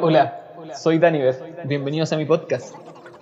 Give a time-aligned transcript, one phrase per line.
[0.00, 1.64] Hola, soy Daniver.
[1.64, 2.74] Bienvenidos a mi podcast.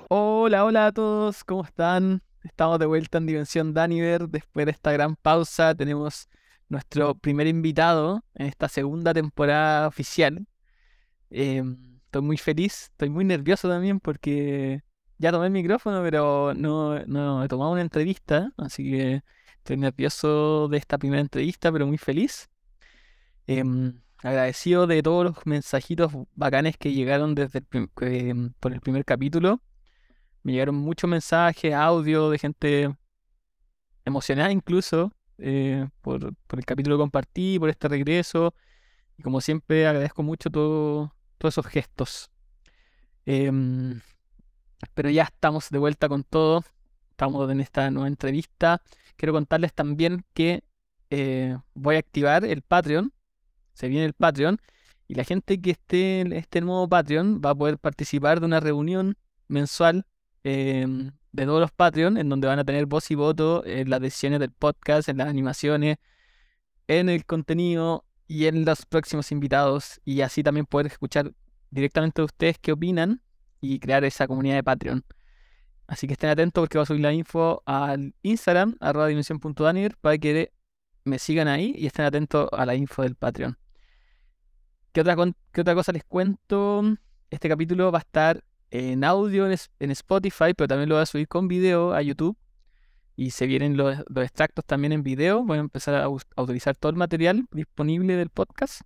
[0.09, 2.23] Hola, hola a todos, ¿cómo están?
[2.43, 4.31] Estamos de vuelta en Dimensión Daniver.
[4.31, 6.31] Después de esta gran pausa, tenemos
[6.71, 10.47] nuestro primer invitado en esta segunda temporada oficial.
[11.29, 14.81] Em, estoy muy feliz, estoy muy nervioso también porque
[15.19, 19.23] ya tomé el micrófono, pero no, no he tomado una entrevista, así que
[19.59, 22.49] estoy nervioso de esta primera entrevista, pero muy feliz.
[23.53, 29.61] Em, agradecido de todos los mensajitos bacanes que llegaron desde em, por el primer capítulo.
[30.45, 32.97] Me llegaron muchos mensajes, audio de gente
[34.05, 38.55] emocionada incluso eh, por, el capítulo que compartí, por este regreso.
[39.19, 42.31] Y como siempre agradezco mucho todo, todos esos gestos.
[43.27, 44.01] Em,
[44.95, 46.63] pero ya estamos de vuelta con todo.
[47.11, 48.81] Estamos en esta nueva entrevista.
[49.17, 50.63] Quiero contarles también que
[51.11, 53.13] eh, voy a activar el Patreon.
[53.81, 54.59] Se viene el Patreon.
[55.09, 58.61] Y la gente que esté en este nuevo Patreon va a poder participar de una
[58.61, 59.17] reunión
[59.49, 60.05] mensual
[60.45, 64.01] em, de todos los Patreon, en donde van a tener voz y voto en las
[64.03, 65.97] decisiones del podcast, en las animaciones,
[66.89, 70.01] en el contenido y en los próximos invitados.
[70.05, 71.33] Y así también poder escuchar
[71.71, 73.23] directamente de ustedes qué opinan
[73.63, 75.05] y crear esa comunidad de Patreon.
[75.87, 80.19] Así que estén atentos porque voy a subir la info al Instagram, arroba dimensión.daniel, para
[80.19, 80.53] que
[81.05, 83.60] me sigan ahí y estén atentos a la info del Patreon.
[84.93, 85.15] ¿Qué otra,
[85.53, 86.83] qué otra cosa les cuento?
[87.31, 88.43] Este capítulo va a estar
[88.73, 92.37] en audio en, Spotify, pero también lo voy a subir con video a YouTube.
[93.15, 95.45] Y se vienen los, extractos también en video.
[95.45, 98.81] Voy a empezar a, a, utilizar todo el material disponible del podcast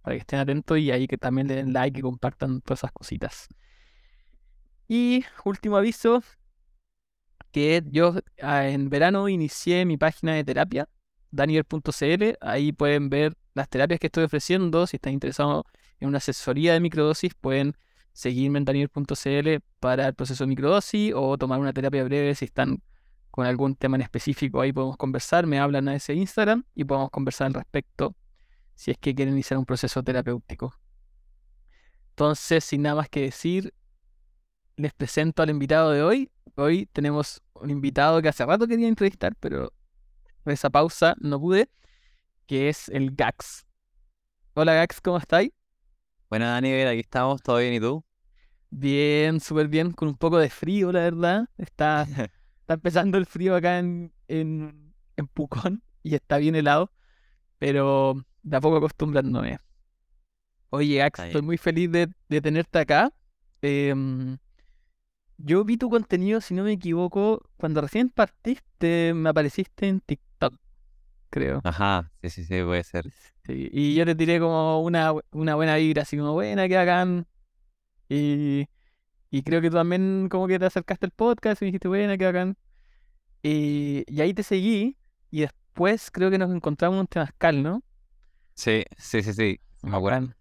[0.00, 2.92] para que estén atentos y ahí que también le den like y compartan todas esas
[2.92, 3.48] cositas.
[4.88, 6.22] Y último aviso,
[7.52, 10.88] que yo ah, en verano inicié mi página de terapia,
[11.30, 12.38] daniel.cl.
[12.40, 14.86] Ahí pueden ver las terapias que estoy ofreciendo.
[14.86, 15.64] Si están interesados
[15.98, 17.76] en una asesoría de microdosis, pueden
[18.12, 22.82] seguirme en daniel.cl para el proceso de microdosis o tomar una terapia breve si están
[23.30, 24.60] con algún tema en específico.
[24.60, 28.14] Ahí podemos conversar, me hablan a ese Instagram y podemos conversar al respecto
[28.74, 30.74] si es que quieren iniciar un proceso terapéutico.
[32.10, 33.72] Entonces, sin nada más que decir,
[34.76, 36.30] les presento al invitado de hoy.
[36.56, 39.72] Hoy tenemos un invitado que hace rato quería entrevistar, pero
[40.46, 41.68] esa pausa no pude,
[42.50, 43.64] que es el Gax.
[44.54, 45.52] Hola Gax, ¿cómo estáis?
[46.28, 48.04] Bueno, Daniel, aquí estamos, ¿todo bien y tú?
[48.70, 51.48] Bien, súper bien, con un poco de frío, la verdad.
[51.58, 52.02] Está,
[52.58, 54.92] está empezando el frío acá en, en,
[55.32, 56.90] Pucón y está bien helado,
[57.58, 59.60] pero de a poco acostumbrándome.
[60.70, 63.12] Oye, Gax, estoy muy feliz de, de tenerte acá.
[63.62, 63.94] Eh,
[65.38, 70.29] yo vi tu contenido, si no me equivoco, cuando recién partiste, me apareciste en TikTok,
[71.30, 71.60] creo.
[71.64, 73.06] Ajá, sí, sí, sí, puede ser.
[73.48, 77.26] y yo te tiré como una, una buena vibra, así como buena, que hagan.
[78.08, 78.66] Y,
[79.30, 82.18] y creo que tú también como que te acercaste al podcast y me dijiste buena,
[82.18, 82.56] que hagan.
[83.42, 84.98] Y, y ahí te seguí
[85.30, 87.82] y después creo que nos encontramos en temazcal, ¿no?
[88.54, 90.34] Sí, sí, sí, sí, me acuerdo.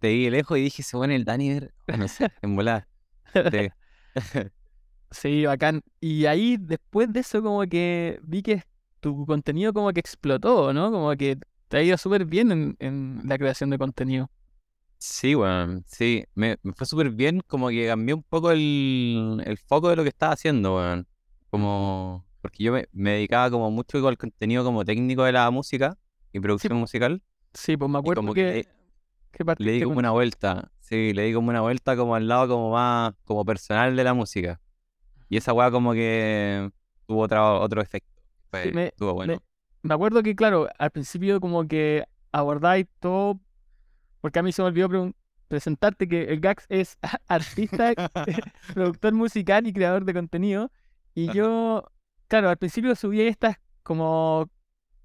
[0.00, 1.60] Te, vi lejos y dije, se bueno el Dani,
[1.96, 2.86] no sé, en volar.
[5.12, 5.82] Sí, bacán.
[6.00, 8.54] Y ahí, después de eso, como que vi que
[9.00, 10.90] tu contenido como que explotó, ¿no?
[10.90, 14.30] Como que te ha ido súper bien en, la creación de contenido.
[14.98, 19.96] Sí, bueno, sí, me, fue súper bien, como que cambié un poco el, foco de
[19.96, 21.06] lo que estaba haciendo, weón.
[21.50, 25.96] Como, porque yo me, dedicaba como mucho al contenido como técnico de la música
[26.32, 27.22] y producción musical.
[27.52, 28.66] Sí, pues me acuerdo que,
[29.58, 32.70] le di como una vuelta, sí, le di como una vuelta como al lado como
[32.70, 34.60] más, como personal de la música.
[35.28, 36.70] Y esa weá como que
[37.06, 38.15] tuvo otro, otro efecto.
[38.72, 39.42] Me, bueno.
[39.82, 43.40] Me, acuerdo que, claro, al principio como que abordáis todo,
[44.20, 45.12] porque a mí se me olvidó
[45.48, 46.98] presentarte que el Gax es
[47.28, 47.92] artista,
[48.74, 50.70] productor musical y creador de contenido.
[51.14, 51.84] Y yo,
[52.28, 54.50] claro, al principio subí estas como,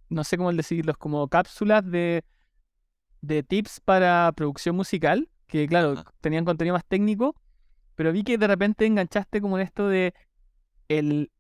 [0.10, 2.24] no sé cómo decirlos, como cápsulas de
[3.22, 7.36] de tips para producción musical, que claro, tenían contenido más técnico,
[7.96, 10.14] pero vi que de repente enganchaste como en esto de
[10.90, 11.32] el,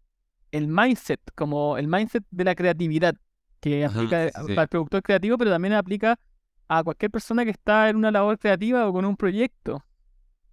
[0.51, 3.15] el mindset, como el mindset de la creatividad,
[3.59, 6.19] que aplica el productor creativo, pero también aplica
[6.67, 9.83] a cualquier persona que está en una labor creativa o con un proyecto.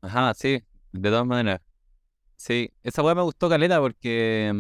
[0.01, 0.63] Ajá, sí,
[0.93, 1.61] de todas maneras.
[2.37, 4.53] Sí, esa weá me gustó caleta porque,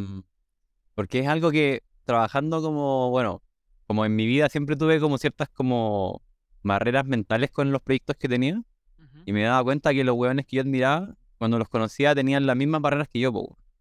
[0.94, 3.42] porque es algo que trabajando como, bueno,
[3.86, 6.22] como en mi vida siempre tuve como ciertas como
[6.62, 8.62] barreras mentales con los proyectos que tenía.
[9.24, 12.56] Y me daba cuenta que los hueones que yo admiraba, cuando los conocía, tenían las
[12.56, 13.32] mismas barreras que yo.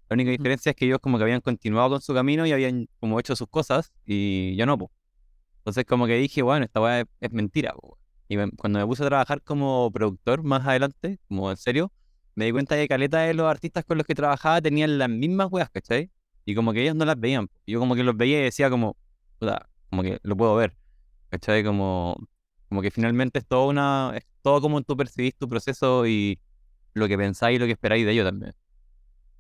[0.10, 2.88] La única diferencia es que ellos como que habían continuado con su camino y habían
[3.00, 4.78] como hecho sus cosas y yo no.
[5.60, 7.74] Entonces como que dije, bueno, esta weá es, es mentira.
[7.74, 7.98] po.
[8.28, 11.92] Y me- cuando me puse a trabajar como productor más adelante, como en serio,
[12.36, 15.48] me di cuenta que caleta de los artistas con los que trabajaba tenían las mismas
[15.52, 16.12] weas, ¿cachai?
[16.46, 17.48] Y como que ellos no las veían.
[17.48, 17.54] po.
[17.68, 18.98] Yo como que los veía y decía como,
[19.40, 20.76] puta, como que lo puedo ver.
[21.30, 21.64] ¿Cachai?
[21.64, 22.18] Como,
[22.70, 26.40] como que finalmente es todo una, es todo como tú percibís tu proceso y
[26.94, 28.54] lo que pensáis y lo que esperáis de ello también.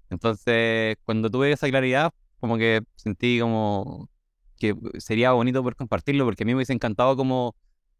[0.09, 4.09] Entonces, cuando tuve esa claridad, como que sentí como
[4.57, 7.56] que sería bonito poder compartirlo, porque a mí me hubiese encantado como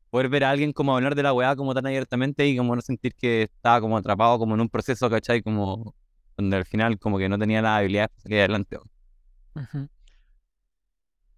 [0.10, 2.82] poder ver a alguien como hablar de la weá como tan abiertamente y como no
[2.82, 5.42] sentir que estaba como atrapado como en un proceso, ¿cachai?
[5.42, 5.96] Como
[6.38, 8.78] donde al final como que no tenía la habilidad de salir adelante.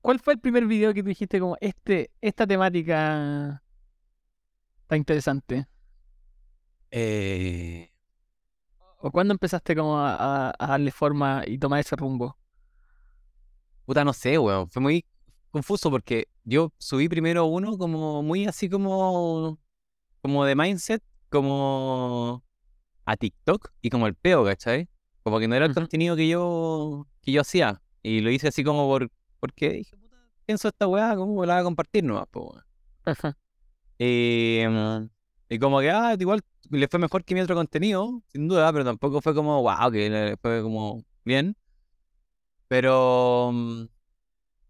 [0.02, 3.62] ¿Cuál fue el primer video que tú dijiste como este, esta temática
[4.82, 5.68] está interesante?
[6.92, 7.89] Eh,
[9.02, 12.38] ¿O cuándo empezaste como a, darle forma y tomar ese rumbo?
[13.86, 14.70] puta, no sé, weón.
[14.70, 15.06] Fue muy
[15.50, 19.58] confuso porque yo subí primero uno como muy así como,
[20.22, 22.44] como de mindset, como
[23.06, 24.90] a TikTok y como el peo, ¿cachai?
[25.24, 27.82] Como que no era el contenido que yo, que yo hacía.
[28.04, 29.10] Y lo hice así como por,
[29.40, 32.66] porque dije, puta, pienso esta weá, ¿cómo la voy a compartir nomás, po, weón?
[33.06, 33.38] Ajá.
[33.98, 35.10] Y, mm,
[35.50, 38.86] y como que, ah, igual le fue mejor que mi otro contenido, sin duda, pero
[38.86, 41.56] tampoco fue como, wow, que le fue como bien.
[42.68, 43.86] Pero, mm,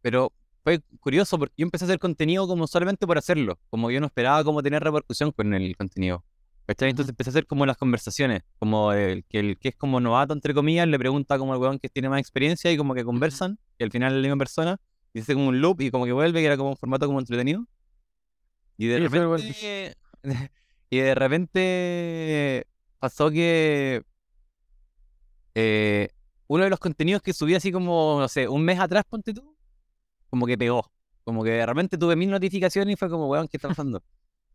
[0.01, 0.31] pero
[0.63, 4.05] fue curioso porque yo empecé a hacer contenido como solamente por hacerlo, como yo no
[4.07, 6.23] esperaba como tener repercusión con el contenido.
[6.65, 6.91] ¿Cachai?
[6.91, 10.33] Entonces empecé a hacer como las conversaciones, como el que el que es como novato,
[10.33, 13.57] entre comillas, le pregunta como al weón que tiene más experiencia y como que conversan,
[13.79, 14.77] y al final es la misma persona,
[15.13, 17.19] y hace como un loop y como que vuelve, que era como un formato como
[17.19, 17.65] entretenido.
[18.77, 19.95] Y de Sí, fue repente,
[20.89, 22.67] y de repente
[22.99, 24.03] pasó que
[25.55, 26.09] eh,
[26.47, 29.55] uno de los contenidos que subí así como, no sé, un mes atrás, ponte tú,
[30.29, 30.91] como que pegó.
[31.23, 34.01] Como que de repente tuve mil notificaciones y fue como, weón, ¿qué está pasando?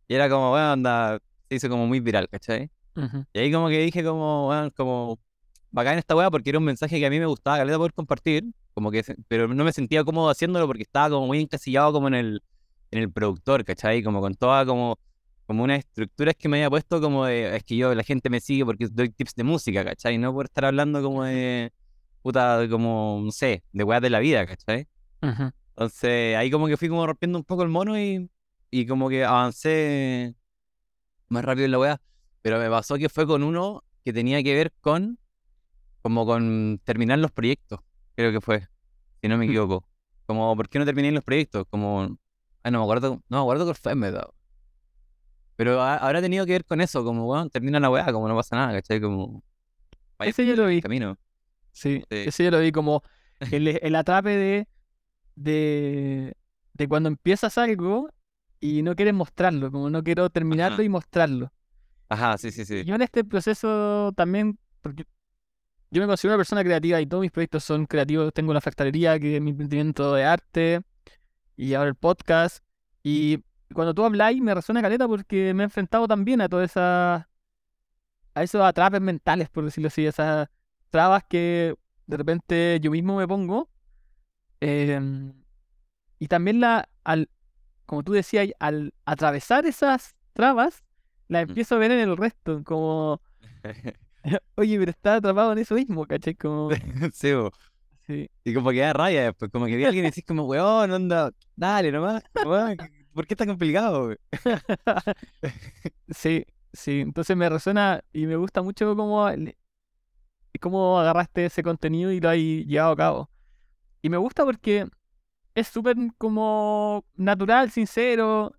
[0.07, 2.69] Y era como, weón, anda, se hizo como muy viral, ¿cachai?
[3.33, 5.19] Y ahí como que dije como, weón, como,
[5.71, 8.45] bacán esta weá porque era un mensaje que a mí me gustaba, caleta poder compartir,
[8.73, 12.13] como que, pero no me sentía cómodo haciéndolo porque estaba como muy encasillado como en
[12.13, 12.43] el,
[12.91, 14.01] en el productor, ¿cachai?
[14.01, 14.97] Como con toda como,
[15.45, 18.39] como unas estructuras que me había puesto como de, es que yo, la gente me
[18.39, 20.17] sigue porque doy tips de música, ¿cachai?
[20.17, 21.71] No por estar hablando como de,
[22.21, 24.87] puta, como, no sé, de weas de la vida, ¿cachai?
[25.21, 25.51] Ujú.
[25.69, 28.29] Entonces ahí como que fui como rompiendo un poco el mono y,
[28.71, 30.35] y como que avancé
[31.29, 32.01] más rápido en la weá.
[32.41, 35.19] Pero me pasó que fue con uno que tenía que ver con,
[36.01, 37.79] como con terminar los proyectos,
[38.15, 38.67] creo que fue,
[39.21, 39.87] si no me equivoco.
[40.27, 41.65] Como, ¿por qué no terminé los proyectos?
[41.69, 42.17] Como,
[42.63, 44.27] ay, no me acuerdo, no me acuerdo cuál fue, en verdad.
[45.55, 48.35] Pero ha- habrá tenido que ver con eso, como, bueno, termina la weá, como no
[48.35, 48.99] pasa nada, ¿cachai?
[49.01, 49.43] Como,
[50.17, 50.81] vaya Ese yo lo vi.
[50.81, 51.17] camino.
[51.71, 52.15] Sí, Sí.
[52.27, 53.03] ese yo lo vi como
[53.51, 54.67] el, el atrape de,
[55.35, 56.33] de,
[56.73, 58.09] de cuando empiezas algo
[58.59, 60.83] y no quieres mostrarlo, como no quiero terminarlo Ajá.
[60.83, 61.51] y mostrarlo.
[62.09, 62.83] Ajá, sí, sí, sí.
[62.85, 65.05] Yo en este proceso también, porque
[65.91, 68.31] yo me considero una persona creativa y todos mis proyectos son creativos.
[68.33, 70.81] Tengo la fractalería, que es mi emprendimiento de arte,
[71.57, 72.63] y ahora el podcast.
[73.03, 73.39] Y
[73.73, 77.25] cuando tú habláis me resuena caleta porque me he enfrentado también a todas esas,
[78.33, 80.49] a esos atrapes mentales, por decirlo así, esas
[80.89, 81.75] trabas que
[82.07, 83.69] de repente yo mismo me pongo.
[84.61, 85.33] Em,
[86.19, 87.29] y también la, al,
[87.85, 90.83] como tú decías, al atravesar esas trabas,
[91.27, 93.21] las empiezo a ver en el resto, como,
[94.55, 96.35] oye, pero está atrapado en eso mismo, ¿cachai?
[96.35, 96.69] Como,
[97.13, 97.51] sí, bo.
[98.05, 98.29] sí.
[98.43, 100.91] Y como que da raya después, como que vi a alguien y decís como, weón,
[100.91, 102.77] onda, dale nomás, weón,
[103.15, 104.05] ¿por qué es tan complicado?
[104.07, 104.17] güey?"
[106.09, 109.27] Sí, sí, entonces me resuena y me gusta mucho cómo,
[110.61, 113.29] cómo agarraste ese contenido y lo has llevado a cabo.
[114.01, 114.87] Y me gusta porque
[115.55, 118.53] es súper como natural, sincero.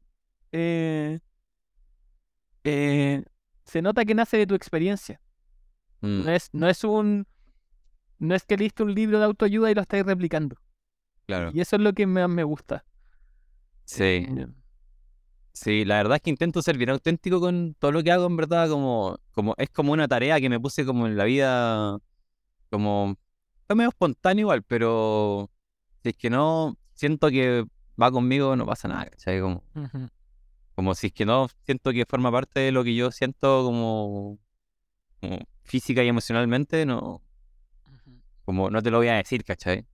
[0.53, 1.21] eh,
[2.65, 3.25] eh,
[3.65, 5.21] se nota que nace de tu experiencia.
[6.01, 7.27] Mm, No es, no es un.
[8.19, 10.57] No es que leíste un libro de autoayuda y lo estáis replicando.
[11.27, 11.51] claro.
[11.55, 12.85] Y eso es lo que más me gusta.
[13.87, 14.47] Sí, Eh,
[15.53, 18.37] sí, la verdad es que intento ser bien auténtico con todo lo que hago, en
[18.37, 21.99] verdad, como, como, es como una tarea que me puse como en la vida,
[22.71, 23.17] como,
[23.67, 25.51] fue medio espontáneo igual, pero
[26.03, 27.65] si es que no siento que
[28.01, 29.41] va conmigo, no pasa nada, ¿cachai?
[29.41, 30.09] Como, ujú,
[30.75, 34.39] como si es que no siento que forma parte de lo que yo siento como,
[35.21, 37.23] como física y emocionalmente, no,
[38.45, 39.87] como no te lo voy a decir, ¿cachai?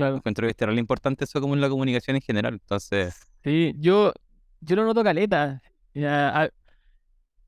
[0.00, 0.16] Claro.
[0.16, 4.12] Encuentro que es importante eso como en la comunicación en general, entonces, Sí, yo,
[4.60, 5.62] yo lo noto caleta.
[5.96, 6.48] A,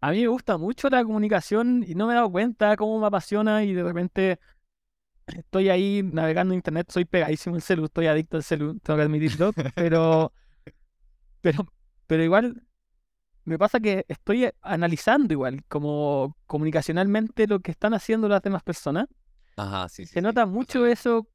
[0.01, 3.07] a mí me gusta mucho la comunicación y no me he dado cuenta cómo me
[3.07, 4.41] apasiona y de repente
[5.27, 9.03] estoy ahí navegando en internet, soy pegadísimo en celu, estoy adicto al celu, tengo que
[9.05, 10.33] admitirlo, pero
[11.41, 11.67] Pero,
[12.07, 12.63] pero igual
[13.45, 19.07] me pasa que estoy analizando igual, como comunicacionalmente lo que están haciendo las demás personas.
[19.57, 20.13] Ajá, sí, sí.
[20.13, 20.87] Se sí, nota mucho.
[20.87, 21.29] eso,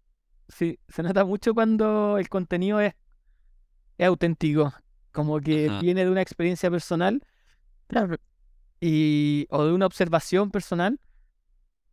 [0.49, 2.93] sí, se nota mucho cuando el contenido es,
[3.97, 4.73] es auténtico,
[5.11, 5.79] como que Ajá.
[5.81, 7.21] viene de una experiencia personal
[8.79, 10.99] y, o de una observación personal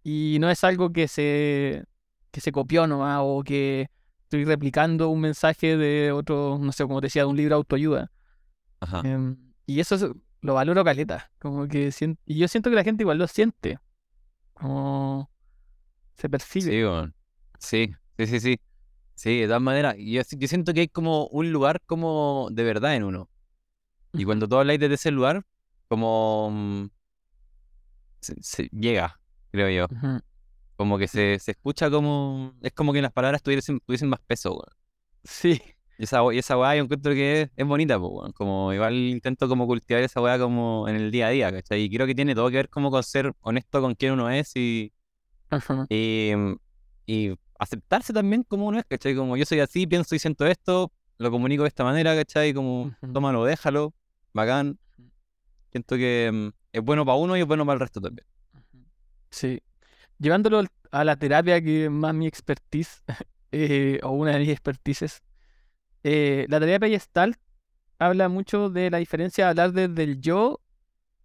[0.03, 1.85] y no es algo que se,
[2.31, 3.89] que se copió nomás o que
[4.25, 7.59] estoy replicando un mensaje de otro, no sé, como te decía, de un libro de
[7.59, 8.11] autoayuda.
[8.81, 9.01] Ajá.
[9.05, 10.07] Em, y eso es-
[10.43, 11.91] lo valoro caleta, como que
[12.27, 13.79] y yo siento que la gente igual lo siente,
[14.53, 15.31] como
[16.17, 16.71] se percibe.
[16.71, 17.15] Sí, weón.
[17.59, 18.61] Sí, sí, sí, sí.
[19.15, 19.97] Sí, de todas maneras.
[19.99, 23.31] Yo, yo siento que hay como un lugar como de verdad en uno.
[24.13, 25.43] Y cuando tú habláis desde ese lugar,
[25.89, 26.87] como mm,
[28.21, 29.87] se, se llega, creo yo.
[30.77, 32.55] Como que se, se escucha como.
[32.63, 34.65] Es como que las palabras tuviesen, tuviesen más peso, weón.
[35.25, 35.61] Sí,
[35.99, 38.33] Y esa, y esa weá yo encuentro que es, es bonita, pues, weón.
[38.33, 41.83] Como igual intento como cultivar esa weá como en el día a día, ¿cachai?
[41.83, 44.57] Y creo que tiene todo que ver como con ser honesto con quién uno es
[44.57, 44.93] y,
[45.89, 46.57] y, mm,
[47.07, 49.15] y aceptarse también como uno es, ¿cachai?
[49.15, 52.53] Como yo soy así, pienso y siento esto, lo comunico de esta manera, ¿cachai?
[52.53, 53.95] Como tómalo, déjalo,
[54.33, 54.79] bacán.
[55.71, 58.27] Siento que mm, es bueno para uno y es bueno para el resto también.
[59.31, 59.61] Sí.
[60.19, 63.03] Llevándolo a la terapia, que es más mi expertise,
[63.53, 65.23] eh, o una de mis expertices,
[66.03, 67.39] eh, la terapia Gestalt
[67.99, 70.61] habla mucho de la diferencia de hablar desde el yo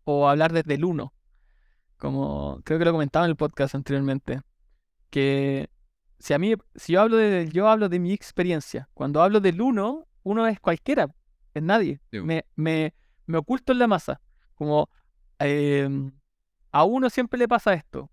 [0.06, 1.14] o hablar desde el uno.
[1.98, 4.42] Como creo que lo comentaba en el podcast anteriormente,
[5.10, 5.70] que
[6.20, 8.90] si a mí, si yo hablo el yo, hablo de mi experiencia.
[8.94, 11.08] Cuando hablo del uno, uno es cualquiera,
[11.54, 12.02] es nadie.
[12.12, 12.20] Sí.
[12.20, 12.94] Me, me,
[13.26, 14.22] me oculto en la masa.
[14.56, 14.90] Como
[15.40, 16.12] em,
[16.72, 18.12] a uno siempre le pasa esto.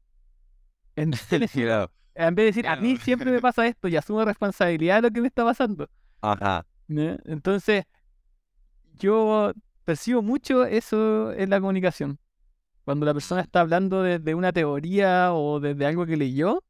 [0.94, 1.38] En, vez de
[2.44, 5.44] decir, a mí siempre me pasa esto y asumo responsabilidad de lo que me está
[5.44, 5.90] pasando.
[6.20, 6.64] Ajá.
[6.88, 7.84] Entonces,
[8.94, 9.52] yo
[9.84, 12.18] percibo mucho eso en la comunicación.
[12.84, 16.62] Cuando la persona está hablando desde una teoría o desde algo que leyó,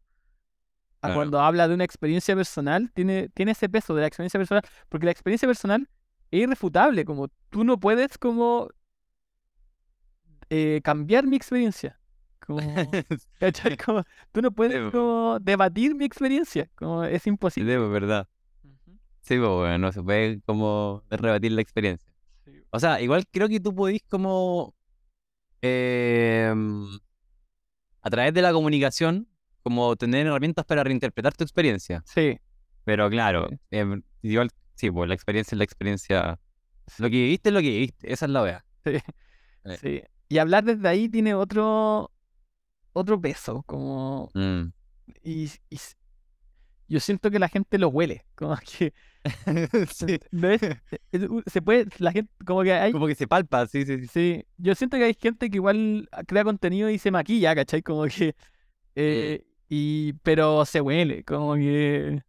[1.07, 1.19] a Claro.
[1.21, 5.07] cuando habla de una experiencia personal, tiene, tiene ese peso de la experiencia personal, porque
[5.07, 5.89] la experiencia personal
[6.31, 8.69] es irrefutable, como tú no puedes como
[10.51, 11.99] eh, cambiar mi experiencia.
[12.41, 12.61] Como,
[14.33, 17.77] tú no puedes como debatir mi experiencia, como es imposible.
[17.77, 18.29] pues, verdad.
[19.23, 22.13] Sí, pues, bueno, no se puede como rebatir la experiencia.
[22.45, 22.63] Sí.
[22.71, 24.75] O sea, igual creo que tú podís como
[25.63, 26.87] em,
[28.03, 29.27] a través de la comunicación
[29.67, 32.01] como tener herramientas para reinterpretar tu experiencia.
[32.07, 32.39] Sí,
[32.85, 33.57] Pero claro, Sí.
[33.73, 36.39] em, igual, sí, pues la experiencia es la experiencia.
[36.99, 38.65] Lo que viviste es lo que viviste, esa es la wea.
[38.85, 38.93] sí,
[39.65, 39.77] Eh.
[39.81, 40.03] sí.
[40.29, 42.13] Y hablar desde ahí tiene otro,
[42.93, 44.67] otro peso, como, Mm.
[45.25, 45.51] y,
[46.89, 48.93] yo siento que la gente lo huele, como que
[49.91, 50.21] Sí.
[50.31, 50.63] no es,
[51.11, 53.99] es u- se puede, la gente, como que hay, Como que se palpa, sí, sí,
[54.03, 54.07] sí.
[54.07, 57.83] sí, yo siento que hay gente que igual crea contenido y se maquilla, ¿cachai?
[57.83, 58.37] Como que,
[58.95, 62.23] eh, y, pero se huele, como que,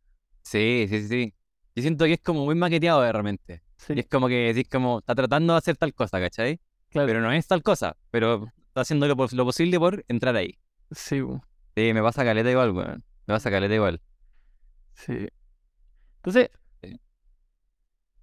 [0.43, 1.33] Sí, sí, sí.
[1.75, 3.61] Yo siento que es como muy maqueteado de repente.
[3.77, 6.59] sí, Y es como que decís como, está tratando de hacer tal cosa, ¿cachai?
[6.89, 10.57] claro, Pero no es tal cosa, pero está haciendo lo, lo posible por entrar ahí.
[10.91, 11.41] sí, bu,
[11.75, 13.03] Sí, me pasa caleta igual, weón.
[13.27, 14.01] Me pasa caleta igual.
[14.93, 15.27] sí.
[16.17, 16.49] Entonces,
[16.81, 16.99] Sí.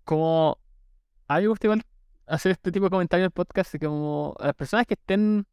[0.04, 0.59] como
[1.28, 1.83] a mí me gusta igual
[2.26, 5.47] hacer este tipo de comentarios en el podcast, como a las personas que estén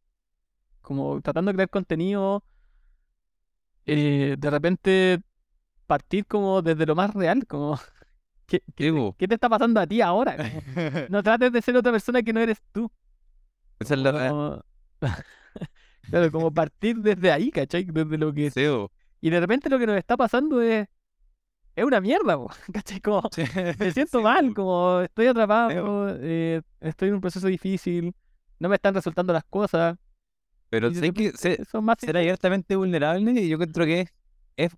[0.82, 2.44] como tratando de crear contenido,
[3.86, 5.22] eh, de repente
[5.88, 7.80] partir como desde lo más real, como
[8.48, 10.38] ¿qué, qué, Sí, qué te está pasando a ti ahora?
[10.38, 10.64] Como,
[11.08, 12.92] no trates de ser otra persona que no eres tú.
[13.80, 14.30] Esa es la...
[14.30, 14.64] Como-
[16.10, 17.86] claro, como partir desde ahí, ¿cachai?
[17.86, 18.52] Desde lo que...
[18.52, 18.62] Sí.
[19.22, 20.88] Y de repente lo que nos está pasando es...
[21.76, 22.38] Es una mierda,
[22.74, 23.00] ¿cachai?
[23.02, 23.24] Como,
[23.80, 28.14] me siento Sí, mal, como estoy atrapado, eh, estoy en un proceso difícil,
[28.60, 29.98] no me están resultando las cosas.
[30.72, 34.10] Pero y sé que se- es más ser abiertamente vulnerable, yo encuentro que es,
[34.58, 34.74] es,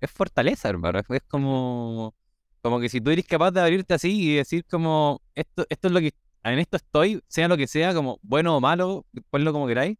[0.00, 1.00] es fortaleza, hermano.
[1.00, 2.14] Es, como,
[2.62, 5.94] como que si tú eres capaz de abrirte así y decir como, esto, esto es
[5.94, 6.12] lo que,
[6.44, 9.98] en esto estoy, sea lo que sea, como bueno o malo, ponlo como queráis,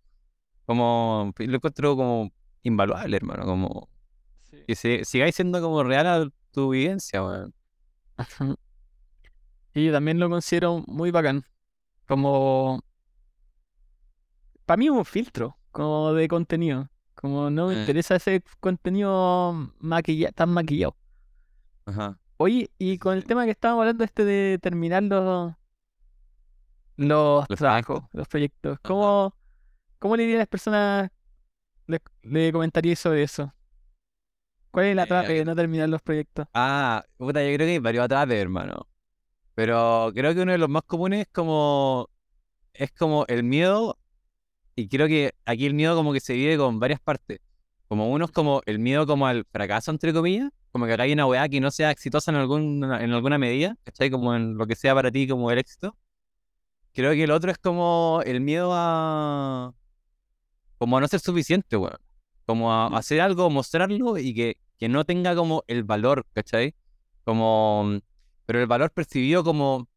[0.67, 3.89] como, lo encuentro como invaluable, hermano, como
[4.45, 4.65] Sí.
[4.67, 7.55] que se, sigáis siendo como real a tu vivencia, weón.
[9.75, 11.45] Y yo también lo considero muy bacán.
[12.07, 12.83] Como.
[14.69, 16.91] Para mí es un filtro, como de contenido.
[17.15, 17.81] Como no me Eh.
[17.81, 20.95] interesa ese contenido maquilla tan maquillado.
[21.87, 22.19] Ajá.
[22.37, 25.55] Oye, y con el tema que estábamos hablando, este de terminar los,
[26.97, 28.11] los Los trabajos, proyectos.
[28.19, 29.35] los proyectos, ¿cómo,
[29.99, 31.11] cómo le diría a las personas,
[31.87, 33.51] le, le comentaríais sobre eso?
[34.71, 36.47] ¿Cuál es la Eh, trave de no terminar los proyectos?
[36.53, 38.87] Ah, puta, yo creo que hay varios atrapes, hermano.
[39.55, 42.11] Pero creo que uno de los más comunes es como,
[42.75, 43.99] es como el miedo,
[44.79, 47.41] y creo que aquí el miedo como que se divide con varias partes.
[47.89, 51.13] Como uno es como el miedo como al fracaso, entre comillas, como que acá hay
[51.13, 54.09] una weá que no sea exitosa en, algún, en alguna medida, ¿cachai?
[54.09, 55.97] Como en lo que sea para ti como el éxito.
[56.93, 59.75] Creo que el otro es como el miedo a...
[60.79, 61.99] como a no ser suficiente, weón.
[62.47, 66.77] Como a hacer algo, mostrarlo y que, que no tenga como el valor, ¿cachai?
[67.25, 67.99] Como...
[68.47, 69.89] Pero el valor percibido como...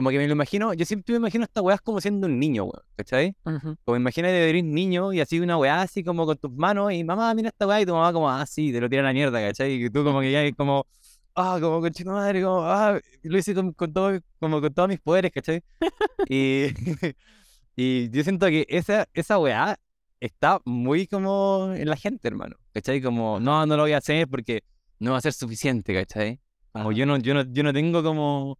[0.00, 2.64] Como que me lo imagino, yo siempre me imagino esta weá como siendo un niño,
[2.64, 3.36] weón, ¿cachai?
[3.44, 3.76] Ujú.
[3.84, 7.04] Como imagínate de un niño y así una weá así como con tus manos y
[7.04, 9.12] mamá, mira esta weá y tu mamá como, ah, sí, te lo tira a la
[9.12, 9.74] mierda, ¿cachai?
[9.74, 10.86] Y tú como que ya como,
[11.34, 15.00] ah, como con madre, como, ah, lo hice con, con todo, como con todos mis
[15.00, 15.62] poderes, ¿cachai?
[16.30, 16.68] Y,
[17.76, 19.78] y yo siento que esa, esa weá
[20.18, 23.02] está muy como en la gente, hermano, ¿cachai?
[23.02, 24.62] Como, no, no lo voy a hacer porque
[24.98, 26.40] no va a ser suficiente, ¿cachai?
[26.72, 28.56] Como yo no, yo no, yo no tengo como,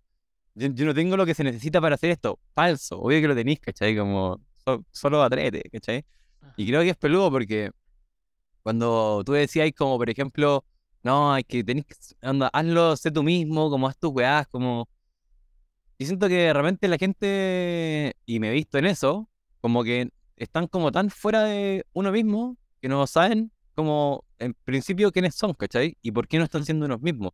[0.61, 2.38] yo, yo no tengo lo que se necesita para hacer esto.
[2.55, 3.97] Falso, obvio que lo tenéis, ¿cachai?
[3.97, 6.05] Como, so- solo atrévete, ¿cachai?
[6.57, 7.71] Y creo que es peludo porque
[8.62, 10.64] cuando tú decías como, por ejemplo,
[11.02, 11.85] no, hay que tenés
[12.23, 14.88] onda, hazlo, sé tú mismo, como haz tus weás, como...
[15.99, 19.29] Y siento que de repente la gente, y me he visto en eso,
[19.61, 25.12] como que están como tan fuera de uno mismo que no saben como en principio
[25.12, 25.97] quiénes son, ¿cachai?
[26.02, 27.33] Y por qué no están siendo unos mismos.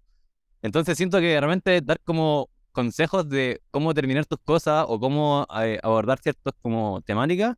[0.62, 5.46] Entonces siento que de repente dar como consejos de cómo terminar tus cosas o cómo
[5.62, 7.56] eh, abordar ciertas como temáticas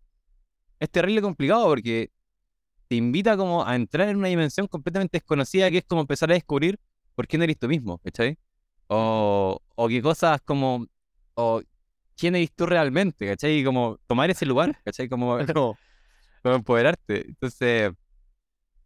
[0.79, 2.13] es terrible complicado porque
[2.87, 6.35] te invita como a entrar en una dimensión completamente desconocida que es como empezar a
[6.35, 6.79] descubrir
[7.17, 8.39] por qué no eres tú mismo, ¿cachai?
[8.87, 10.87] O, o qué cosas como,
[11.35, 11.63] o
[12.17, 13.59] quién eres tú realmente, ¿cachai?
[13.59, 15.09] Y como tomar ese lugar, ¿cachai?
[15.09, 15.77] Como, como,
[16.45, 17.27] como empoderarte.
[17.27, 17.91] Entonces,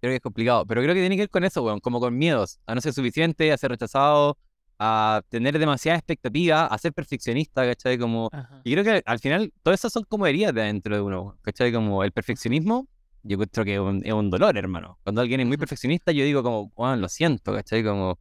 [0.01, 2.17] creo que es complicado, pero creo que tiene que ver con eso, weón, como con
[2.17, 4.39] miedos, a no ser suficiente, a ser rechazado,
[4.85, 7.99] a tener demasiada expectativa, a ser perfeccionista, ¿cachai?
[7.99, 8.61] Como, Ajá.
[8.65, 11.73] y creo que al final todas esas son como heridas de adentro de uno, ¿cachai?
[11.73, 12.89] Como el perfeccionismo,
[13.23, 14.99] yo encuentro que es un, es un dolor, hermano.
[15.05, 17.85] Cuando alguien es muy perfeccionista, yo digo como, bueno, lo siento, ¿cachai?
[17.85, 18.19] Como,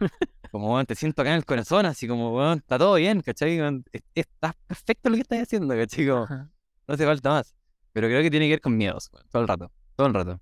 [0.50, 3.58] como, bueno, te siento acá en el corazón, así como, bueno, está todo bien, ¿cachai?
[3.58, 6.06] Weón, es- Está perfecto lo que estás haciendo, ¿cachai?
[6.06, 7.54] Como, no hace falta más.
[7.94, 10.40] Pero creo que tiene que ver con miedos, todo el rato, todo el rato.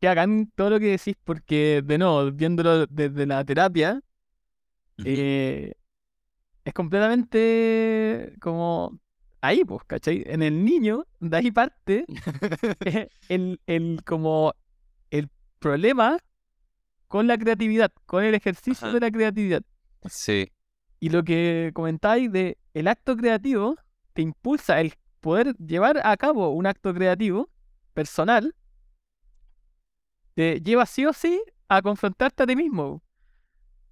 [0.00, 4.00] Que hagan todo lo que decís, porque, de nuevo, viéndolo desde la terapia,
[5.04, 5.72] Eh,
[6.64, 8.98] es completamente como
[9.40, 10.22] ahí, pues, ¿cachai?
[10.26, 12.04] En el niño, de ahí parte
[12.84, 14.54] eh, el, el, como
[15.10, 16.18] el problema
[17.08, 18.94] con la creatividad, con el ejercicio Ajá.
[18.94, 19.62] de la creatividad.
[20.08, 20.50] Sí,
[21.00, 23.76] Y lo que comentáis de el acto creativo
[24.14, 27.48] te impulsa el poder llevar a cabo un acto creativo
[27.94, 28.54] personal,
[30.34, 33.02] te lleva sí o sí a confrontarte a ti mismo.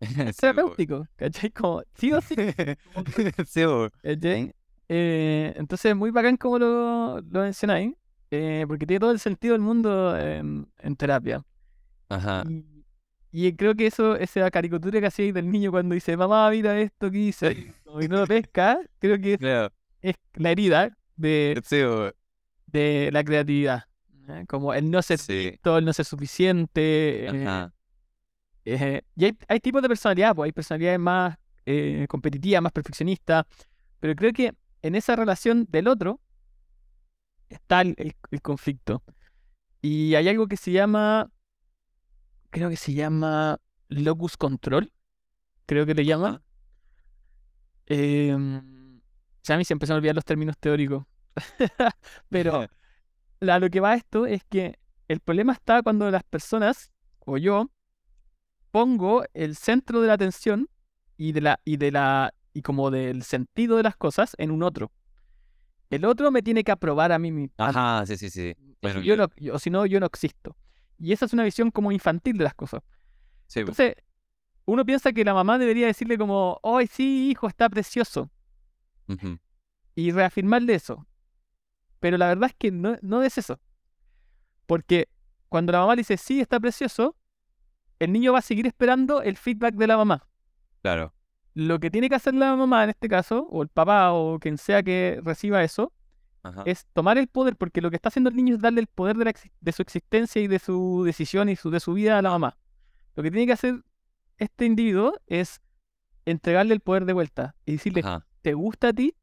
[0.32, 1.50] Sí, terapéutico, ¿cachai?
[1.50, 2.34] Como sí o sí.
[3.46, 3.62] Sí.
[4.02, 4.54] ¿cachai?
[4.88, 7.94] Eh, entonces, muy bacán como lo, lo mencionáis,
[8.30, 11.44] eh, porque tiene todo el sentido del mundo en, en terapia.
[12.08, 12.42] Ajá.
[12.48, 12.64] Y,
[13.30, 17.08] y creo que eso, esa caricatura que hacíais del niño cuando dice, mamá, mira esto
[17.10, 19.34] que hice, y como que no lo pesca, creo que
[20.02, 21.76] es, la herida de, sí,
[22.66, 23.84] de la creatividad.
[24.28, 24.44] ¿eh?
[24.48, 25.50] Como el no ser Sí.
[25.50, 27.26] visto, el no ser suficiente.
[27.26, 27.72] eh, Ajá.
[28.64, 33.44] Eh, y hay, hay tipos de personalidad, pues hay personalidades más eh, competitivas, más perfeccionistas,
[34.00, 36.20] pero creo que en esa relación del otro
[37.48, 39.02] está el, el- el conflicto.
[39.82, 41.30] Y hay algo que se llama,
[42.50, 44.92] creo que se llama locus control,
[45.66, 46.34] creo que le llaman.
[46.34, 46.44] Ajá.
[47.86, 49.00] Em,
[49.42, 51.04] sea, a mí se me olvidan los términos teóricos.
[52.28, 52.66] Pero
[53.40, 57.70] a lo que va esto es que el problema está cuando las personas, o yo,
[58.70, 60.68] pongo el centro de la atención
[61.16, 64.62] y de la, y de la, y como del sentido de las cosas en un
[64.62, 64.90] otro.
[65.90, 67.54] El otro me tiene que aprobar a mí mismo.
[67.58, 68.54] Ajá, sí, sí, sí.
[68.80, 69.32] Claro, yo claro.
[69.36, 70.56] no- yo- o si no, yo no existo.
[70.98, 72.82] Y esa es una visión como infantil de las cosas.
[73.46, 73.60] Sí.
[73.60, 73.94] Entonces,
[74.66, 78.30] uno piensa que la mamá debería decirle como, ¡ay, sí, hijo, está precioso!
[79.96, 81.06] Y reafirmarle eso.
[81.98, 83.58] Pero la verdad es que no, no es eso.
[84.66, 85.08] Porque
[85.48, 87.16] cuando la mamá le dice, sí, está precioso,
[88.00, 90.26] el niño va a seguir esperando el feedback de la mamá.
[90.82, 91.14] Claro.
[91.54, 94.58] Lo que tiene que hacer la mamá en este caso, o el papá, o quien
[94.58, 95.92] sea que reciba eso,
[96.42, 96.62] Ajá.
[96.64, 99.16] es tomar el poder, porque lo que está haciendo el niño es darle el poder
[99.16, 102.18] de, la exis- de su existencia y de su decisión y su, de su vida
[102.18, 102.56] a la mamá.
[103.14, 103.82] Lo que tiene que hacer
[104.38, 105.60] este individuo es
[106.24, 108.26] entregarle el poder de vuelta y decirle, Ajá.
[108.42, 109.14] ¿te gusta a ti?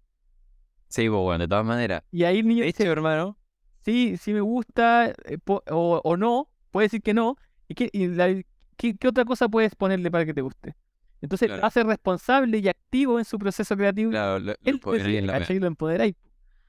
[0.89, 2.03] Sí, pues bueno, de todas maneras.
[2.11, 3.37] Y ahí el niño dice, hermano,
[3.83, 5.37] sí, sí me gusta, eh,
[5.71, 7.35] o, o no, puede decir que no.
[7.67, 8.41] ¿Y, qué, y la-
[8.77, 10.75] qué- qué otra cosa puedes ponerle para que te guste?
[11.21, 11.61] Entonces Claro.
[11.61, 14.11] lo hace responsable y activo en su proceso creativo.
[14.11, 15.39] Claro, lo, lo Él empoderáis decide, la.
[15.39, 15.59] ¿cachai?
[15.59, 16.15] Lo empoderáis.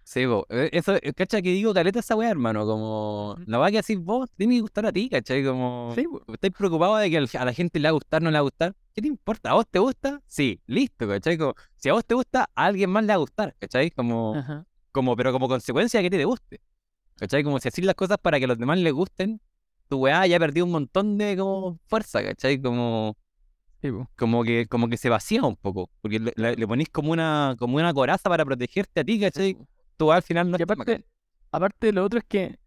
[0.04, 0.46] Sí, po.
[0.48, 2.64] eh, Eso, eh, cacha que digo, caleta esa weá, hermano.
[2.64, 5.44] Como la weá que decís vos, tiene que gustar a ti, ¿cachai?
[5.44, 8.36] Como Sí, estáis preocupados de que a la gente le va a gustar, no le
[8.36, 8.74] va a gustar.
[8.94, 9.50] ¿Qué te importa?
[9.50, 10.22] ¿A vos te gusta?
[10.26, 11.36] Sí, listo, ¿cachai?
[11.36, 13.90] Como, si a vos te gusta, a alguien más le va a gustar, ¿cachai?
[13.90, 14.64] Como, Ajá.
[14.92, 16.60] como, pero como consecuencia de que te, te guste.
[17.16, 17.44] ¿Cachai?
[17.44, 19.42] Como si así las cosas para que a los demás les gusten,
[19.88, 22.60] tu weá ya perdió un montón de como fuerza, ¿cachai?
[22.60, 23.16] Como,
[23.80, 25.90] Sí, como que, como que se vacía un poco.
[26.00, 29.56] Porque le, le- le ponís como una, como una coraza para protegerte a ti, ¿cachai?
[29.96, 31.04] Tú al final no Y aparte,
[31.52, 32.58] aparte de lo otro es que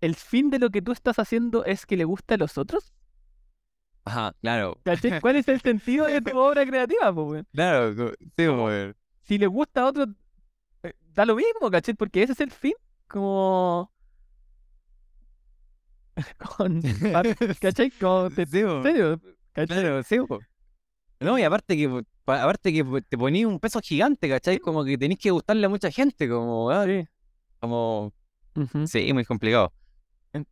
[0.00, 2.92] el fin de lo que tú estás haciendo es que le guste a los otros.
[4.04, 4.76] Ajá, claro.
[4.84, 5.20] ¿Cachai?
[5.20, 7.46] ¿Cuál es el sentido de tu obra creativa, po, weón?
[7.52, 7.94] Claro,
[8.36, 8.96] sí, weón.
[9.22, 10.06] Si le gusta a otro,
[10.82, 11.94] eh, da lo mismo, ¿cachai?
[11.94, 12.74] Porque ese es el fin.
[13.08, 13.90] Como.
[16.56, 16.80] Con.
[17.60, 17.90] ¿Cachai?
[17.90, 18.76] Como te- Sí, po.
[18.78, 19.20] ¿En serio?
[19.52, 19.78] ¿Cachai?
[19.82, 20.40] Claro, sí, po.
[21.20, 24.58] No, y aparte que, aparte que te ponís un peso gigante, ¿cachai?
[24.58, 27.04] Como que tenés que gustarle a mucha gente, como, ah, Sí.
[27.60, 28.12] como,
[28.86, 29.72] sí, muy complicado.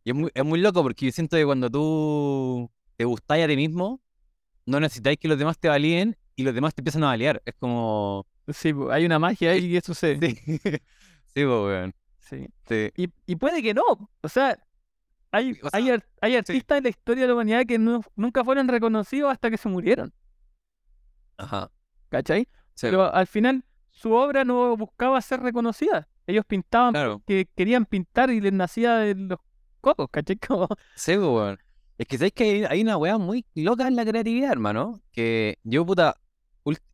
[0.05, 3.47] Y es muy, es muy loco porque yo siento que cuando tú te gustáis a
[3.47, 3.99] ti mismo,
[4.65, 7.41] no necesitáis que los demás te validen y los demás te empiezan a validar.
[7.45, 10.35] Es como, Sí, hay una magia ahí que sucede.
[10.35, 10.59] sí,
[11.33, 11.93] sí, weón.
[12.19, 12.47] Sí.
[12.69, 12.91] Sí.
[12.95, 13.83] Y, y puede que no.
[14.21, 14.57] O sea,
[15.31, 18.01] hay, O sea, hay, ar- hay artistas en la historia de la humanidad que no-
[18.15, 20.13] nunca fueron reconocidos hasta que se murieron.
[21.37, 21.71] Ajá.
[22.09, 22.47] ¿Cachai?
[22.73, 26.07] Sí, Pero al final su obra no buscaba ser reconocida.
[26.27, 27.21] Ellos pintaban claro.
[27.25, 29.39] que querían pintar y les nacía de los
[29.81, 30.37] cocos, ¿cachai?
[30.47, 31.57] Como, Sí, weón.
[31.97, 35.01] Es que sabéis que hay, una weá muy loca en la creatividad, hermano.
[35.11, 36.15] Que yo, puta,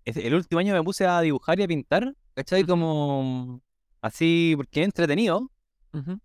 [0.04, 2.66] el último año me puse a dibujar y a pintar, ¿cachai?
[2.66, 3.62] Como
[4.02, 5.50] así, porque entretenido.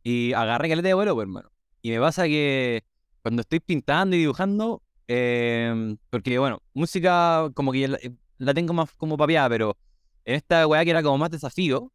[0.02, 1.50] Y agarré caleta de vuelo, pues, hermano.
[1.82, 2.84] Y me pasa que
[3.22, 8.72] cuando estoy pintando y dibujando, em, porque, bueno, música como que la, eh, la tengo
[8.72, 9.76] más como papeada, pero
[10.24, 11.92] en esta weá que era como más desafío,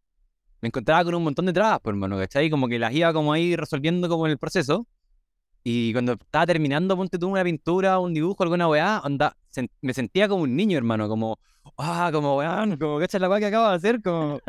[0.62, 2.50] me encontraba con un montón de trabas, pues, hermano, ¿cachai?
[2.50, 4.88] Como que las iba como ahí resolviendo como en el proceso.
[5.63, 9.36] Y cuando estaba terminando, ponte tú una pintura, un dibujo, alguna weá, onda,
[9.82, 11.39] me sentía como un niño, hermano, como,
[11.78, 13.19] ah, como weón, como, ¿cachai?
[13.21, 14.39] La weá que acabo de hacer, como,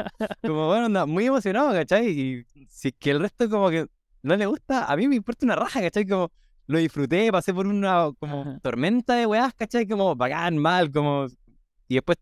[0.42, 2.09] como, bueno, onda, muy emocionado, ¿cachai?
[2.09, 3.87] Y si es que el resto como que
[4.22, 6.07] no le gusta, a mí me importa una raja, ¿cachai?
[6.07, 6.31] Como,
[6.66, 8.61] lo disfruté, pasé por una como Ajá.
[8.62, 9.87] tormenta de weás, ¿cachai?
[9.88, 11.26] Como bacán, mal, como,
[11.88, 12.18] y después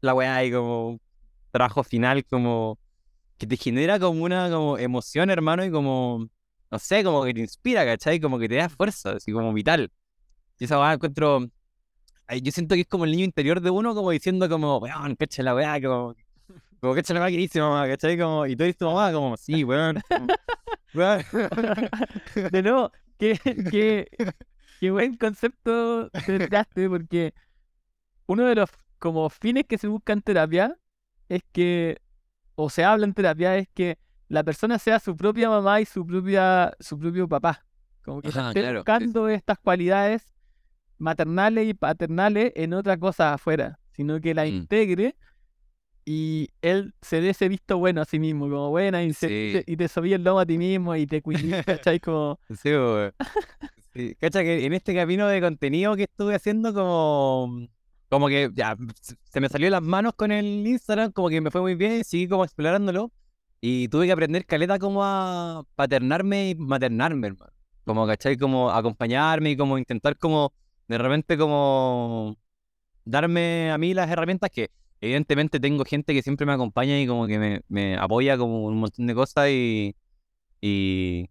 [0.00, 0.98] la weá y como
[1.50, 2.78] trabajo final, como,
[3.36, 6.28] que te genera como una como emoción, hermano, y como,
[6.70, 8.20] no sé, como que te inspira, ¿cachai?
[8.20, 9.92] Como que te da fuerza, así como vital.
[10.58, 11.40] Y esa weá encuentro,
[12.42, 15.42] yo siento que es como el niño interior de uno, como diciendo como, weón, cacha
[15.42, 16.14] la weá, como,
[16.80, 18.18] como cacha la que dice mamá, ¿cachai?
[18.18, 20.00] Como, y tú dices tu mamá, como, sí, weón.
[22.50, 23.38] De nuevo, qué,
[23.70, 24.08] qué,
[24.80, 27.34] qué buen concepto te porque
[28.26, 30.76] uno de los como fines que se busca en terapia
[31.28, 32.00] es que,
[32.54, 36.06] o se habla en terapia, es que la persona sea su propia mamá y su
[36.06, 37.64] propia, su propio papá.
[38.04, 40.32] Como que Ajá, esté claro, sí, buscando estas cualidades
[40.98, 44.48] maternales y paternales en otra cosa afuera, sino que la Mm.
[44.48, 45.16] integre
[46.12, 49.62] y él se dé ese visto bueno a sí mismo, como buena, y, se- Sí.
[49.64, 51.32] te- y te sobí el lomo a ti mismo y te cuidas,
[51.88, 52.00] ¿cachai?
[52.00, 52.70] Como, Sí.
[53.94, 57.66] Sí, cacha que en este camino de contenido que estuve haciendo, como,
[58.08, 58.76] como que ya
[59.24, 62.26] se me salió las manos con el Instagram, como que me fue muy bien, seguí
[62.28, 63.12] como explorándolo
[63.60, 67.52] y tuve que aprender caleta como a paternarme y maternarme, hermano.
[67.84, 68.36] Como, ¿cachai?
[68.36, 70.52] Como acompañarme y como intentar como
[70.88, 72.36] de repente como
[73.04, 77.26] darme a mí las herramientas que evidentemente tengo gente que siempre me acompaña y como
[77.26, 79.96] que me, apoya como un montón de cosas y,
[80.60, 81.30] y,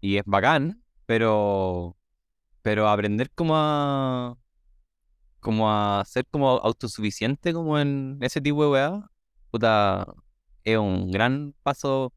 [0.00, 1.96] y es bacán, pero,
[2.62, 4.36] pero aprender como a,
[5.40, 9.10] como a ser como autosuficiente como en ese tipo de weá,
[9.50, 10.06] puta,
[10.64, 12.12] es un gran paso,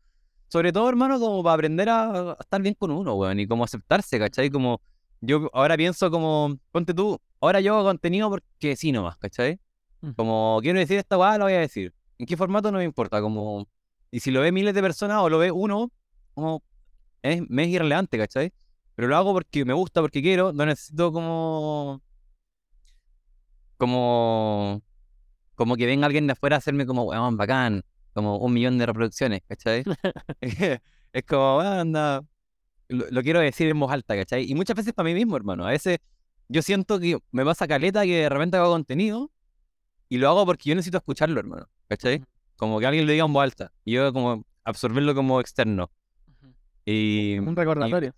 [0.50, 3.64] sobre todo hermano, como para aprender a, a estar bien con uno, weón, y como
[3.64, 4.50] aceptarse, ¿cachai?
[4.50, 4.82] Como
[5.22, 9.60] yo ahora pienso como, ponte tú, ahora yo hago contenido porque sí nomás, ¿cachai?
[10.16, 11.94] Como quiero decir esta weá, lo voy a decir.
[12.18, 12.72] ¿En qué formato?
[12.72, 13.68] No me importa, como...
[14.12, 15.92] Y si lo ve miles de personas o lo ve uno,
[16.34, 16.64] como...
[17.22, 18.54] Es, me es irrelevante, ¿cachai?
[18.96, 22.02] Pero lo hago porque me gusta, porque quiero, no necesito como...
[23.78, 24.82] Como...
[25.56, 27.84] Como que venga alguien de afuera a hacerme como, weón, bacán,
[28.14, 29.84] como un millón de reproducciones, ¿cachai?
[31.14, 32.22] es como, weón, anda...
[32.88, 34.50] Lo, lo quiero decir en voz alta, ¿cachai?
[34.50, 35.68] Y muchas veces para mí mismo, hermano.
[35.68, 36.00] A veces
[36.48, 39.30] yo siento que me pasa caleta que de repente hago contenido
[40.10, 42.24] y lo hago porque yo necesito escucharlo, hermano, ¿cachai?
[42.58, 45.90] Como que alguien lo diga en voz alta y yo como absorberlo como externo.
[46.86, 48.14] Y, un y- recordatorio.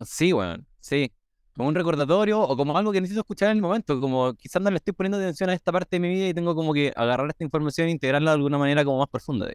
[0.00, 1.12] sí, weón, sí.
[1.56, 4.70] como un recordatorio o como algo que necesito escuchar en el momento, como quizás no
[4.70, 7.28] le estoy poniendo atención a esta parte de mi vida y tengo como que agarrar
[7.30, 9.46] esta información e integrarla de alguna manera como más profunda.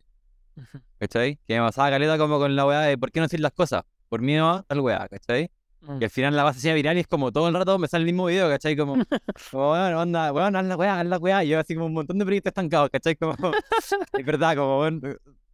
[0.55, 0.79] Ujú.
[0.99, 1.37] ¿Cachai?
[1.47, 3.83] Que me pasaba caleta como con la weá de por qué no decir las cosas,
[4.09, 5.51] por miedo a tal weá, ¿cachai?
[5.81, 5.97] Mm.
[6.01, 8.01] Y al final la base se viral y es como todo el rato me sale
[8.01, 8.75] el mismo video, ¿cachai?
[8.75, 8.93] Como,
[9.51, 11.43] como bueno, onda, weón, haz la weá, haz la weá.
[11.43, 13.15] Y yo así como un montón de proyectos estancados, ¿cachai?
[13.15, 13.33] Como,
[14.17, 15.01] es verdad, como, weón,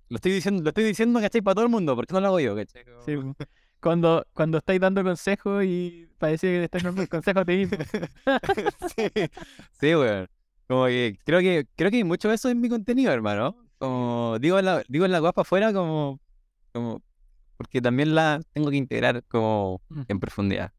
[0.09, 1.41] lo estoy diciendo, lo estoy diciendo, ¿cachai?
[1.41, 2.85] Para todo el mundo, ¿por qué no lo hago yo, ¿cachai?
[2.85, 3.15] Como- Sí,
[3.81, 7.57] cuando, cuando estáis dando consejos y parece que le estás dando el consejo a ti
[7.57, 7.77] mismo.
[8.95, 9.07] sí,
[9.79, 10.27] sí, weón.
[10.67, 13.57] Como que creo que creo que hay mucho de eso en mi contenido, hermano.
[13.77, 16.21] Como digo la, digo la guapa afuera como,
[16.71, 17.01] como
[17.57, 20.71] porque también la tengo que integrar como en profundidad.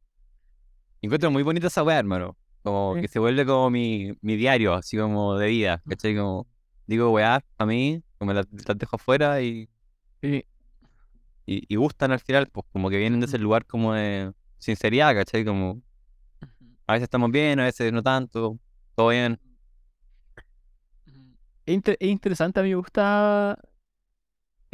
[1.03, 2.37] Encuentro muy bonita esa weá, hermano.
[2.63, 3.03] Como Sí.
[3.03, 6.17] que se vuelve como mi, mi diario, así como de vida, ¿cachai?
[6.17, 6.47] Como
[6.87, 9.69] digo weá a mí, como las, las dejo afuera y,
[10.23, 10.45] Sí.
[11.47, 15.15] y, y gustan al final, pues como que vienen de ese lugar como de sinceridad,
[15.15, 15.45] ¿cachai?
[15.45, 15.83] Como
[16.87, 18.59] a veces estamos bien, a veces no tanto,
[18.95, 19.39] todo bien.
[21.67, 23.59] Es, inter- es interesante, a mí me gusta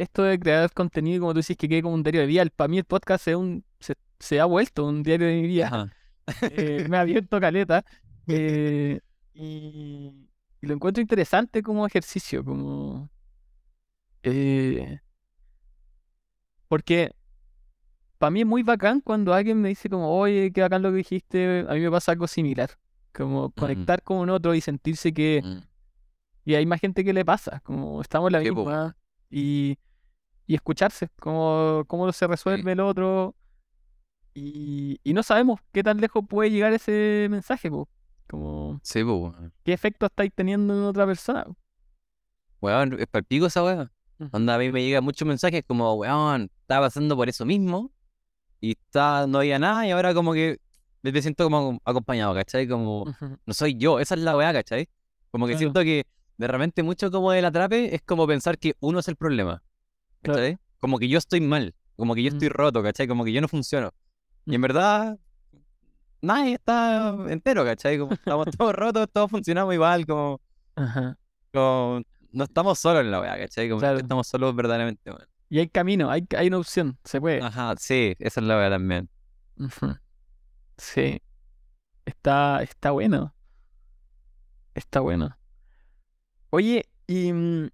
[0.01, 2.45] esto de crear contenido, como tú dices, que quede como un diario de vida.
[2.55, 5.67] Para mí el podcast es un, se, se ha vuelto un diario de mi vida.
[5.67, 5.93] Ajá.
[6.51, 7.83] Eh, me ha abierto caleta.
[8.27, 8.99] eh,
[9.33, 10.27] y,
[10.61, 13.09] y lo encuentro interesante como ejercicio, como...
[14.23, 14.99] eh,
[16.67, 17.11] porque
[18.17, 20.97] para mí es muy bacán cuando alguien me dice como, oye, qué bacán lo que
[20.97, 22.69] dijiste, a mí me pasa algo similar.
[23.13, 25.41] Como conectar con un otro y sentirse que...
[25.43, 25.57] Mm.
[26.45, 28.55] Y hay más gente que le pasa, como estamos en la Sí, po.
[28.65, 28.95] misma.
[29.29, 29.77] Y,
[30.47, 33.35] y escucharse, cómo, cómo se resuelve el otro.
[34.33, 37.89] Y, y no sabemos qué tan lejos puede llegar ese mensaje, po.
[38.29, 39.51] Como, Sí, weón.
[39.63, 41.43] qué efecto estáis teniendo en otra persona.
[41.45, 41.55] po.
[42.61, 43.91] Weón, es palpico esa weá.
[44.19, 44.29] Ujú.
[44.31, 47.91] Onda, a mí me llegan muchos mensajes como, weón, estaba pasando por eso mismo
[48.61, 50.59] y está, no había nada y ahora como que
[51.01, 52.67] me siento como acompañado, ¿cachai?
[52.67, 53.05] Como,
[53.45, 54.87] no soy yo, esa es la weá, ¿cachai?
[55.31, 55.59] Como que Claro.
[55.59, 56.05] siento que
[56.37, 59.63] de repente mucho como del atrape es como pensar que uno es el problema,
[60.21, 60.57] Claro.
[60.79, 62.53] Como que yo estoy mal, como que yo estoy Mm.
[62.53, 63.07] roto, ¿cachai?
[63.07, 63.91] Como que yo no funciono.
[64.45, 64.63] Y en Mm.
[64.63, 65.19] verdad,
[66.21, 67.97] nadie está entero, ¿cachai?
[67.99, 70.39] Como estamos todos rotos, todos funcionamos igual, como...
[70.75, 71.17] Ajá.
[71.53, 73.67] como no estamos solos en la weá, ¿cachai?
[73.69, 73.97] Como que Claro.
[73.99, 75.11] estamos solos verdaderamente.
[75.49, 77.41] Y hay camino, hay, hay una opción, se puede.
[77.41, 79.09] Ajá, sí, esa es la weá también.
[80.77, 81.21] Sí.
[82.05, 83.35] Está, está bueno.
[84.73, 85.37] Está bueno.
[86.51, 87.69] Oye, y mm,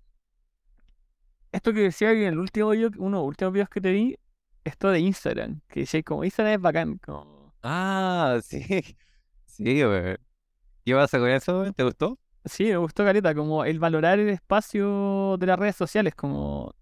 [1.58, 4.18] esto que decía en el último video, uno de los últimos videos que te vi,
[4.64, 8.64] esto de Instagram, que decía como Instagram es bacán, como Ah, sí.
[9.46, 10.18] Sí, weón.
[10.86, 11.74] ¿Qué pasa con eso?
[11.74, 12.20] ¿Te gustó?
[12.46, 16.74] sí, me gustó Caleta, como el valorar el espacio de las redes sociales, como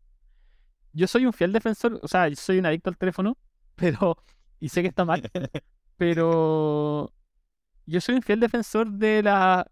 [0.93, 3.37] yo soy un fiel defensor, o sea, yo soy un adicto al teléfono,
[3.75, 4.17] pero,
[4.59, 5.23] y sé que está mal,
[5.97, 7.11] pero
[7.85, 9.71] yo soy un fiel defensor de la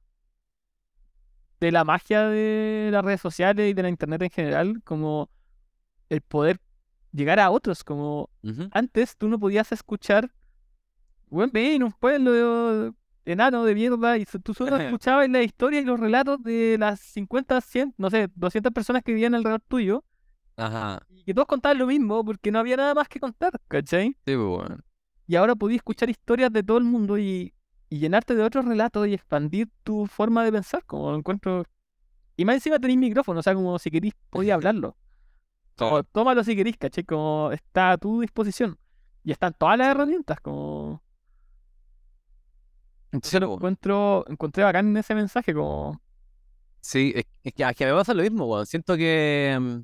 [1.63, 5.29] de la magia de las redes sociales y de la internet en general, como
[6.09, 6.59] el poder
[7.13, 8.29] llegar a otros, como
[8.71, 10.29] antes tú no podías escuchar,
[11.27, 15.97] buen en un pueblo enano de mierda y tú solo escuchabas la historia y los
[15.97, 20.03] relatos de las 50, 100, no sé, 200 personas que vivían alrededor tuyo
[20.57, 24.09] Ajá, y que todos contaban lo mismo porque no había nada más que contar, ¿cachai?
[24.09, 24.83] sí, pues, weón.
[25.27, 27.53] Y ahora podías escuchar historias de todo el mundo y,
[27.93, 31.63] y llenarte de otros relatos y expandir tu forma de pensar, como lo encuentro.
[32.35, 34.97] Y más encima tenéis micrófono, o sea, como si querís, podías hablarlo.
[35.75, 37.03] Como, tómalo si querís, ¿cachai?
[37.03, 38.79] Como está a tu disposición.
[39.23, 41.03] Y están todas las herramientas, como.
[43.11, 46.01] Entonces lo encuentro, encontré bacán en ese mensaje, como.
[46.81, 48.65] Sí, es, es que, es que me pasa lo mismo, weón.
[48.65, 49.55] Siento que.
[49.61, 49.75] mm,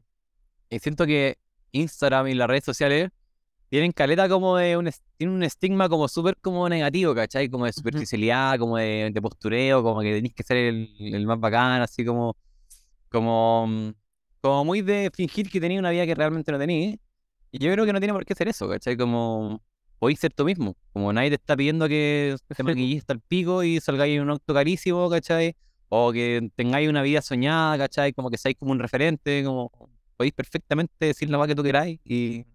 [0.71, 1.37] eh, siento que
[1.73, 3.11] Instagram y las redes sociales
[3.69, 7.49] tienen caleta como de un, tienen un estigma como súper como negativo, ¿cachai?
[7.49, 11.39] Como de superficialidad, como de, de postureo, como que tenés que ser el, el más
[11.39, 12.35] bacán, así como.
[13.09, 13.67] Como.
[13.67, 13.89] mm,
[14.41, 16.95] Como muy de fingir que tenía una vida que realmente no tenía.
[17.51, 18.97] Y yo creo que no tiene por qué ser eso, ¿cachai?
[18.97, 19.61] Como.
[19.99, 20.75] Podéis ser tú mismo.
[20.93, 24.29] Como nadie te está pidiendo que te maquilles hasta el pico y salgáis en un
[24.31, 25.55] auto carísimo, ¿cachai?
[25.89, 28.13] O que tengáis una vida soñada, ¿cachai?
[28.13, 29.71] Como que seáis como un referente, como
[30.17, 31.99] podéis perfectamente decir la más que tú queráis.
[32.05, 32.45] Y,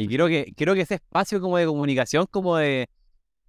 [0.00, 2.88] y quiero que, quiero que ese espacio como de comunicación, como de,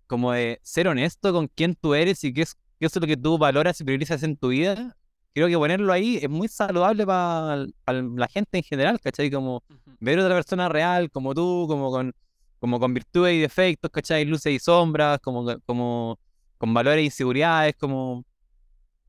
[0.07, 3.15] como de ser honesto con quién tú eres y qué es, qué es lo que
[3.15, 4.97] tú valoras y priorizas en tu vida,
[5.33, 9.31] creo que ponerlo ahí es muy saludable para la gente en general, ¿cachai?
[9.31, 9.63] Como
[10.01, 12.13] ver a otra persona real, como tú, como con,
[12.59, 14.25] como con virtudes y defectos, ¿cachai?
[14.25, 16.19] Luces y sombras, como, como
[16.57, 18.25] con valores e inseguridades, como,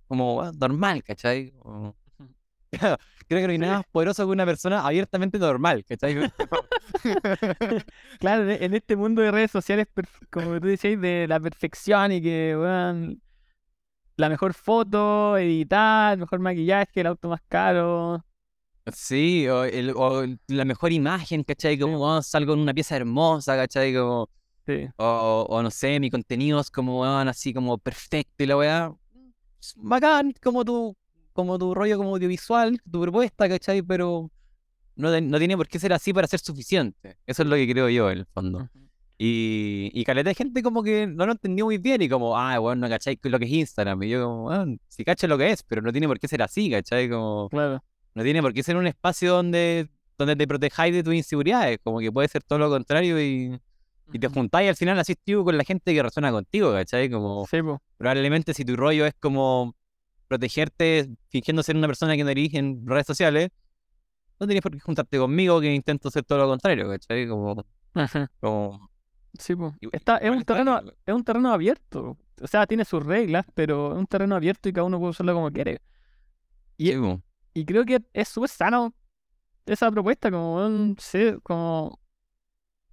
[0.06, 1.50] como ah, normal, ¿cachai?
[1.58, 1.96] Como-
[3.36, 6.16] creo que no hay nada más poderoso que una persona abiertamente normal, ¿cachai?
[8.20, 9.86] Claro, en en este mundo de redes sociales,
[10.30, 13.20] como tú decías, de la perfección y que, weón,
[14.16, 18.24] la mejor foto, editar, el mejor maquillaje, el auto más caro.
[18.92, 21.78] Sí, o, el- o el- la mejor imagen, ¿cachai?
[21.78, 23.94] Como "Oh, salgo en una pieza hermosa, ¿cachai?
[23.94, 24.28] Como,
[24.66, 24.88] Sí.
[24.96, 28.92] o, o no sé, mi contenido es como, weón, así como perfecto y la weá.
[29.76, 30.96] Bacán, como tu,
[31.32, 33.82] como tu rollo como audiovisual, tu propuesta, ¿cachai?
[33.82, 34.30] Pero
[34.96, 37.16] no, no tiene por qué ser así para ser suficiente.
[37.26, 38.58] Eso es lo que creo yo, en el fondo.
[38.58, 38.88] Ujú.
[39.18, 42.58] Y, y caleta de gente como que no lo entendió muy bien y como, ah,
[42.58, 44.02] bueno, no cachai lo que es Instagram.
[44.02, 46.42] Y yo como, "Weón, sí cacho lo que es, pero no tiene por qué ser
[46.42, 47.08] así, ¿cachai?
[47.08, 47.82] Como, Claro.
[48.14, 52.00] no tiene por qué ser un espacio donde, donde te protejáis de tus inseguridades, como
[52.00, 53.60] que puede ser todo lo contrario y,
[54.12, 57.08] y te juntáis al final así tío, con la gente que resuena contigo, ¿cachai?
[57.08, 57.58] Como Sí,
[57.96, 59.74] probablemente si tu rollo es como
[60.36, 63.50] protegerte fingiendo ser una persona que no eres en redes sociales,
[64.40, 67.28] no tienes por qué juntarte conmigo que intento hacer todo lo contrario, ¿cachai?
[67.28, 67.64] Como,
[68.40, 68.90] como
[69.38, 69.52] Sí.
[69.54, 72.18] Igu- Está, es un terreno, es un terreno abierto.
[72.40, 75.34] O sea, tiene sus reglas, pero es un terreno abierto y cada uno puede usarlo
[75.34, 75.80] como quiere.
[76.76, 77.22] Y- sí.
[77.54, 78.94] Y creo que es súper sano
[79.66, 81.98] esa propuesta, como, sé, como,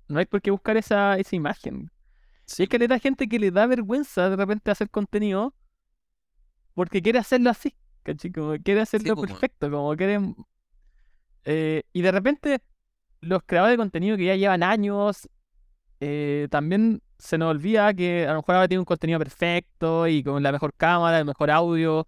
[0.08, 1.90] no hay por qué buscar esa, esa imagen.
[2.46, 5.54] Si es que le da gente que le da vergüenza de repente hacer contenido
[6.80, 8.32] porque quiere hacerlo así, ¿cachai?
[8.32, 9.20] Como quiere hacerlo weón.
[9.20, 10.36] perfecto, como quieren...
[11.44, 12.60] eh, y de repente
[13.22, 15.30] los creadores de contenido que ya llevan años,
[16.02, 20.24] eh, también se nos olvida que a lo mejor ahora tienen un contenido perfecto y
[20.24, 22.08] con la mejor cámara, el mejor audio,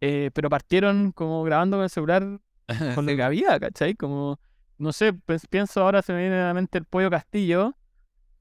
[0.00, 2.40] eh, pero partieron como grabando con el celular
[2.92, 3.94] con lo Sí, que había, ¿cachai?
[3.94, 4.40] Como,
[4.78, 7.76] no sé, pens- pienso ahora se me viene a la mente el Pollo Castillo.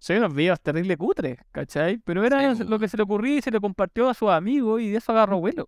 [0.06, 1.98] Son unos videos terrible cutres, ¿cachai?
[1.98, 4.80] Pero era Sí, lo que se le ocurría y se le compartió a sus amigos
[4.80, 5.68] y de eso agarró vuelo.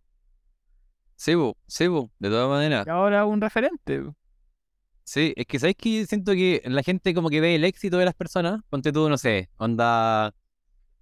[1.16, 1.86] Sí, po, sí,
[2.20, 2.86] de todas maneras.
[2.86, 4.04] Y ahora un referente.
[5.04, 8.06] Sí, es que sabes que siento que la gente como que ve el éxito de
[8.06, 10.36] las personas, ponte tú, no sé, onda,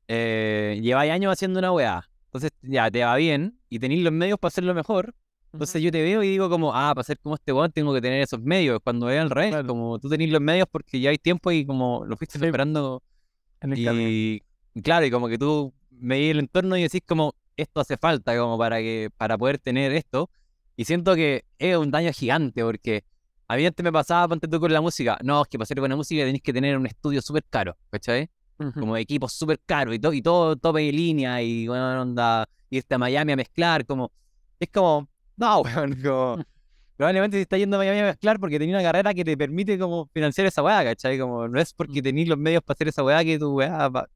[0.07, 4.39] eh, lleváis años haciendo una weá, entonces ya te va bien y tenéis los medios
[4.39, 5.13] para hacerlo mejor,
[5.51, 7.99] entonces yo te veo y digo como, ah, para ser como este weón tengo que
[8.01, 9.67] tener esos medios, cuando es al revés, Claro.
[9.67, 12.45] como tú tenés los medios porque ya hay tiempo y como lo fuiste Sí.
[12.45, 13.03] esperando
[13.65, 14.09] en el camino.
[14.09, 14.41] y
[14.75, 18.37] y claro, y como que tú veis el entorno y decís como, esto hace falta
[18.37, 20.29] como para que, para poder tener esto.
[20.75, 23.05] Y siento que es un daño gigante porque
[23.47, 25.17] a mí antes me pasaba, ponte tú con la música.
[25.23, 28.29] No, es que para hacer buena música tenés que tener un estudio súper caro, ¿cachai?
[28.59, 28.81] Ujú.
[28.81, 32.95] Como equipos súper caros y, todo y todo tope de línea y bueno, onda, irte
[32.95, 34.11] a Miami a mezclar, como,
[34.59, 36.43] es como, no, weón, como,
[36.97, 39.77] probablemente te estás yendo a Miami a mezclar porque tenés una carrera que te permite
[39.79, 41.19] como financiar esa weá, ¿cachai?
[41.19, 42.03] Como, no es porque Mm.
[42.03, 44.07] tenés los medios para hacer esa weá que tu weá va-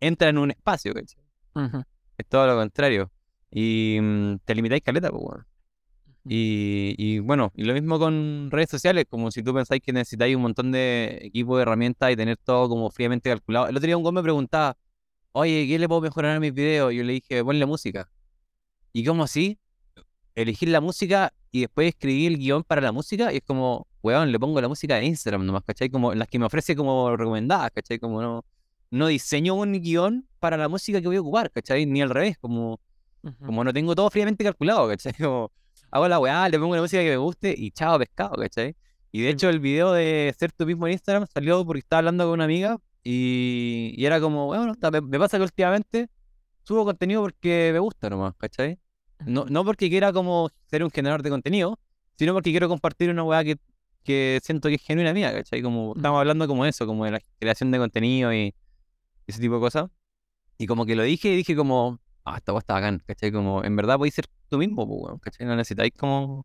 [0.00, 1.22] entra en un espacio, ¿cachai?
[2.18, 3.10] Es todo lo contrario.
[3.50, 5.46] Y mm, te limitáis caleta, pues, weón.
[6.28, 10.36] Y, y bueno, y lo mismo con redes sociales, como si tú pensáis que necesitáis
[10.36, 13.68] un montón de equipo de herramientas y tener todo como fríamente calculado.
[13.68, 14.76] El otro día un güey me preguntaba,
[15.32, 16.92] oye, ¿qué le puedo mejorar a mis videos?
[16.92, 18.10] Y yo le dije, ponle música.
[18.92, 19.58] ¿Y cómo así?
[20.42, 24.30] Elegir la música y después escribir el guion para la música y es como, weón,
[24.32, 25.90] le pongo la música de Instagram nomás, ¿cachai?
[25.90, 27.98] Como las que me ofrece como recomendadas, ¿cachai?
[27.98, 28.44] Como no,
[28.90, 31.86] no diseño un guion para la música que voy a ocupar, ¿cachai?
[31.86, 32.80] Ni al revés, como
[33.22, 33.46] Ujú.
[33.46, 35.12] como no tengo todo fríamente calculado, ¿cachai?
[35.18, 35.52] Como
[35.90, 38.74] hago la weá, le pongo la música que me guste y chao pescado, ¿cachai?
[39.12, 42.24] Y de hecho el video de ser tú mismo en Instagram salió porque estaba hablando
[42.24, 46.08] con una amiga y, y era como, bueno, me, me pasa que últimamente
[46.62, 48.78] subo contenido porque me gusta nomás, ¿cachai?
[49.26, 51.78] No, no porque quiera como ser un generador de contenido,
[52.16, 53.56] sino porque quiero compartir una weá que,
[54.04, 55.62] que siento que es genuina mía, ¿cachai?
[55.62, 56.20] Como estamos Ujú.
[56.20, 58.54] hablando como eso, como de la creación de contenido y
[59.26, 59.90] ese tipo de cosas.
[60.58, 63.32] Y como que lo dije y dije como, ah, esta weá está bacán, ¿cachai?
[63.32, 65.46] Como en verdad podéis ser tú mismo, weón, ¿cachai?
[65.46, 66.44] No necesitáis como...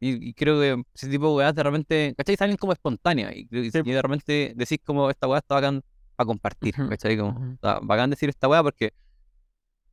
[0.00, 2.36] Y, y creo que ese tipo de weas de repente, ¿cachai?
[2.36, 3.78] Salen como espontáneas y, que- Sí.
[3.84, 5.82] y de repente decís como, esta weá está bacán
[6.16, 7.16] para compartir, ¿cachai?
[7.16, 8.92] Como, está bacán decir esta weá porque...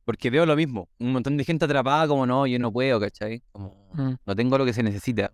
[0.04, 3.42] Porque veo lo mismo, un montón de gente atrapada como, no, yo no puedo, ¿cachai?
[3.52, 4.14] Como, Mm.
[4.24, 5.30] no tengo lo que se necesita.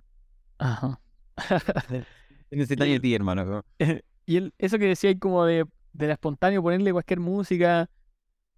[0.58, 1.00] Ajá.
[2.50, 3.44] Se necesita de ti, hermano.
[3.46, 3.62] como,
[4.26, 7.88] Y el- eso que decía ahí como de, de la espontáneo ponerle cualquier música.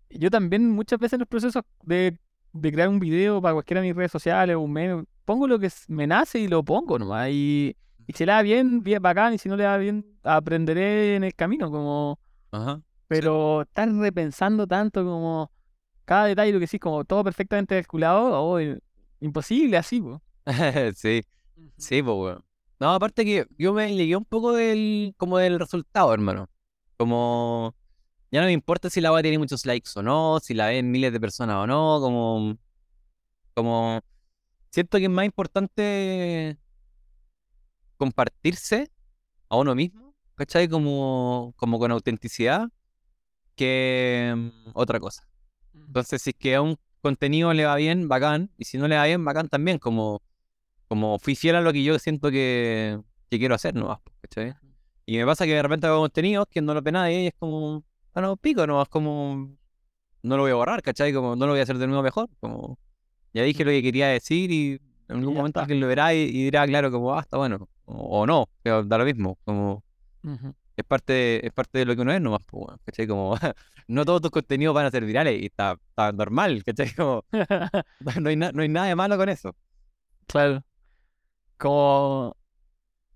[0.08, 2.18] Yo también muchas veces en los procesos de,
[2.52, 5.58] de crear un video para cualquiera de mis redes sociales o un meme, pongo lo
[5.58, 7.28] que me nace y lo pongo nomás.
[7.30, 11.16] Y, y si le da bien, bien bacán, y si no le da bien, aprenderé
[11.16, 11.70] en el camino.
[11.70, 12.18] Como,
[12.52, 12.80] Ajá.
[13.06, 15.50] pero estar repensando tanto como
[16.11, 18.58] cada detalle, lo que sí, como todo perfectamente calculado, oh,
[19.20, 20.20] imposible así, po.
[20.96, 21.22] sí.
[21.76, 22.44] Sí, pues, weón.
[22.80, 26.48] No, aparte que yo me llegué un poco del, como del resultado, hermano.
[26.96, 27.76] Como,
[28.32, 30.90] ya no me importa si la weá tiene muchos likes o no, si la ven
[30.90, 32.58] miles de personas o no, como,
[33.54, 34.00] como,
[34.70, 36.58] siento que es más importante
[37.96, 38.90] compartirse
[39.48, 40.66] a uno mismo, ¿cachai?
[40.66, 42.68] Como, como con autenticidad
[43.54, 45.30] que mm, otra cosa.
[45.74, 48.96] Entonces, si es que a un contenido le va bien, bacán, y si no le
[48.96, 50.22] va bien, bacán también, como,
[50.88, 54.00] como fui fiel a lo que yo siento que, que quiero hacer, ¿no?
[54.20, 54.54] ¿cachai?
[55.06, 57.34] Y me pasa que de repente hago contenidos que no lo ve nadie y es
[57.38, 57.82] como,
[58.14, 59.50] ah, no, pico, no, es como,
[60.22, 61.12] no lo voy a borrar, ¿cachai?
[61.12, 62.78] Como no lo voy a hacer de nuevo mejor, como,
[63.32, 66.44] ya dije lo que quería decir y en algún momento alguien lo verá y, y
[66.44, 69.82] dirá, claro, como, ah, está bueno, o, o no, pero da lo mismo, como,
[70.22, 70.54] Ujú.
[70.81, 72.76] Es parte de, es parte de lo que uno es nomás, pues.
[73.09, 73.37] Como,
[73.89, 76.93] no todos tus contenidos van a ser virales y está, está normal, ¿cachai?
[76.97, 77.24] Como,
[78.20, 79.55] no hay, na- no hay nada de malo con eso.
[80.26, 80.64] Claro.
[81.59, 82.37] Como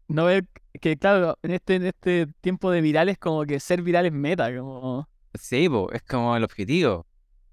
[0.08, 0.46] no ver
[0.80, 4.54] que, claro, en este, en este tiempo de virales, como que ser viral es meta,
[4.56, 5.08] como.
[5.34, 7.06] Sí, po, es como el objetivo,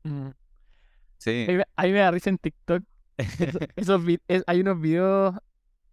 [0.04, 0.30] Mm.
[1.18, 1.46] sí.
[1.78, 2.84] A mí, me- da risa en TikTok.
[3.18, 5.36] eso- esos es- hay unos videos.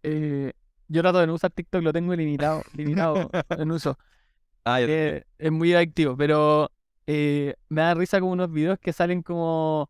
[0.03, 0.53] eh,
[0.89, 3.99] yo trato de no usar TikTok, lo tengo limitado, limitado en uso.
[4.65, 6.71] Ah, que es muy adictivo, pero
[7.07, 9.89] eh, me da risa como unos videos que salen como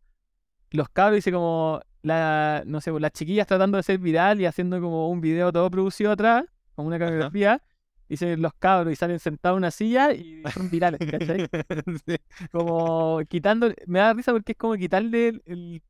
[0.71, 4.45] los cabros, dice como la, no sé, pues, las chiquillas tratando de ser viral y
[4.45, 6.45] haciendo como un video todo producido atrás,
[6.75, 7.61] como una coreografía,
[8.07, 11.47] dicen los cabros y salen sentados en una silla y son virales, ¿cachai?
[12.05, 12.15] Sí.
[12.51, 15.81] Como quitando, me da risa porque es como quitarle el, el-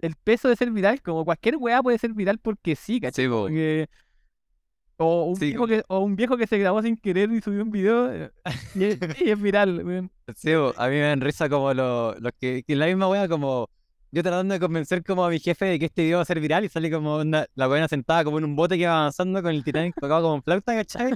[0.00, 3.24] el peso de ser viral, como cualquier weá puede ser viral porque sí, ¿cachai?
[3.24, 3.42] Sí, po.
[3.44, 3.88] Porque-
[4.98, 7.62] o, un Sí, viejo que, o un viejo que se grabó sin querer y subió
[7.62, 8.30] un video eh,
[8.74, 10.10] y es, y es viral, weón.
[10.36, 13.68] Sí, a mí me dan risa como los los que, que la misma wea como
[14.12, 16.38] yo tratando de convencer como a mi jefe de que este video va a ser
[16.40, 19.42] viral y sale como una- la buena sentada como en un bote que va avanzando
[19.42, 21.14] con el Titanic tocado como en flauta, ¿cachai?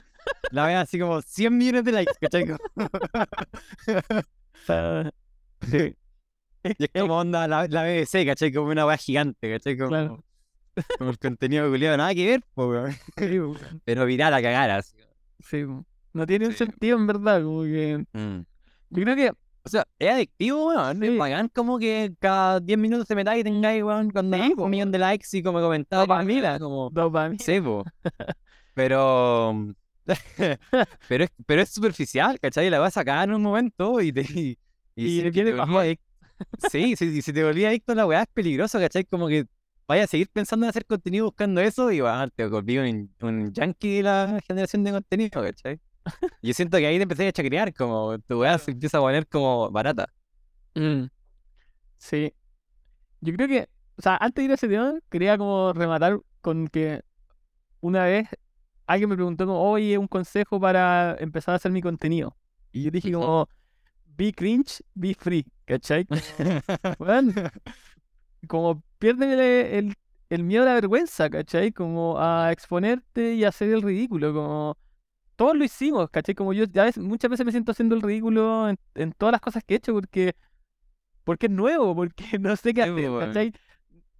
[0.50, 2.46] La wea así como 100 millones de likes, ¿cachai?
[5.62, 5.94] Sí.
[6.78, 8.52] Y es como onda la, la BBC, ¿cachai?
[8.52, 9.76] Como una wea gigante, ¿cachai?
[9.76, 10.24] Como, Claro.
[10.98, 12.94] como el contenido culiado, nada que ver, po, weón.
[13.84, 14.96] Pero viral a cagar así.
[15.40, 15.64] sí.
[16.14, 18.38] No tiene un sentido en verdad, como que Mm.
[18.90, 19.30] yo creo que
[19.64, 21.00] O sea, es adictivo, weón.
[21.00, 21.16] Sí.
[21.16, 24.98] Bacán como que cada 10 minutos te metáis y tengáis, weón, Sí, un millón de
[24.98, 26.08] likes y como comentarios.
[26.08, 26.58] Dopamina.
[26.58, 26.88] Como...
[26.90, 27.42] dopamina.
[27.44, 27.84] Sí, po.
[28.74, 29.74] Pero.
[31.08, 32.70] pero, es, pero es superficial, ¿cachai?
[32.70, 34.22] La vas a sacar en un momento y te.
[34.22, 34.58] Y,
[34.96, 36.00] Y si le que viene te bajo volví adic-
[36.70, 39.04] Sí, si te volví adicto a la weá es peligroso, ¿cachai?
[39.04, 39.44] Como que
[39.88, 43.52] vaya a seguir pensando en hacer contenido buscando eso y va, te volví un, un
[43.52, 45.80] yankee de la generación de contenido, ¿cachai?
[46.42, 49.26] Yo siento que ahí te empecé a chacrear, como tu weá se empieza a poner
[49.26, 50.12] como barata.
[50.74, 51.04] Mm.
[51.96, 52.32] Sí.
[53.20, 56.68] Yo creo que, o sea, antes de ir a ese tema, quería como rematar con
[56.68, 57.02] que
[57.80, 58.28] una vez
[58.86, 62.36] alguien me preguntó como, oye, un consejo para empezar a hacer mi contenido.
[62.72, 63.48] Y yo dije como,
[64.04, 66.06] be cringe, be free, ¿cachai?
[66.98, 67.34] Weón,
[68.46, 69.94] como piérdele el,
[70.30, 71.72] el miedo a la vergüenza, ¿cachai?
[71.72, 74.76] Como a exponerte y hacer el ridículo, como
[75.36, 76.34] todos lo hicimos, ¿cachai?
[76.34, 79.40] Como yo ya ves- muchas veces me siento haciendo el ridículo en, en todas las
[79.42, 80.34] cosas que he hecho porque,
[81.24, 83.18] porque es nuevo, porque no sé qué Sí, hacer.
[83.20, 83.52] ¿cachai?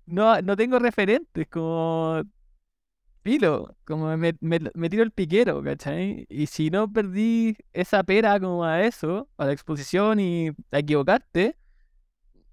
[0.06, 2.22] No, no tengo referentes, como
[3.22, 6.26] filo, como me, me, me tiro el piquero, ¿cachai?
[6.28, 11.56] Y si no perdí esa pera como a eso, a la exposición y a equivocarte,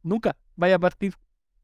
[0.03, 1.16] nunca vaya a partir.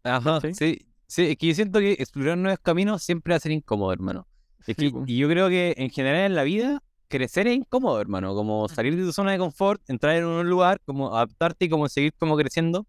[0.04, 0.54] Ajá, ¿Sí?
[0.54, 0.88] sí.
[1.08, 4.28] Sí, es que yo siento que explorar nuevos caminos siempre va a ser incómodo, hermano.
[4.66, 8.34] Es que- y yo creo que en general en la vida, crecer es incómodo, hermano.
[8.34, 11.90] Como salir de tu zona de confort, entrar en un lugar, como adaptarte y como
[11.90, 12.88] seguir como creciendo.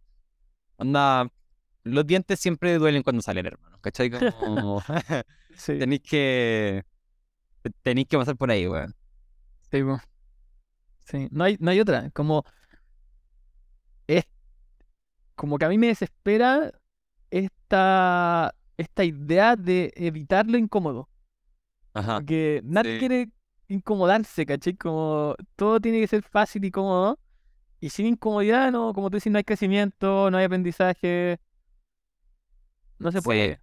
[0.78, 1.28] Anda,
[1.82, 3.78] los dientes siempre duelen cuando salen, hermano.
[3.80, 4.08] ¿Cachai?
[4.10, 4.80] Como
[5.56, 6.84] Sí, tenéis que
[7.82, 8.94] tenéis que pasar por ahí, weón.
[9.70, 10.00] sí, po.
[11.04, 12.10] Sí, no hay, no hay otra.
[12.10, 12.44] Como
[14.06, 14.24] es
[15.34, 16.72] como que a mí me desespera
[17.32, 21.08] esta, esta idea de evitar lo incómodo.
[21.94, 22.16] Ajá.
[22.16, 22.98] Porque nadie sí.
[23.00, 23.30] quiere
[23.68, 24.76] incomodarse, ¿cachai?
[24.76, 27.18] Como todo tiene que ser fácil y cómodo.
[27.80, 31.38] Y sin incomodidad, no, como tú dices, no hay crecimiento, no hay aprendizaje.
[32.98, 33.24] No se Sí.
[33.24, 33.60] puede.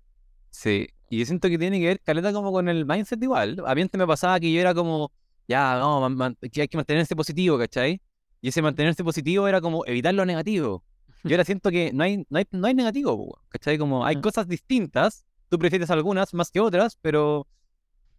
[0.51, 3.61] Sí, y yo siento que tiene que ver, caleta, como con el mindset igual.
[3.65, 5.11] A mí antes me pasaba que yo era como,
[5.47, 8.01] ya, no, man- man- que hay que mantenerse positivo, ¿cachai?
[8.41, 10.83] Y ese mantenerse positivo era como evitar lo negativo.
[11.23, 13.77] Yo ahora siento que no hay, no hay, no hay negativo, ¿cachai?
[13.77, 17.47] Como hay cosas distintas, tú prefieres algunas más que otras, pero,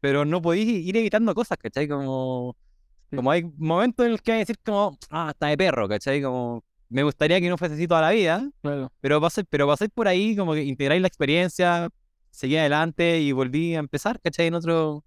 [0.01, 1.89] pero no podéis ir evitando cosas, ¿cachai?
[1.89, 2.57] Como,
[3.15, 6.23] como hay momentos en los que hay que decir como, ah, está de perro, ¿cachai?
[6.23, 8.93] Como, me gustaría que no fuese así toda la vida, Claro.
[9.01, 11.89] pero pasáis, pero por ahí, como que integráis la experiencia,
[12.31, 14.49] seguí adelante y volví a empezar, ¿cachai?
[14.49, 15.05] En otro,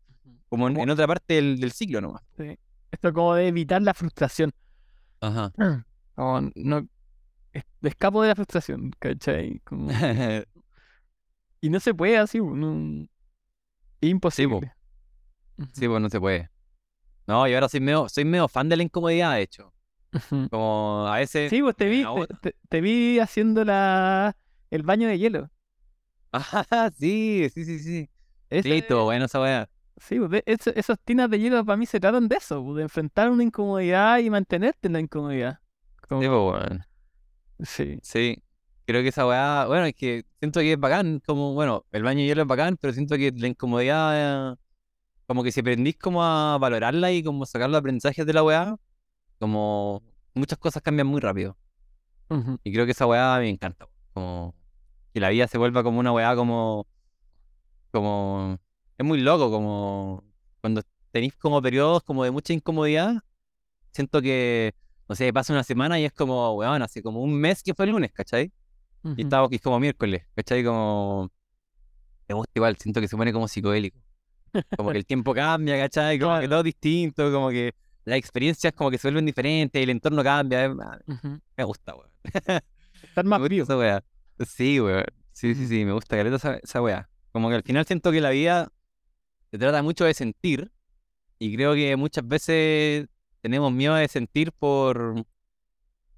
[0.49, 2.23] como en, otra parte del, del ciclo nomás.
[2.37, 2.57] Sí.
[2.91, 4.51] Esto como de evitar la frustración.
[5.19, 5.51] Ajá.
[6.15, 6.87] Como no
[7.81, 9.59] escapo de la frustración, ¿cachai?
[9.65, 9.87] Como-
[11.61, 13.05] Y no se puede así, po, no-
[14.01, 14.73] es imposible.
[15.73, 16.49] Sí, pues no se puede.
[17.25, 19.73] No, y ahora soy medio, soy medio fan de la incomodidad, de hecho.
[20.51, 21.49] Como a veces.
[21.49, 24.35] Sí, pues te vi, te, te- te vi haciendo la,
[24.71, 25.49] el baño de hielo.
[26.33, 28.09] Ah, sí, sí, sí, sí.
[28.49, 29.69] Ese- estuvo bueno esa weá.
[29.97, 32.77] Sí, pues, de- eso- esos tinas de hielo para mí se tratan de eso, pues,
[32.77, 35.59] de enfrentar una incomodidad y mantenerte en la incomodidad.
[36.09, 36.83] Como- Sí, pues, weón.
[37.59, 37.99] Sí.
[38.01, 38.43] Sí,
[38.85, 42.19] creo que esa weá, bueno, es que siento que es bacán, como, bueno, el baño
[42.19, 44.55] de hielo es bacán, pero siento que la incomodidad, eh,
[45.27, 48.75] como que si aprendís como a valorarla y como sacar los aprendizajes de la weá,
[49.39, 51.57] como muchas cosas cambian muy rápido.
[52.29, 52.59] Ujú.
[52.63, 54.55] Y creo que esa weá me encanta, como
[55.13, 56.87] que la vida se vuelva como una weá como,
[57.91, 58.57] como,
[58.97, 60.23] es muy loco, como
[60.61, 60.81] cuando
[61.11, 63.15] tenéis como periodos como de mucha incomodidad,
[63.91, 64.73] siento que,
[65.13, 67.85] no sé, pasa una semana y es como, weón, así como un mes que fue
[67.85, 68.51] el lunes, ¿cachai?
[69.15, 70.63] Y estaba, es como miércoles, ¿cachai?
[70.63, 71.29] Como.
[72.27, 73.99] Me gusta igual, siento que se pone como psicodélico.
[74.77, 76.17] Como que el tiempo cambia, ¿cachai?
[76.17, 77.73] Como que todo es distinto, como que
[78.05, 80.65] las experiencias como que se vuelven diferentes, el entorno cambia.
[80.65, 80.99] eh, ah.
[81.57, 82.09] Me gusta, weón.
[83.15, 83.63] Me más gusta vivo.
[83.65, 84.03] esa weá.
[84.47, 85.05] Sí, weón.
[85.31, 85.67] Sí, sí, Mm.
[85.67, 87.09] sí, me gusta caleta esa, esa weá.
[87.31, 88.71] Como que al final siento que la vida
[89.51, 90.71] se trata mucho de sentir.
[91.39, 93.07] Y creo que muchas veces
[93.43, 95.23] tenemos miedo de sentir por.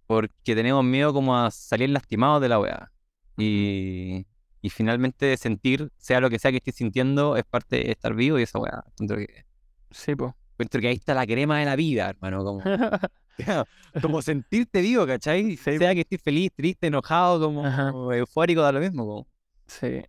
[0.07, 2.91] Porque tenemos miedo como a salir lastimados de la weá.
[3.37, 4.25] Y,
[4.61, 8.37] y finalmente sentir, sea lo que sea que estés sintiendo, es parte de estar vivo
[8.39, 8.83] y esa weá.
[8.97, 9.43] Que,
[9.89, 10.31] Sí, pues.
[10.53, 12.43] encuentro que ahí está la crema de la vida, hermano.
[12.43, 12.61] Como,
[14.01, 15.57] como sentirte vivo, ¿cachai?
[15.57, 15.77] Sí.
[15.79, 17.91] Sea que estés feliz, triste, enojado, como Ajá.
[18.15, 19.05] eufórico, da lo mismo.
[19.05, 19.27] Como.
[19.65, 20.03] Sí.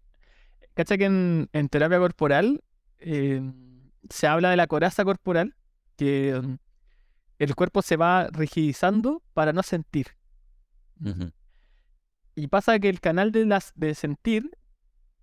[0.74, 2.62] ¿Cacha que en, en terapia corporal
[2.98, 3.40] eh,
[4.10, 5.54] se habla de la coraza corporal?
[5.96, 6.38] Que
[7.39, 10.16] el cuerpo se va rigidizando para no sentir.
[12.34, 14.51] Y pasa que el canal de, las, de sentir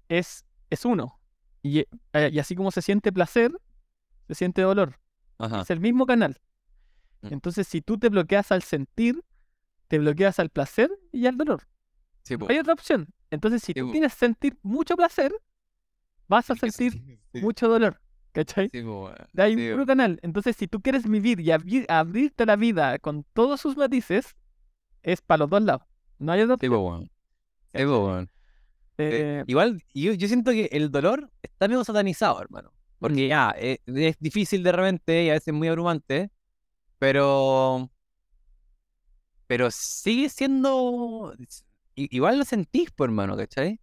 [0.10, 1.20] es, es uno.
[1.62, 1.88] Y, eh,
[2.32, 3.52] y así como se siente placer,
[4.28, 5.00] se siente dolor.
[5.38, 5.62] Ajá.
[5.62, 6.42] Es el mismo canal.
[7.22, 7.34] Mm.
[7.34, 9.24] Entonces, si tú te bloqueas al sentir,
[9.88, 11.68] te bloqueas al placer y al dolor.
[12.24, 13.08] Sí, No hay otra opción.
[13.32, 15.34] Entonces, si Sí, tú quieres sentir mucho placer,
[16.28, 18.00] vas a sentir mucho dolor.
[18.34, 18.70] ¿Cachai?
[18.70, 19.16] sí, weón.
[19.38, 20.20] Hay un Sí, puro canal.
[20.24, 24.36] Entonces, si tú quieres vivir y abrir- abrirte la vida con todos sus matices,
[25.04, 25.84] es para los dos lados.
[26.20, 26.72] No hay otra Sí, opción.
[26.72, 27.12] po, weón.
[27.74, 28.30] Sí, po, weón.
[28.98, 32.72] Eh, Eh, igual, yo, yo siento que el dolor está medio satanizado, hermano.
[33.00, 36.32] Porque ya, eh, es, difícil de repente y a veces muy abrumante,
[37.00, 37.90] pero.
[39.48, 41.36] Pero sigue siendo.
[41.96, 43.80] Igual lo sentís, pues, hermano, ¿cachai?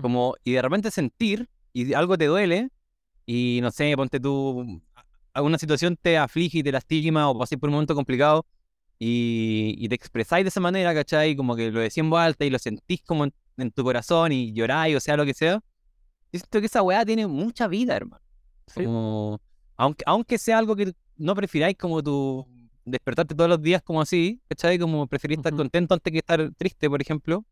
[0.00, 2.68] Como, y de repente sentir, y algo te duele,
[3.30, 4.80] y no sé, ponte tú.
[5.34, 8.46] Alguna situación te aflige y te lastima, o pasás por un momento complicado,
[8.98, 11.36] y, y te expresáis de esa manera, ¿cachai?
[11.36, 14.32] Como que lo decís en voz alta y lo sentís como en, en tu corazón
[14.32, 15.56] y lloráis, o sea, lo que sea.
[16.32, 18.24] Yo siento que esa weá tiene mucha vida, hermano.
[18.66, 18.84] Sí.
[18.84, 19.38] Como,
[19.76, 22.46] aunque, aunque sea algo que no prefiráis como tu
[22.86, 24.78] despertarte todos los días como así, ¿cachai?
[24.78, 25.64] Como preferís estar Ujú.
[25.64, 27.44] contento antes que estar triste, por ejemplo.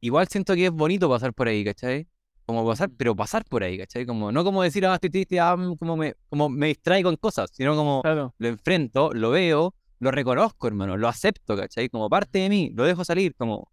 [0.00, 2.08] Igual siento que es bonito pasar por ahí, ¿cachai?
[2.52, 4.04] Como pasar, pero pasar por ahí, ¿cachai?
[4.04, 7.16] Como, no como decir, ah, estoy triste, ah, mm, como me, como me distraigo en
[7.16, 8.34] cosas, sino como claro.
[8.36, 11.88] lo enfrento, lo veo, lo reconozco, hermano, lo acepto, ¿cachai?
[11.88, 13.68] Como parte de mí, lo dejo salir, como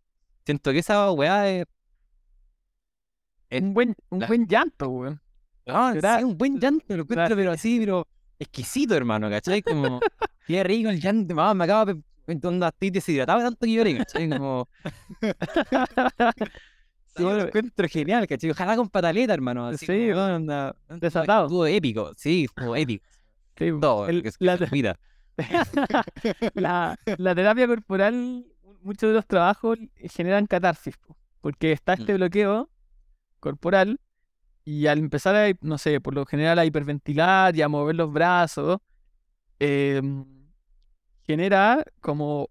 [0.45, 1.65] siento que esa weá es,
[3.49, 5.21] es- Un buen, un la- buen llanto, weón.
[5.67, 8.07] ah, sí, un buen llanto, lo encuentro, pero así, pero
[8.39, 9.61] exquisito, hermano, ¿cachai?
[9.61, 9.99] Como,
[10.47, 12.01] qué rico el llanto, mamá, me acabo de,
[12.47, 14.30] onda, estoy deshidratado de tanto que lloré, ¿cachai?
[14.30, 14.67] Como,
[17.16, 18.51] Sí, yo lo encuentro genial, ¿cachai?
[18.51, 21.45] Ojalá con pataleta, hermano, así, Sí, como, onda, desatado.
[21.45, 23.05] Estuvo épico, sí, estuvo épico,
[23.57, 24.99] sí, todo, el- la, olvida.
[26.53, 28.45] la, la terapia corporal,
[28.82, 32.18] muchos de los trabajos generan catarsis, po, porque está este Mm.
[32.18, 32.70] bloqueo
[33.39, 33.99] corporal
[34.66, 38.12] y al empezar a, no sé, por lo general a hiperventilar y a mover los
[38.14, 38.80] brazos,
[39.60, 40.26] em,
[41.26, 42.49] genera como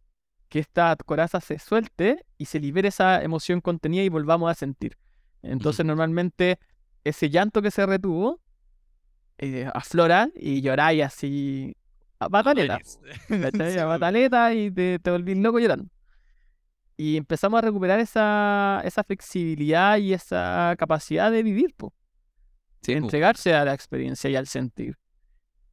[0.49, 4.97] que esta coraza se suelte y se libere esa emoción contenida y volvamos a sentir.
[5.43, 6.59] Entonces normalmente
[7.05, 8.41] ese llanto que se retuvo
[9.39, 11.77] eh, aflora y lloráis así
[12.19, 12.79] a pataleta.
[13.29, 15.89] A pataleta y te, te volvís loco llorando.
[16.97, 21.95] Y empezamos a recuperar esa, esa flexibilidad y esa capacidad de vivir, po,
[22.83, 23.07] Sí, de po.
[23.07, 24.97] entregarse a la experiencia y al sentir.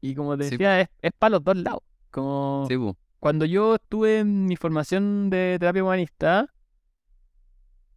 [0.01, 1.81] Y como te Sí, decía, es, es para los dos lados.
[2.11, 2.95] Como Sí, po.
[3.25, 6.53] Cuando yo estuve en mi formación de terapia humanista,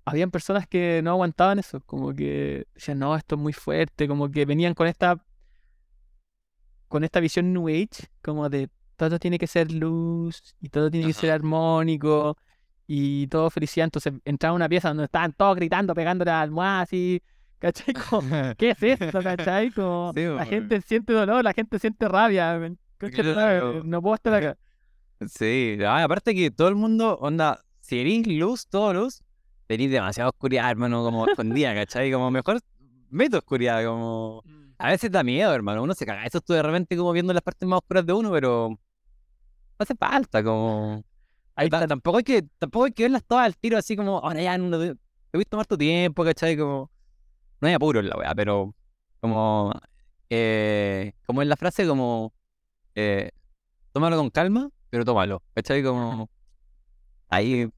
[0.07, 4.31] habían personas que no aguantaban eso, como que decían, no, esto es muy fuerte, como
[4.31, 5.23] que venían con esta
[6.89, 11.09] con esta visión New Age, como de todo tiene que ser luz y todo tiene
[11.09, 12.39] que ser armónico
[12.87, 13.85] y todo felicidad.
[13.85, 17.23] Entonces entraba una pieza donde estaban todos gritando, pegando la almohada así.
[17.59, 17.93] ¿Cachai?
[17.93, 18.23] Como,
[18.57, 19.23] ¿Qué es esto?
[19.23, 19.73] ¿Cachai?
[19.73, 22.59] Como, Sí, la gente siente dolor, la gente siente rabia.
[22.97, 23.85] Claro.
[23.85, 24.57] No puedo estar acá.
[25.27, 29.23] Sí, ah, aparte que todo el mundo, onda, si eres luz, todo luz,
[29.67, 32.13] tenés demasiada oscuridad, hermano, como escondida, ¿cachai?
[32.13, 32.61] Como mejor
[33.11, 34.43] meto oscuridad, como...
[34.79, 36.25] A veces da miedo, hermano, uno se caga.
[36.25, 38.69] Eso estuve de repente como viendo las partes más oscuras de uno, pero...
[38.71, 38.79] No
[39.79, 41.03] hace falta, como...
[41.57, 44.41] Ahí Ta- tampoco hay que tampoco hay que verlas todas al tiro así como, ahora
[44.41, 44.95] ya, no, te
[45.33, 46.57] voy a tomar tu tiempo, ¿cachai?
[46.57, 46.91] Como...
[47.61, 48.73] No hay apuro en la weá, pero...
[49.21, 49.73] Como...
[50.31, 52.33] Eh, como en la frase, como...
[52.95, 53.31] Eh,
[53.93, 55.83] tómalo con calma, pero tómalo, ¿cachai?
[55.83, 56.29] Como...
[57.29, 57.69] Ahí...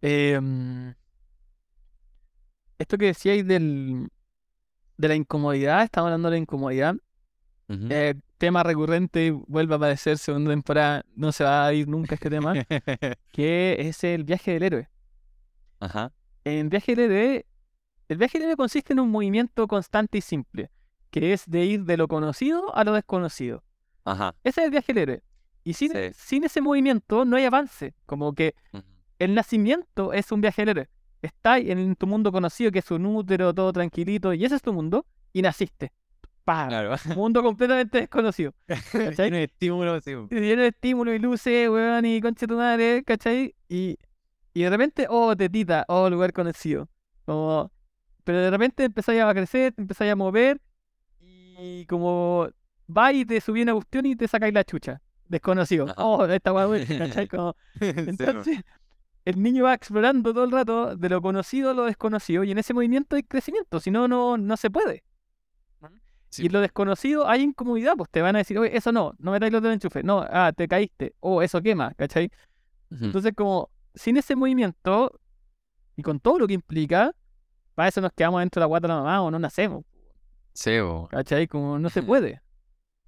[0.00, 0.94] Em,
[2.78, 4.08] esto que decíais del,
[4.96, 6.94] de la incomodidad, estamos hablando de la incomodidad.
[7.68, 12.30] Eh, tema recurrente, vuelve a aparecer segunda temporada, no se va a ir nunca este
[12.30, 12.54] tema,
[13.32, 14.88] que es el viaje del héroe.
[15.80, 16.12] Ajá.
[16.44, 17.46] En viaje del héroe,
[18.08, 20.70] el viaje del héroe consiste en un movimiento constante y simple,
[21.10, 23.62] que es de ir de lo conocido a lo desconocido.
[24.04, 24.34] Ajá.
[24.44, 25.22] Ese es el viaje del héroe.
[25.64, 25.98] Y sin, Sí.
[26.14, 27.94] sin ese movimiento no hay avance.
[28.06, 28.54] Como que
[29.18, 30.88] el nacimiento es un viaje del héroe.
[31.20, 34.72] Estás en tu mundo conocido, que es un útero, todo tranquilito, y ese es tu
[34.72, 35.92] mundo, y naciste.
[36.44, 36.68] ¡Pam!
[36.68, 36.94] Claro.
[37.16, 38.54] Mundo completamente desconocido.
[38.66, 39.14] ¿Cachai?
[39.14, 40.12] Tiene estímulo, sí.
[40.30, 43.54] Lleno de estímulos y luces, weón, y concha tu madre, ¿cachai?
[43.68, 43.98] Y,
[44.54, 46.88] y de repente, oh, tetita, oh, lugar conocido.
[47.26, 47.70] Como,
[48.24, 50.60] pero de repente empezáis a crecer, te empezáis a mover,
[51.58, 52.48] y como
[52.96, 55.00] va y te subí una cuestión y te sacáis la chucha.
[55.28, 55.84] Desconocido.
[55.84, 55.94] Ajá.
[55.98, 57.28] Oh, esta weá, ¿cachai?
[57.28, 58.60] Como, entonces,
[59.24, 62.58] el niño va explorando todo el rato de lo conocido a lo desconocido, y en
[62.58, 65.04] ese movimiento hay crecimiento, si no, no, no se puede.
[66.30, 66.42] Sí.
[66.42, 69.32] Y en lo desconocido hay incomodidad, pues te van a decir, oye, eso no, no
[69.32, 72.30] metáis los en enchufe, no, ah, te caíste, oh, eso quema, ¿cachai?
[72.90, 75.18] Entonces, como, sin ese movimiento,
[75.96, 77.14] y con todo lo que implica,
[77.74, 79.84] para eso nos quedamos dentro de la guata de la mamá o no nacemos,
[80.58, 81.06] Sí, bo.
[81.08, 81.46] ¿cachai?
[81.46, 82.42] Como no se puede.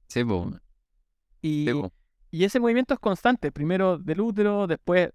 [0.07, 0.53] Sí, bo.
[1.43, 1.91] Y, Sí, bo.
[2.31, 5.11] y ese movimiento es constante, primero del útero, después,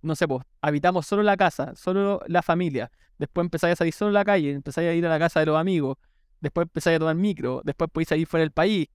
[0.00, 4.10] no sé, pues, habitamos solo la casa, solo la familia, después empezáis a salir solo
[4.10, 5.96] a la calle, empezáis a ir a la casa de los amigos,
[6.40, 8.86] después empezáis a tomar micro, después podéis salir fuera del país.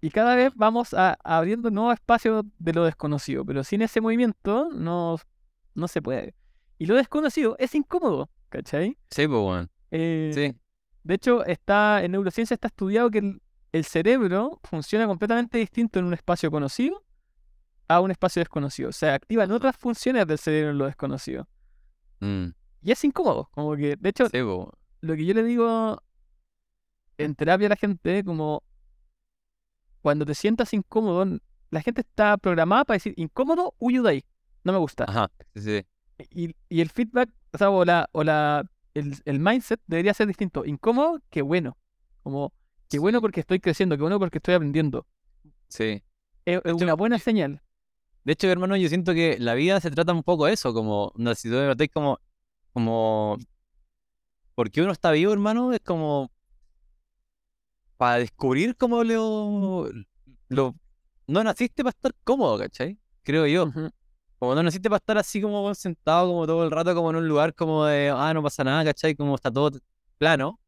[0.00, 4.68] Y cada vez vamos a, abriendo nuevos espacios de lo desconocido, pero sin ese movimiento
[4.72, 5.16] no,
[5.74, 6.36] no se puede.
[6.78, 8.96] Y lo desconocido es incómodo, ¿cachai?
[9.10, 9.26] Sí.
[9.90, 10.54] Eh, Sí.
[11.02, 13.42] De hecho, está, en neurociencia está estudiado que el,
[13.72, 17.04] el cerebro funciona completamente distinto en un espacio conocido
[17.88, 18.90] a un espacio desconocido.
[18.90, 21.48] O sea, activan otras funciones del cerebro en lo desconocido.
[22.20, 22.48] Mm.
[22.82, 23.48] Y es incómodo.
[23.52, 24.28] Como que, de hecho,
[25.00, 26.02] lo que yo le digo
[27.16, 28.62] en terapia a la gente, como
[30.02, 31.38] cuando te sientas incómodo,
[31.70, 34.24] la gente está programada para decir incómodo, huyo de ahí.
[34.64, 35.04] No me gusta.
[35.08, 35.30] Ajá.
[35.54, 35.86] Sí, sí.
[36.30, 38.64] Y, y el feedback, o sea, o la, o la,
[38.98, 40.64] el, el mindset debería ser distinto.
[40.64, 41.76] Incómodo, qué bueno.
[42.22, 42.52] Como,
[42.88, 45.06] qué bueno porque estoy creciendo, qué bueno porque estoy aprendiendo.
[45.68, 46.02] Sí.
[46.44, 47.62] Es, es una buena señal.
[48.24, 51.12] De hecho, hermano, yo siento que la vida se trata un poco de eso, como,
[51.16, 52.20] no, si tú me como,
[52.72, 53.38] como,
[54.54, 56.30] porque uno está vivo, hermano, es como,
[57.96, 59.88] para descubrir cómo lo,
[60.48, 60.74] lo,
[61.26, 62.98] no naciste para estar cómodo, ¿cachai?
[63.22, 63.66] Creo yo.
[63.66, 63.90] Ujú.
[64.38, 67.28] Como no naciste para estar así como sentado como todo el rato, como en un
[67.28, 69.14] lugar como de, ah, no pasa nada, ¿cachai?
[69.16, 69.78] Como está todo
[70.16, 70.60] plano.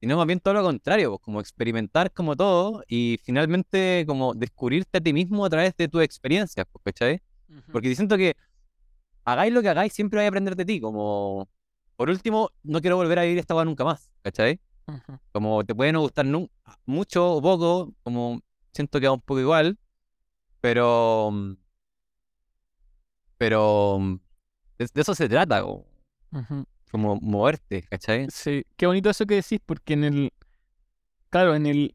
[0.00, 4.98] Sino más bien todo lo contrario, pues, como experimentar como todo y finalmente como descubrirte
[4.98, 7.20] a ti mismo a través de tus experiencias, pues, ¿cachai?
[7.72, 8.36] Porque siento que
[9.24, 10.80] hagáis lo que hagáis, siempre vais a aprender de ti.
[10.80, 11.48] Como,
[11.96, 14.60] por último, no quiero volver a vivir esta cosa nunca más, ¿cachai?
[14.86, 15.18] Ujú.
[15.32, 16.26] Como te puede no gustar
[16.86, 18.40] mucho o poco, como
[18.72, 19.78] siento que va un poco igual,
[20.60, 21.32] pero.
[23.38, 23.98] Pero.
[24.00, 24.20] mm,
[24.78, 25.86] De, de eso se trata, como,
[26.90, 28.28] como moverte, ¿cachai?
[28.30, 30.32] Sí, qué bonito eso que decís, porque en el,
[31.30, 31.94] claro, en el,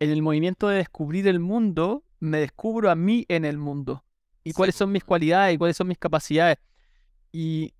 [0.00, 4.04] en el movimiento de descubrir el mundo, me descubro a mí en el mundo.
[4.44, 6.58] Y Sí, cuáles son mis cualidades y cuáles son mis capacidades.
[7.32, 7.72] Y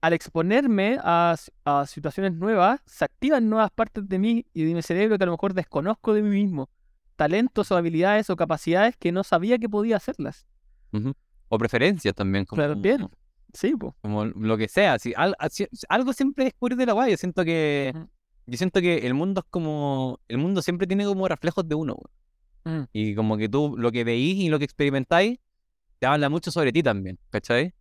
[0.00, 4.82] al exponerme a, a situaciones nuevas, se activan nuevas partes de mí y de mi
[4.82, 6.68] cerebro que a lo mejor desconozco de mí mismo.
[7.16, 10.46] Talentos o habilidades o capacidades que no sabía que podía hacerlas.
[10.92, 11.14] Ujú.
[11.54, 13.08] O preferencias también, como, Claro, bien.
[13.52, 13.92] Sí, pues.
[14.00, 14.98] como lo que sea.
[14.98, 17.12] Si, al- así- algo siempre descubrir de la guay.
[17.12, 17.92] Yo siento que.
[18.46, 20.18] Yo siento que el mundo es como.
[20.28, 21.96] El mundo siempre tiene como reflejos de uno.
[22.64, 25.38] Mm, Y como que tú lo que veís y lo que experimentáis
[26.00, 27.72] te habla mucho sobre ti también, ¿cachai?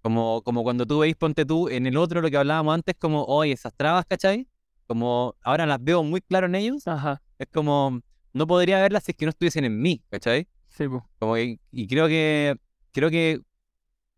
[0.00, 3.24] Como, como cuando tú veis, ponte tú en el otro, lo que hablábamos antes, como,
[3.24, 4.48] oye, esas trabas, ¿cachai?
[4.86, 7.22] Como ahora las veo muy claro en ellos, Ajá.
[7.38, 8.00] es como,
[8.32, 10.48] no podría verlas si es que no estuviesen en mí, ¿cachai?
[10.70, 11.06] Sí, po.
[11.20, 12.56] Como que- y creo que,
[12.92, 13.40] creo que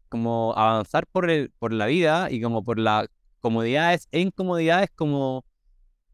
[0.09, 3.09] como avanzar por el, por la vida y como por las
[3.41, 5.45] comodidades e incomodidades, como,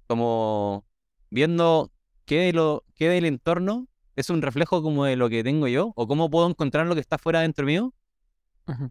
[0.07, 0.85] como
[1.31, 1.91] viendo
[2.25, 3.87] qué de lo, qué del entorno
[4.17, 7.01] es un reflejo como de lo que tengo yo, o cómo puedo encontrar lo que
[7.01, 7.93] está fuera dentro mío,
[8.67, 8.89] Ujú.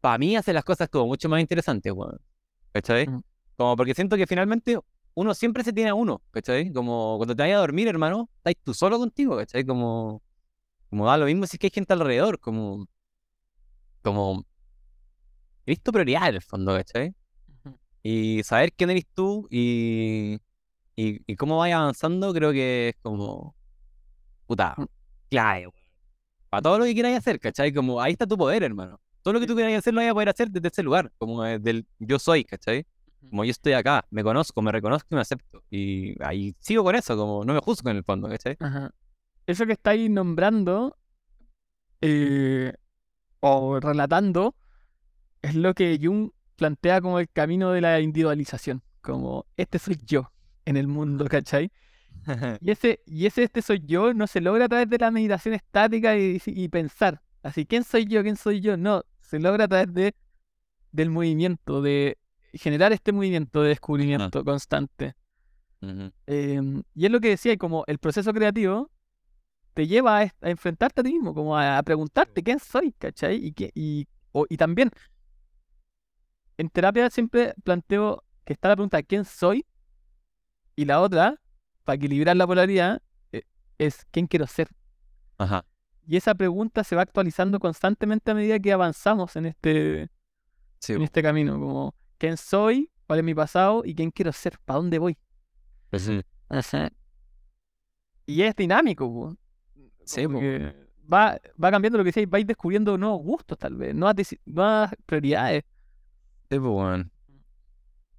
[0.00, 2.20] para mí hace las cosas como mucho más interesantes, weón.
[2.72, 3.06] ¿Cachai?
[3.56, 4.78] Como porque siento que finalmente
[5.14, 6.72] uno siempre se tiene a uno, ¿cachai?
[6.72, 9.64] Como cuando te vayas a dormir, hermano, estás tú solo contigo, ¿cachai?
[9.64, 10.22] Como,
[10.90, 12.86] como da lo mismo si es que hay gente alrededor, como,
[14.02, 14.44] como,
[15.66, 17.14] he visto prioridades en el fondo, ¿cachai?
[18.02, 20.38] Y saber quién eres tú y,
[20.96, 23.54] y, y cómo vayas avanzando, creo que es como,
[24.46, 24.84] puta, Mm.
[25.30, 25.68] clave,
[26.48, 27.72] Para todo lo que quieras hacer, ¿cachai?
[27.72, 28.98] Como, ahí está tu poder, hermano.
[29.22, 31.42] Todo lo que tú quieras hacer lo vas a poder hacer desde ese lugar, como
[31.42, 32.86] desde el yo soy, ¿cachai?
[33.28, 35.62] Como yo estoy acá, me conozco, me reconozco y me acepto.
[35.70, 38.56] Y ahí sigo con eso, como no me juzgo en el fondo, ¿cachai?
[38.60, 38.90] Ajá.
[39.48, 40.98] Eso que estáis nombrando
[42.02, 42.74] eh,
[43.40, 44.54] o relatando
[45.40, 48.82] es lo que Jung plantea como el camino de la individualización.
[49.00, 50.30] Como este soy yo
[50.66, 51.72] en el mundo, ¿cachai?
[52.60, 55.54] Y ese, y ese este soy yo no se logra a través de la meditación
[55.54, 57.22] estática y, y pensar.
[57.42, 58.22] Así, ¿quién soy yo?
[58.22, 58.76] ¿Quién soy yo?
[58.76, 60.14] No, se logra a través de,
[60.92, 62.18] del movimiento, de
[62.52, 65.14] generar este movimiento de descubrimiento constante.
[65.80, 68.90] Em, y es lo que decía, como el proceso creativo
[69.78, 73.36] te lleva a, enfrentarte a ti mismo, como a, a preguntarte quién soy, ¿cachai?
[73.36, 74.90] Y, qué- y, o- y también,
[76.56, 79.64] en terapia siempre planteo que está la pregunta ¿quién soy?
[80.74, 81.40] Y la otra,
[81.84, 83.00] para equilibrar la polaridad,
[83.30, 83.42] eh,
[83.78, 84.66] es ¿quién quiero ser?
[85.36, 85.64] Ajá.
[86.08, 90.10] Y esa pregunta se va actualizando constantemente a medida que avanzamos en este,
[90.80, 92.90] Sí, en este camino, como ¿quién soy?
[93.06, 93.82] ¿Cuál es mi pasado?
[93.84, 94.58] ¿Y quién quiero ser?
[94.64, 95.16] ¿Para dónde voy?
[95.92, 96.22] Ujú.
[98.26, 99.36] Y es dinámico.
[100.08, 100.40] Sí, po.
[100.40, 100.74] que
[101.12, 105.64] va, va cambiando lo que decís, vais descubriendo nuevos gustos tal vez, nuevas, nuevas prioridades.
[106.50, 107.10] Sí, po, weón.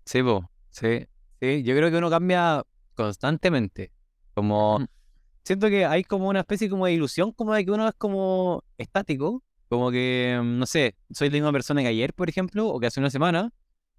[0.06, 0.50] Sí, po.
[0.70, 1.06] Sí.
[1.42, 2.64] Sí, yo creo que uno cambia
[2.96, 3.92] constantemente.
[4.34, 4.86] Como,
[5.44, 8.64] siento que hay como una especie como de ilusión como de que uno es como
[8.78, 9.44] estático.
[9.68, 12.88] Como que, mm, no sé, soy la misma persona que ayer, por ejemplo, o que
[12.88, 13.52] hace una semana,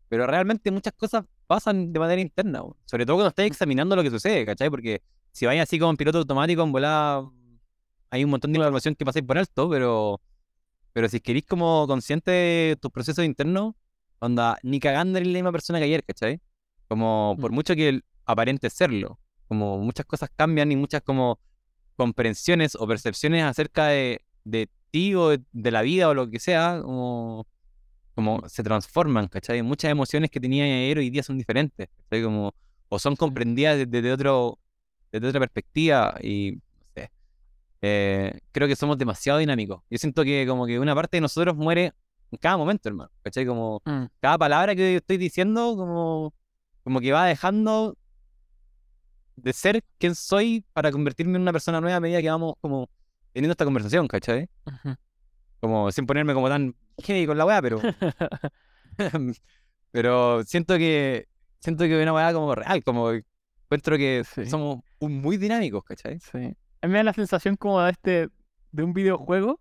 [0.09, 4.11] pero realmente muchas cosas pasan de manera interna, sobre todo cuando estás examinando lo que
[4.11, 4.69] sucede, ¿cachai?
[4.69, 7.31] Porque si vais así como en piloto automático, en volada,
[8.11, 10.21] hay un montón de información que pasáis por alto, pero,
[10.93, 13.75] pero si queréis como consciente de tus procesos internos,
[14.19, 16.41] onda, ni cagando eres la misma persona que ayer, ¿cachai?
[16.89, 17.55] Como, por Mm.
[17.55, 21.39] mucho que aparente serlo, como muchas cosas cambian y muchas como
[21.97, 26.41] comprensiones o percepciones acerca de, de ti o de, de la vida o lo que
[26.41, 27.47] sea, como,
[28.15, 29.63] como se transforman, ¿cachai?
[29.63, 32.23] Muchas emociones que tenía ayer hoy día son diferentes, ¿cachai?
[32.25, 32.55] Como,
[32.89, 34.59] o son comprendidas desde, desde otro,
[35.13, 36.59] desde otra perspectiva y,
[37.83, 39.83] eh, creo que somos demasiado dinámicos.
[39.91, 41.93] Yo siento que como que una parte de nosotros muere
[42.31, 43.47] en cada momento, hermano, ¿cachai?
[43.47, 46.33] Como Mm, cada palabra que estoy diciendo como,
[46.85, 47.97] como que va dejando
[49.37, 52.89] de ser quien soy para convertirme en una persona nueva a medida que vamos como
[53.33, 54.49] teniendo esta conversación, ¿cachai?
[55.61, 57.81] Como sin ponerme como tan heavy con la weá, pero
[59.93, 61.27] pero siento que
[61.61, 63.11] siento que una weá como real, como
[63.65, 64.47] encuentro que Sí.
[64.47, 66.19] somos muy dinámicos, ¿cachai?
[66.21, 66.55] Sí.
[66.83, 68.29] A mí me da la sensación como de este
[68.73, 69.61] de un videojuego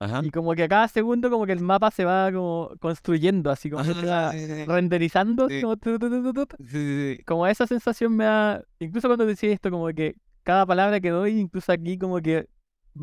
[0.00, 0.20] Ajá.
[0.24, 3.70] y como que a cada segundo como que el mapa se va como construyendo, así
[3.70, 4.32] como que se va
[4.66, 5.60] renderizando, Sí.
[5.62, 6.64] como, tu, tu, tu, tu, tu.
[6.66, 11.10] Sí, como esa sensación me da, incluso cuando decís esto, como que cada palabra que
[11.10, 12.48] doy, incluso aquí como que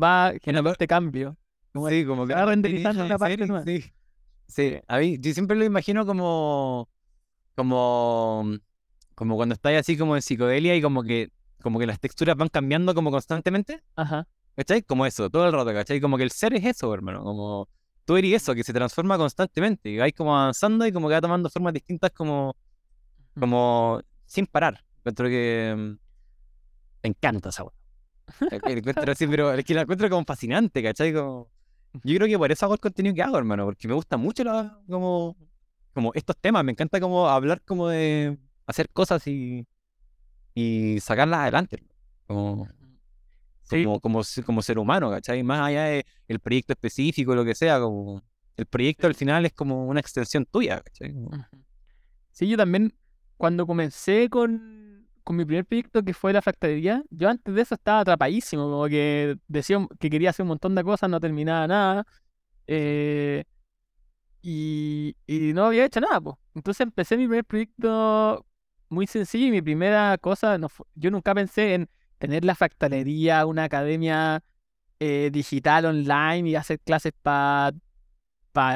[0.00, 1.36] va generando este cambio.
[1.72, 3.64] Como Sí, como que va ah, renderizando una parte nueva.
[3.64, 3.84] Sí,
[4.46, 4.76] sí.
[4.86, 6.88] A mí, yo siempre lo imagino como,
[7.56, 8.44] como,
[9.14, 11.30] como cuando estás así como en psicodelia y como que,
[11.62, 14.26] como que las texturas van cambiando como constantemente, Ajá.
[14.56, 14.82] ¿cachai?
[14.82, 16.00] Como eso, todo el rato, ¿cachai?
[16.00, 17.68] Como que el ser es eso, hermano, como
[18.04, 21.20] tú eres eso, que se transforma constantemente y vais como avanzando y como que va
[21.20, 22.56] tomando formas distintas como,
[23.38, 24.84] como sin parar.
[24.98, 25.90] Encuentro que mm,
[27.02, 27.72] me encanta esa weá.
[28.50, 31.12] Encuentro así, pero es que la encuentro como fascinante, ¿cachai?
[31.12, 31.50] Como,
[32.04, 34.44] yo creo que por eso hago el contenido que hago, hermano, porque me gusta mucho
[34.44, 35.36] la, como,
[35.92, 39.66] como estos temas, me encanta como hablar como de hacer cosas y,
[40.54, 41.82] y sacarlas adelante,
[42.26, 42.68] como,
[43.64, 43.84] Sí.
[43.84, 45.42] como, como, se- como ser humano, ¿cachai?
[45.42, 45.84] Más allá
[46.28, 48.22] del proyecto específico, lo que sea, como
[48.56, 51.14] el proyecto al final es como una extensión tuya, ¿cachai?
[52.30, 52.94] Sí, yo también,
[53.36, 57.74] cuando comencé con, con mi primer proyecto, que fue la fractalería, yo antes de eso
[57.74, 62.06] estaba atrapadísimo, como que decía que quería hacer un montón de cosas, no terminaba nada,
[62.66, 63.44] eh,
[64.42, 66.36] y, y no había hecho nada, pues.
[66.54, 68.44] Entonces empecé mi primer proyecto
[68.92, 71.88] muy sencillo y mi primera cosa, no yo nunca pensé en
[72.18, 74.44] tener la fractalería, una academia
[75.00, 77.72] eh, digital online y hacer clases para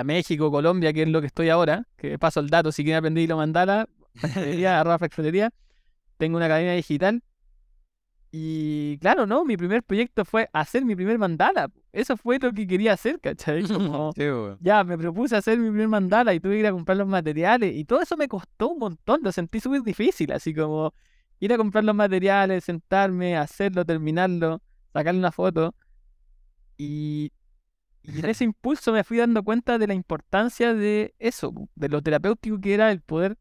[0.05, 3.25] México, Colombia, que es lo que estoy ahora, que paso el dato si quieren aprender
[3.25, 5.51] hilo mandala, fractalería, arroba fractalería,
[6.17, 7.23] tengo una academia digital.
[8.33, 9.45] Y claro, ¿no?
[9.45, 11.71] Mi primer proyecto fue hacer mi primer mandala.
[11.93, 13.63] Eso fue lo que quería hacer, ¿cachai?
[13.69, 14.25] Como, Sí,
[14.61, 17.75] ya, me propuse hacer mi primer mandala y tuve que ir a comprar los materiales
[17.75, 20.93] y todo eso me costó un montón, lo sentí súper difícil, así como
[21.41, 24.61] ir a comprar los materiales, sentarme, hacerlo, terminarlo,
[24.93, 25.75] sacarle una foto
[26.77, 27.33] y,
[28.03, 32.03] y en ese impulso me fui dando cuenta de la importancia de eso, de lo
[32.03, 33.39] terapéutico que era el poder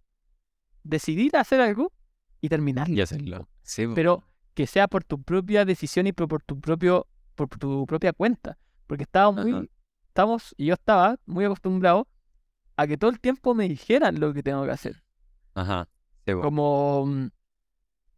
[0.84, 1.92] decidir hacer algo
[2.40, 3.48] y terminarlo, Y hacerlo.
[3.64, 4.24] Sí, pero
[4.56, 8.58] que sea por tu propia decisión y por, por tu propio por tu propia cuenta,
[8.88, 9.70] porque estaba muy
[10.08, 12.08] estamos, y yo estaba muy acostumbrado
[12.78, 15.04] a que todo el tiempo me dijeran lo que tengo que hacer.
[15.54, 15.90] Ajá.
[16.26, 16.32] Sí.
[16.42, 17.28] Como, mm,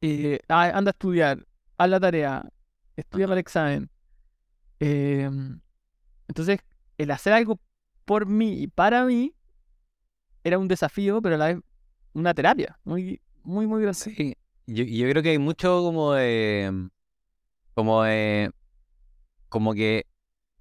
[0.02, 1.46] eh, "Ah, anda a estudiar,
[1.78, 2.48] haz la tarea,
[2.96, 3.30] estudia Ajá.
[3.32, 3.90] para el examen.
[4.80, 5.60] Em,
[6.28, 6.60] entonces,
[7.00, 7.60] el hacer algo
[8.06, 9.34] por mí y para mí
[10.44, 11.58] era un desafío, pero a la vez
[12.14, 12.80] una terapia.
[12.84, 13.98] Muy, muy, muy grande.
[14.00, 14.36] Sí,
[14.68, 16.90] yo, yo creo que hay mucho como de,
[17.74, 18.52] como de,
[19.50, 20.06] como que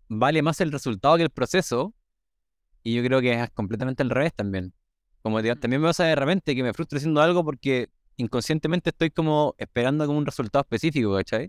[0.08, 1.92] vale más el resultado que el proceso,
[2.82, 4.72] y yo creo que es completamente al revés también.
[5.22, 9.10] Como que también me pasa de repente que me frustro haciendo algo porque inconscientemente estoy
[9.10, 11.46] como esperando como un resultado específico, ¿cachai?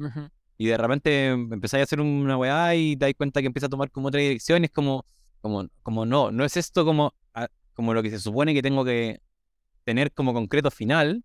[0.57, 3.69] Y de repente empezáis a hacer una weá y te das cuenta que empieza a
[3.69, 5.05] tomar como otra dirección, y es como,
[5.41, 8.83] como, como no, no es esto como, a- como lo que se supone que tengo
[8.83, 9.21] que
[9.83, 11.23] tener como concreto final,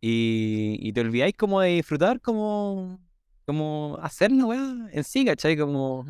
[0.00, 2.98] y, y te olvidáis como de disfrutar como,
[3.46, 5.56] como hacer la weá en sí, ¿cachai?
[5.56, 6.06] Como,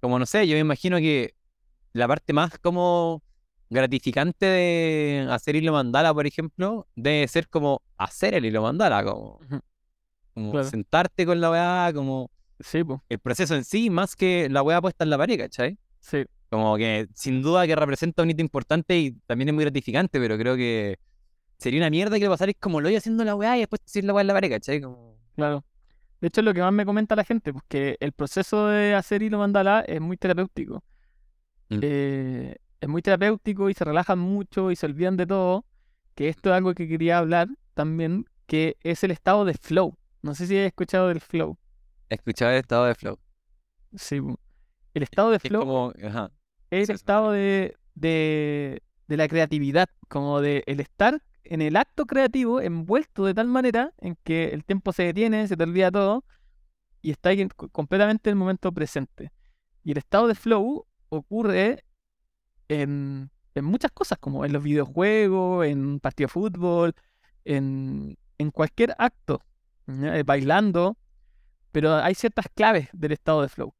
[0.00, 1.34] como no sé, yo me imagino que
[1.92, 3.22] la parte más como
[3.70, 9.38] gratificante de hacer hilo mandala, por ejemplo, debe ser como hacer el hilo mandala, como,
[9.40, 9.60] Ujú.
[10.34, 10.68] como Claro.
[10.68, 12.30] sentarte con la weá, como
[12.62, 15.78] Sí, el proceso en sí, más que la weá puesta en la pared, ¿cachai?
[16.00, 16.24] sí.
[16.50, 20.36] Como que sin duda que representa un hito importante y también es muy gratificante, pero
[20.36, 20.98] creo que
[21.60, 24.04] sería una mierda que lo pasarais como lo voy haciendo la weá y después decir
[24.04, 24.80] la weá en la pared, ¿cachai?
[24.80, 25.18] Como...
[25.36, 25.64] Claro.
[26.20, 28.94] De hecho, es lo que más me comenta la gente, pues que el proceso de
[28.94, 30.82] hacer hilo mandala es muy terapéutico.
[31.68, 31.78] Mm.
[31.82, 35.64] Eh, es muy terapéutico y se relajan mucho y se olvidan de todo.
[36.14, 39.96] Que esto es algo que quería hablar también, que es el estado de flow.
[40.22, 41.56] No sé si has escuchado del flow.
[42.08, 43.18] Escuchaba el estado de flow.
[43.96, 44.20] Sí.
[44.92, 46.32] El estado de Es flow como, ajá,
[46.70, 52.06] es el estado de, de, de la creatividad, como de el estar en el acto
[52.06, 56.24] creativo envuelto de tal manera en que el tiempo se detiene, se te olvida todo
[57.02, 59.32] y en- co- completamente en el momento presente.
[59.82, 61.84] Y el estado de flow ocurre
[62.68, 66.94] en, en muchas cosas, como en los videojuegos, en un partido de fútbol,
[67.44, 69.42] en, en cualquier acto,
[69.86, 70.16] ¿ya?
[70.18, 70.96] Eh, bailando,
[71.72, 73.74] pero hay ciertas claves del estado de flow.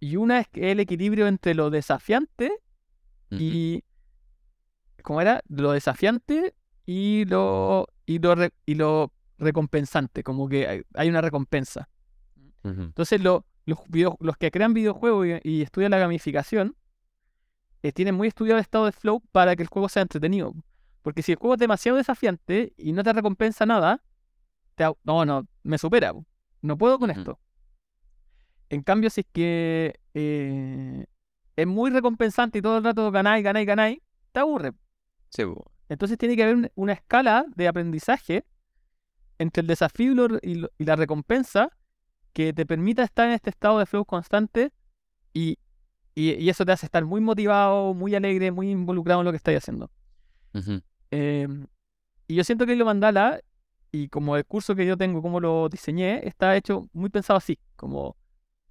[0.00, 2.52] Y una es que el equilibrio entre lo desafiante
[3.30, 3.84] y.
[5.02, 5.42] ¿Cómo era?
[5.48, 6.54] Lo desafiante
[6.86, 7.86] y lo.
[8.06, 10.22] y lo, re- y lo recompensante.
[10.22, 11.88] Como que hay- hay una recompensa.
[12.62, 12.82] ujú.
[12.82, 16.76] Entonces, lo- los, video- los que crean videojuegos y, y estudian la gamificación
[17.82, 20.54] eh, tienen muy estudiado el estado de flow para que el juego sea entretenido.
[21.02, 24.02] Porque si el juego es demasiado desafiante y no te recompensa nada,
[24.74, 26.12] te, no, no, me supera.
[26.62, 27.38] No puedo con esto.
[28.70, 31.04] En cambio, si es que eh,
[31.56, 33.98] es muy recompensante y todo el rato ganáis, ganáis, ganáis,
[34.32, 34.72] te aburre.
[35.28, 35.42] Sí.
[35.94, 38.44] Entonces tiene que haber un- una escala de aprendizaje
[39.38, 41.70] entre el desafío y, lo- y lo- y la recompensa
[42.32, 44.72] que te permita estar en este estado de flow constante
[45.32, 45.56] y,
[46.16, 49.54] y- eso te hace estar muy motivado, muy alegre, muy involucrado en lo que estás
[49.56, 49.90] haciendo.
[51.10, 51.66] Em,
[52.26, 53.40] y yo siento que Hilo Mandala,
[53.92, 57.58] y como el curso que yo tengo, como lo diseñé, está hecho muy pensado así,
[57.76, 58.16] como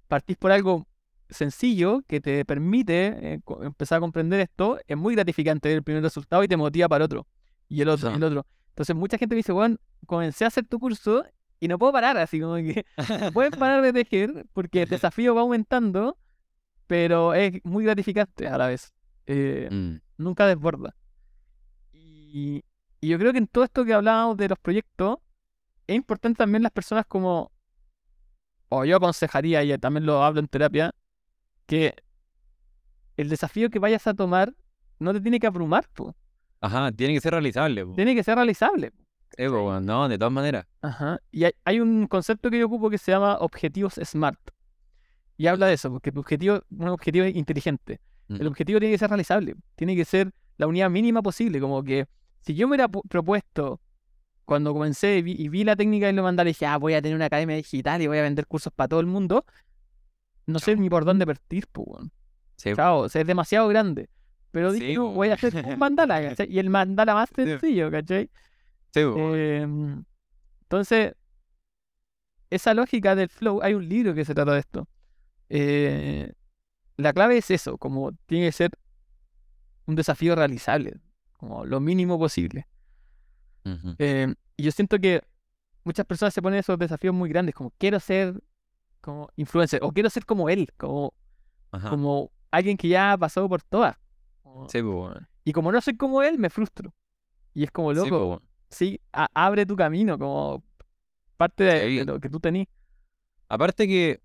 [0.08, 0.86] partís por algo
[1.30, 6.02] sencillo que te permite eh, empezar a comprender esto, es muy gratificante ver el primer
[6.02, 7.26] resultado y te motiva para otro,
[7.68, 8.46] y el otro, y el otro.
[8.70, 11.24] Entonces mucha gente me dice, bueno, comencé a hacer tu curso
[11.60, 12.84] y no puedo parar, así como que
[13.32, 16.18] puedes parar de tejer porque el desafío va aumentando,
[16.86, 18.92] pero es muy gratificante a la vez.
[19.26, 20.94] Eh, Mm, nunca desborda.
[21.92, 22.62] Y,
[23.00, 25.18] y yo creo que en todo esto que hablábamos de los proyectos,
[25.86, 27.52] es importante también las personas como,
[28.68, 30.94] o yo aconsejaría, y también lo hablo en terapia,
[31.66, 31.94] que
[33.16, 34.54] el desafío que vayas a tomar
[34.98, 36.14] no te tiene que abrumar, po.
[36.60, 37.94] Ajá, tiene que ser realizable, po.
[37.94, 38.90] tiene que ser realizable.
[38.90, 39.02] po,
[39.36, 40.66] weón, no, de todas maneras.
[40.82, 41.18] Ajá.
[41.30, 44.38] Y hay, hay un concepto que yo ocupo que se llama objetivos SMART.
[45.36, 48.00] Y habla de eso, porque tu objetivo, un objetivo inteligente.
[48.28, 52.06] El objetivo tiene que ser realizable, tiene que ser la unidad mínima posible, como que
[52.40, 53.80] si yo me hubiera pu- propuesto
[54.46, 57.02] cuando comencé y vi, y vi la técnica de lo mandala, dije, ah, voy a
[57.02, 59.44] tener una academia digital y voy a vender cursos para todo el mundo.
[60.46, 62.12] No sé ni por dónde partir, pues, weón.
[62.56, 64.08] Sí, Chao, o sea, es demasiado grande.
[64.50, 66.50] Pero dije, voy a hacer un mandala, ¿cachai?
[66.50, 68.30] Y el mandala más sencillo, ¿cachai?
[68.92, 69.00] sí.
[69.00, 70.04] Em,
[70.62, 71.14] entonces,
[72.50, 74.88] esa lógica del flow, hay un libro que se trata de esto.
[75.48, 76.32] Eh,
[76.96, 78.70] la clave es eso, como tiene que ser
[79.86, 81.00] un desafío realizable,
[81.32, 82.68] como lo mínimo posible.
[83.98, 85.22] Em, y yo siento que
[85.84, 88.40] muchas personas se ponen esos desafíos muy grandes, como quiero ser
[89.04, 91.12] como influencer, o quiero ser como él, como,
[91.70, 91.90] Ajá.
[91.90, 93.96] como alguien que ya ha pasado por todas.
[94.42, 95.28] Como- Sí, weón.
[95.44, 96.94] Y como no soy como él, me frustro.
[97.52, 98.42] Y es como Sí, po, loco, weón.
[98.70, 100.62] sí, a- abre tu camino, como
[101.36, 101.96] parte de, Sí.
[101.98, 102.66] de lo que tú tenés.
[103.48, 104.20] Aparte que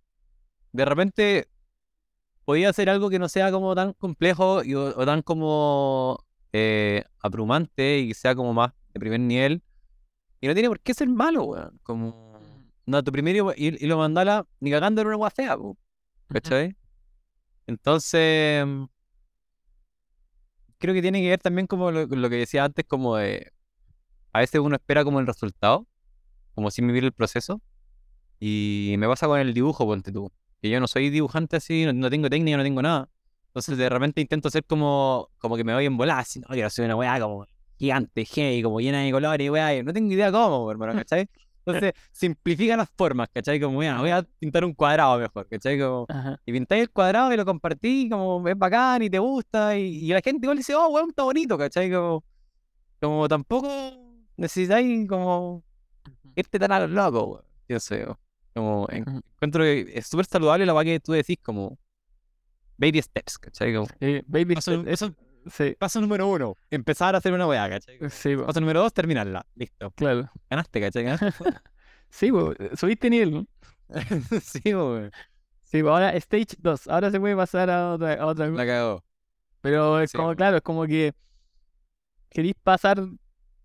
[0.71, 1.49] de repente
[2.45, 6.17] podía hacer algo que no sea como tan complejo y, o, o tan como
[6.53, 9.61] eh, abrumante y que sea como más de primer nivel.
[10.41, 11.79] Y no tiene por qué ser malo, weón.
[11.83, 12.28] Como...
[12.89, 15.77] No, tu primer hilo, hil- hilo mandala ni cagando era una weá fea, po,
[16.27, 16.75] ¿cachai?
[17.67, 18.65] Entonces,
[20.79, 23.51] creo que tiene que ver también como lo, lo que decía antes, como de,
[24.33, 25.87] a veces uno espera como el resultado,
[26.55, 27.61] como sin vivir el proceso.
[28.39, 30.31] Y me pasa con el dibujo, ponte tú.
[30.61, 33.09] Que yo no soy dibujante así, no, no tengo técnica, no tengo nada.
[33.47, 36.69] Entonces de repente intento hacer como, como que me voy en volar, así, no, quiero
[36.79, 37.45] una weá como
[37.77, 41.27] gigante, heavy, como llena de colores, y weá, no tengo idea cómo, hermano, ¿cachai?
[41.71, 43.59] Entonces simplifica las formas, ¿cachai?
[43.59, 45.79] Como, weá, voy a pintar un cuadrado mejor, ¿cachai?
[45.79, 46.05] Como,
[46.45, 50.07] y pintáis el cuadrado y lo compartí, como es bacán y te gusta, y, y
[50.09, 51.91] la gente igual dice, oh, weón, está bonito, ¿cachai?
[51.91, 52.23] Como,
[53.01, 53.69] como tampoco
[54.37, 55.63] necesitáis como
[56.35, 57.43] irte tan a lo loco, weón.
[57.67, 58.05] Yo sé,
[58.55, 61.77] como encuentro que es súper saludable la weá que tú decís, como
[62.77, 63.73] baby steps, ¿cachai?
[63.75, 65.13] Como, Eh, baby, paso, step, eh, paso-
[65.51, 67.97] sí, paso número uno, empezar a hacer una weá, ¿cachai?
[67.97, 69.91] Como, sí, po, Paso número dos, terminarla, listo.
[69.91, 70.29] claro.
[70.49, 71.03] Ganaste, ¿cachai?
[71.03, 71.33] Ganaste.
[72.11, 73.47] Sí, po, eh, subiste nivel.
[74.41, 75.11] sí, weón.
[75.63, 76.87] Sí, po, ahora stage 2.
[76.87, 79.03] Ahora se puede pasar a otra, a otra La cagó.
[79.61, 80.35] Pero es Sí, como, po.
[80.35, 81.13] claro, es como que
[82.29, 82.99] querís pasar,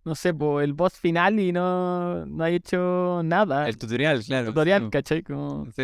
[0.05, 3.67] no sé, po, el boss final y no, no hay hecho nada.
[3.69, 4.49] El tutorial, claro.
[4.49, 5.23] tutorial, sí, ¿cachai?
[5.23, 5.65] Como.
[5.73, 5.83] Sí,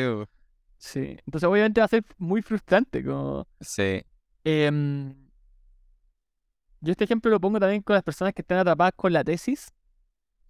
[0.77, 1.17] sí.
[1.27, 3.03] Entonces obviamente va a ser muy frustrante.
[3.03, 4.03] Como, sí.
[4.45, 5.15] em,
[6.81, 9.73] yo este ejemplo lo pongo también con las personas que están atrapadas con la tesis.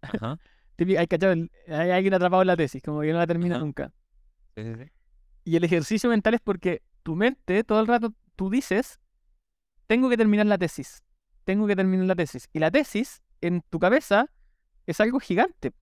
[0.03, 0.39] Ajá.
[0.81, 0.97] Hay,
[1.69, 3.65] hay alguien atrapado en la tesis, como que no la termina Ajá.
[3.65, 3.93] nunca.
[4.57, 4.91] Sí, sí, sí.
[5.45, 8.99] Y el ejercicio mental es porque tu mente todo el rato tú dices,
[9.87, 11.03] tengo que terminar la tesis,
[11.45, 12.49] tengo que terminar la tesis.
[12.55, 14.31] Y la tesis en tu cabeza
[14.87, 15.73] es algo gigante.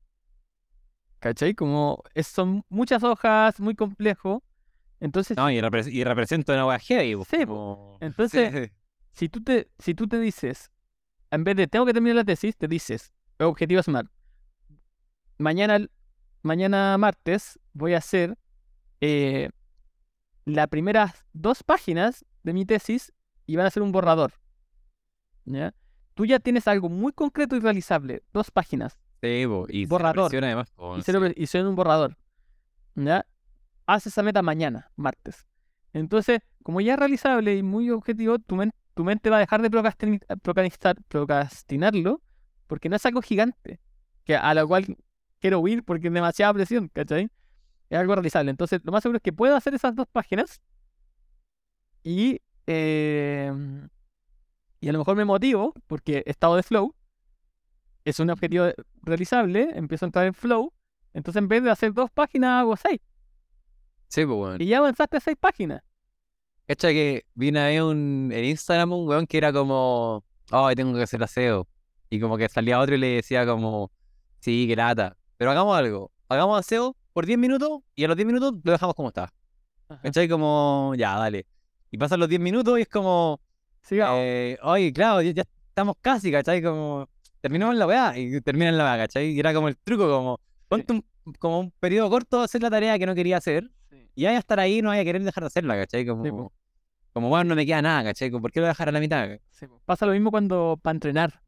[1.20, 1.54] ¿Cachai?
[1.54, 4.42] Como es- son muchas hojas, muy complejo.
[5.00, 8.72] Entonces, No, y, repre- y representa una weá heavy, po, Sí, como- Entonces-.
[9.18, 10.70] si tú te, si tú te dices,
[11.32, 14.08] en vez de tengo que terminar la tesis, te dices, objetivo SMART.
[15.38, 15.84] Mañana,
[16.42, 18.38] mañana martes voy a hacer
[19.00, 19.50] eh,
[20.44, 23.12] las primeras dos páginas de mi tesis
[23.44, 24.34] y van a ser un borrador.
[25.46, 25.74] ¿Ya?
[26.14, 30.32] Tú ya tienes algo muy concreto y realizable, dos páginas, Sí, y se Borrador.
[30.32, 30.72] además,
[31.36, 32.16] y, son un borrador.
[32.94, 33.26] ¿Ya?
[33.84, 35.44] Haz esa meta mañana, martes.
[35.92, 39.62] Entonces, como ya es realizable y muy objetivo, tu, men- tu mente va a dejar
[39.62, 40.20] de procrastinar-
[41.08, 42.20] procrastinarlo
[42.66, 43.78] porque no es algo gigante,
[44.24, 44.96] que a lo cual
[45.38, 47.30] quiero huir porque es demasiada presión, ¿cachai?
[47.90, 48.50] Es algo realizable.
[48.50, 50.60] Entonces, lo más seguro es que puedo hacer esas dos páginas
[52.02, 53.52] y, eh,
[54.80, 56.92] y a lo mejor me motivo porque estado de flow
[58.04, 58.66] es un objetivo
[59.02, 60.72] realizable, empiezo a entrar en flow,
[61.14, 63.00] entonces en vez de hacer dos páginas hago seis
[64.08, 64.60] Sí, pues, weón.
[64.60, 65.82] y ya avanzaste a seis páginas.
[66.68, 70.94] Cacha que vi una vez un, en Instagram un weón que era como, ay, tengo
[70.94, 71.66] que hacer aseo.
[72.10, 73.90] Y como que salía otro y le decía como,
[74.40, 75.16] sí, que lata.
[75.38, 76.12] Pero hagamos algo.
[76.28, 79.32] Hagamos aseo por 10 minutos y a los 10 minutos lo dejamos como está.
[80.02, 80.28] ¿Cachai?
[80.28, 81.46] Como, ya, dale.
[81.90, 83.40] Y pasan los 10 minutos y es como,
[83.80, 84.16] Sigamos.
[84.20, 86.62] eh, oye, claro, ya, ya estamos casi, ¿cachai?
[86.62, 87.08] Como,
[87.40, 89.30] terminamos la weá y terminan la weá, ¿cachai?
[89.30, 90.38] Y era como el truco, como,
[90.68, 91.04] ponte un,
[91.38, 93.70] como un periodo corto hacer la tarea que no quería hacer
[94.14, 96.04] y vaya a estar ahí no vaya a querer dejar de hacerla, ¿cachai?
[96.04, 96.30] Como, Sí.
[97.18, 98.30] Como bueno, no me queda nada, ¿cachai?
[98.30, 99.28] ¿Por qué lo voy a dejar a la mitad?
[99.50, 99.66] Sí.
[99.84, 101.42] Pasa lo mismo cuando para entrenar,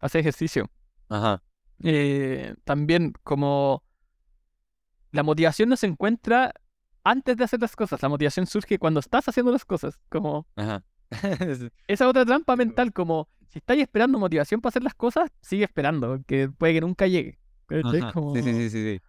[0.00, 0.70] hacer ejercicio.
[1.10, 1.42] Ajá.
[1.82, 3.84] Eh, también como
[5.12, 6.54] la motivación no se encuentra
[7.04, 9.98] antes de hacer las cosas, la motivación surge cuando estás haciendo las cosas.
[10.08, 10.82] Como Ajá.
[11.86, 16.08] esa otra trampa mental, como si estáis esperando motivación para hacer las cosas, sigue esperando,
[16.16, 17.38] porque puede que nunca llegue.
[17.66, 18.00] ¿cachai?
[18.00, 18.12] Ajá.
[18.14, 19.00] Como Sí, sí, sí, sí, sí.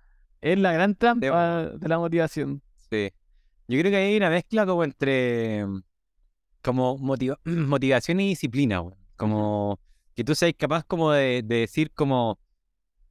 [0.41, 2.61] Es la gran trampa de la motivación.
[2.89, 3.13] Sí.
[3.70, 5.82] Yo creo que hay una mezcla como entre mm,
[6.63, 8.97] como motiva- motivación y disciplina, weón.
[9.15, 9.80] Como
[10.15, 12.39] que tú seas capaz como de, de decir como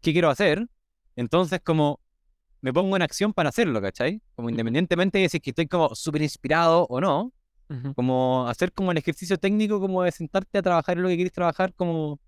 [0.00, 0.66] qué quiero hacer,
[1.16, 2.00] entonces como
[2.61, 4.20] me pongo en acción para hacerlo, ¿cachai?
[4.34, 7.32] Como independientemente de si es que estoy como súper inspirado o no,
[7.94, 11.32] como hacer como el ejercicio técnico como de sentarte a trabajar en lo que quieres
[11.32, 12.18] trabajar, como,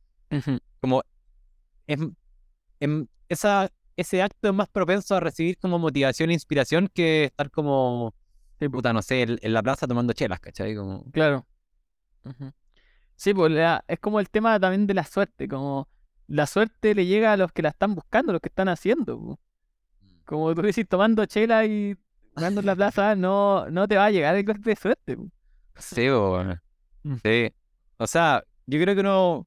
[0.81, 1.03] como
[1.89, 2.14] em-
[2.81, 7.51] em- esa, ese acto es más propenso a recibir como motivación e inspiración que estar
[7.51, 8.14] como,
[8.61, 10.77] Sí, po, puta, no sé, en, en la plaza tomando chelas, ¿cachai?
[10.77, 11.45] Como, claro.
[13.17, 15.89] Sí, pues la- es como el tema también de la suerte, como
[16.27, 19.19] la suerte le llega a los que la están buscando, los que están haciendo.
[19.19, 19.41] po.
[20.25, 21.97] Como tú decís, tomando chela y
[22.35, 25.17] jugando en la plaza, no, no te va a llegar el golpe de suerte.
[25.17, 25.27] po.
[25.77, 26.61] Sí, bo, weón.
[27.03, 27.15] Mm.
[27.23, 27.53] Sí.
[27.97, 29.47] O sea, yo creo que uno,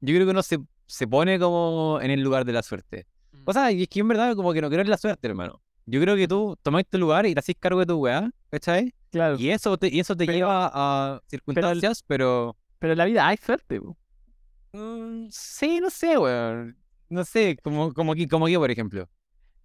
[0.00, 3.06] yo creo que uno se, se pone como en el lugar de la suerte.
[3.46, 5.60] O sea, y es que en verdad como que no creo en la suerte, hermano.
[5.86, 8.94] Yo creo que tú tomáis tu lugar y te haces cargo de tu weá, ¿cachai?
[9.10, 9.36] Claro.
[9.38, 12.56] Y eso te, y eso te Pero- lleva a circunstancias, pero...
[12.78, 13.80] Pero en la vida hay suerte.
[13.80, 13.96] po.
[14.72, 16.76] mm, sí, no sé, weón.
[17.08, 19.08] No sé, como, como aquí, como aquí, por ejemplo.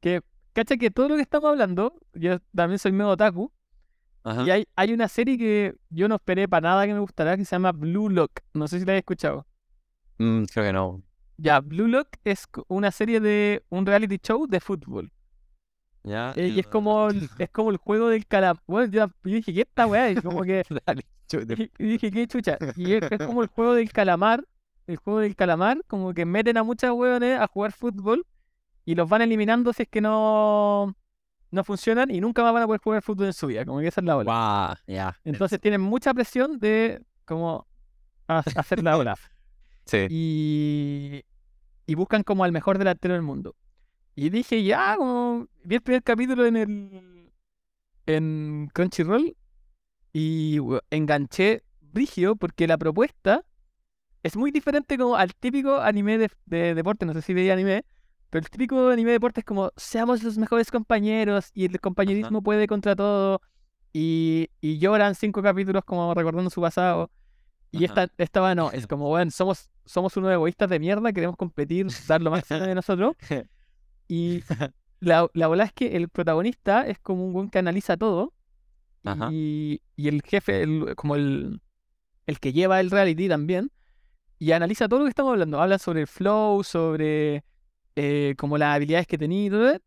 [0.01, 0.21] Que,
[0.53, 3.51] cacha que todo lo que estamos hablando, yo también soy medio otaku,
[4.23, 4.43] Ajá.
[4.45, 7.45] y hay, hay una serie que yo no esperé para nada que me gustara, que
[7.45, 8.31] se llama Blue Lock.
[8.53, 9.47] No sé si la has escuchado.
[10.17, 11.01] Mm, creo que no.
[11.37, 15.11] Ya, Blue Lock es una serie de un reality show de fútbol.
[16.03, 16.33] Ya.
[16.35, 18.61] Eh, y es como, el- es como el juego del calamar.
[18.67, 20.09] Bueno, yo, yo dije, ¿qué esta weá?
[20.11, 21.05] Y como que Dale,
[21.45, 22.57] dije, y dije, ¿qué chucha?
[22.75, 24.45] Y es, es como el juego del calamar.
[24.87, 28.25] El juego del calamar, como que meten a muchos hueones a jugar fútbol
[28.85, 30.95] y los van eliminando si es que no,
[31.51, 33.65] no funcionan y nunca más van a poder jugar fútbol en su vida.
[33.65, 34.25] Como que esa es la ola.
[35.23, 37.67] Entonces tienen mucha presión de como
[38.27, 39.15] ha- hacer la ola.
[39.85, 40.05] Sí.
[40.09, 41.23] y,
[41.87, 43.55] y buscan como al mejor delantero del mundo.
[44.19, 47.31] Y dije, ya, como vi el primer capítulo en el
[48.05, 49.37] en Crunchyroll
[50.11, 53.45] y we- enganché brigio porque la propuesta
[54.23, 57.85] es muy diferente como al típico anime de, de deporte, no sé si veía anime,
[58.29, 62.41] pero el típico anime de deporte es como seamos los mejores compañeros y el compañerismo
[62.41, 63.39] puede contra todo
[63.93, 67.09] y, y lloran cinco capítulos como recordando su pasado.
[67.71, 68.03] Y Ajá.
[68.03, 72.21] esta, esta no, es como, bueno, somos, somos unos egoístas de mierda, queremos competir, dar
[72.21, 73.15] lo máximo de nosotros.
[74.09, 74.43] Y
[74.99, 78.33] la, la bola es que el protagonista es como un buen que analiza todo.
[79.05, 79.29] Ajá.
[79.31, 81.61] Y, y el jefe, el- como el,
[82.27, 83.71] el que lleva el reality también,
[84.39, 85.61] y analiza todo lo que estamos hablando.
[85.61, 87.43] Habla sobre el flow, sobre
[87.95, 89.77] eh, como las habilidades que tenía y todo.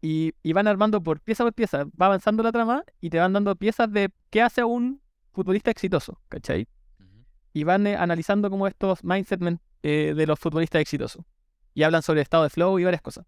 [0.00, 1.84] Y, van armando por pieza por pieza.
[2.00, 5.00] Va avanzando la trama y te van dando piezas de qué hace un
[5.32, 6.66] futbolista exitoso, ¿cachai?
[7.52, 9.40] y van eh, analizando como estos mindset
[9.82, 11.24] eh, de los futbolistas exitosos.
[11.74, 13.26] Y hablan sobre el estado de flow y varias cosas.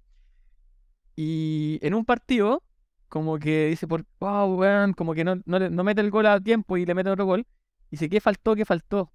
[1.16, 2.62] Y en un partido,
[3.08, 6.40] como que dice por, wow, weón, como que no, no, no mete el gol a
[6.40, 7.46] tiempo y le mete otro gol.
[7.90, 8.54] Dice, ¿qué faltó?
[8.54, 9.12] ¿Qué faltó?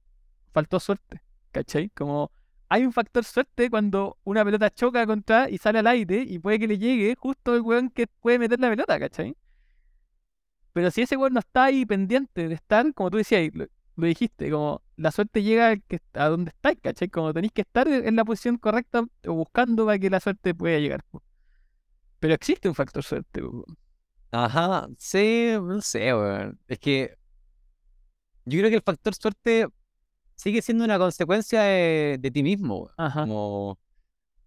[0.53, 1.21] Faltó suerte,
[1.51, 1.89] ¿cachai?
[1.89, 2.31] Como
[2.69, 6.59] hay un factor suerte cuando una pelota choca contra y sale al aire y puede
[6.59, 9.35] que le llegue justo el weón que puede meter la pelota, ¿cachai?
[10.73, 14.07] Pero si ese weón no está ahí pendiente de estar, como tú decías, lo, lo
[14.07, 17.09] dijiste, como la suerte llega al que, a donde estáis, ¿cachai?
[17.09, 20.79] Como tenéis que estar en la posición correcta o buscando para que la suerte pueda
[20.79, 21.01] llegar.
[22.25, 23.39] Pero existe un factor suerte.
[23.39, 23.63] po.
[24.31, 26.59] Ajá, sí, no sé, weón.
[26.67, 27.15] Es que
[28.45, 29.67] yo creo que el factor suerte
[30.33, 32.93] sigue siendo una consecuencia de, de ti mismo, weón.
[32.97, 33.21] Ajá.
[33.27, 33.77] Como,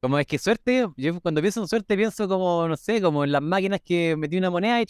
[0.00, 3.30] como es que suerte, yo cuando pienso en suerte pienso como, no sé, como en
[3.30, 4.86] las máquinas que metí una moneda y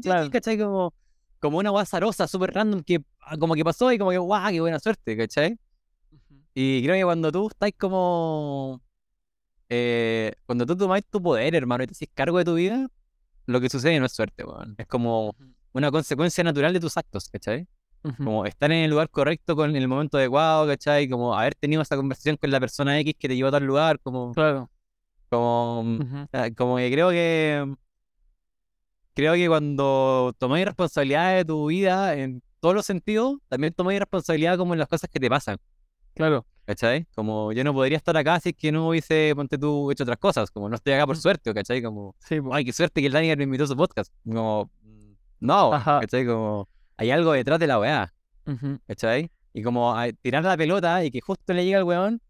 [0.00, 0.30] Claro.
[0.30, 0.56] ¿cachai?
[0.56, 0.94] Como,
[1.38, 4.60] como una guazarosa súper random que ah, como que pasó y como que, guau, qué
[4.62, 5.58] buena suerte, ¿cachai?
[6.54, 8.80] Y creo que cuando tú estás como.
[9.68, 12.88] Eh, cuando tú tomáis tu poder, hermano, y te haces cargo de tu vida,
[13.46, 14.74] lo que sucede no es suerte, weón.
[14.78, 15.34] Es como
[15.72, 17.66] una consecuencia natural de tus actos, ¿cachai?
[18.18, 21.08] Como estar en el lugar correcto con el momento adecuado, ¿cachai?
[21.08, 23.98] Como haber tenido esa conversación con la persona X que te llevó a tal lugar,
[24.00, 24.32] como.
[24.32, 24.70] Claro.
[25.28, 25.98] como
[26.32, 27.74] ah, como que creo que.
[29.14, 34.56] Creo que cuando tomáis responsabilidad de tu vida en todos los sentidos, también tomáis responsabilidad
[34.56, 35.56] como en las cosas que te pasan.
[36.16, 36.46] Claro.
[36.64, 37.06] ¿Cachai?
[37.14, 40.18] Como yo no podría estar acá si es que no hubiese, ponte tú, hecho otras
[40.18, 40.50] cosas.
[40.50, 41.20] Como no estoy acá por Mm.
[41.20, 41.80] suerte, ¿cachai?
[41.82, 44.12] Como, Sí, ay, qué suerte que el Daniel me invitó a su podcast.
[44.24, 46.00] Como, mm, no, Ajá.
[46.00, 46.26] ¿cachai?
[46.26, 48.12] Como, hay algo detrás de la weá,
[48.46, 48.80] Ujú.
[48.88, 49.30] ¿cachai?
[49.52, 52.20] Y como a- tirar la pelota y que justo le llega al weón,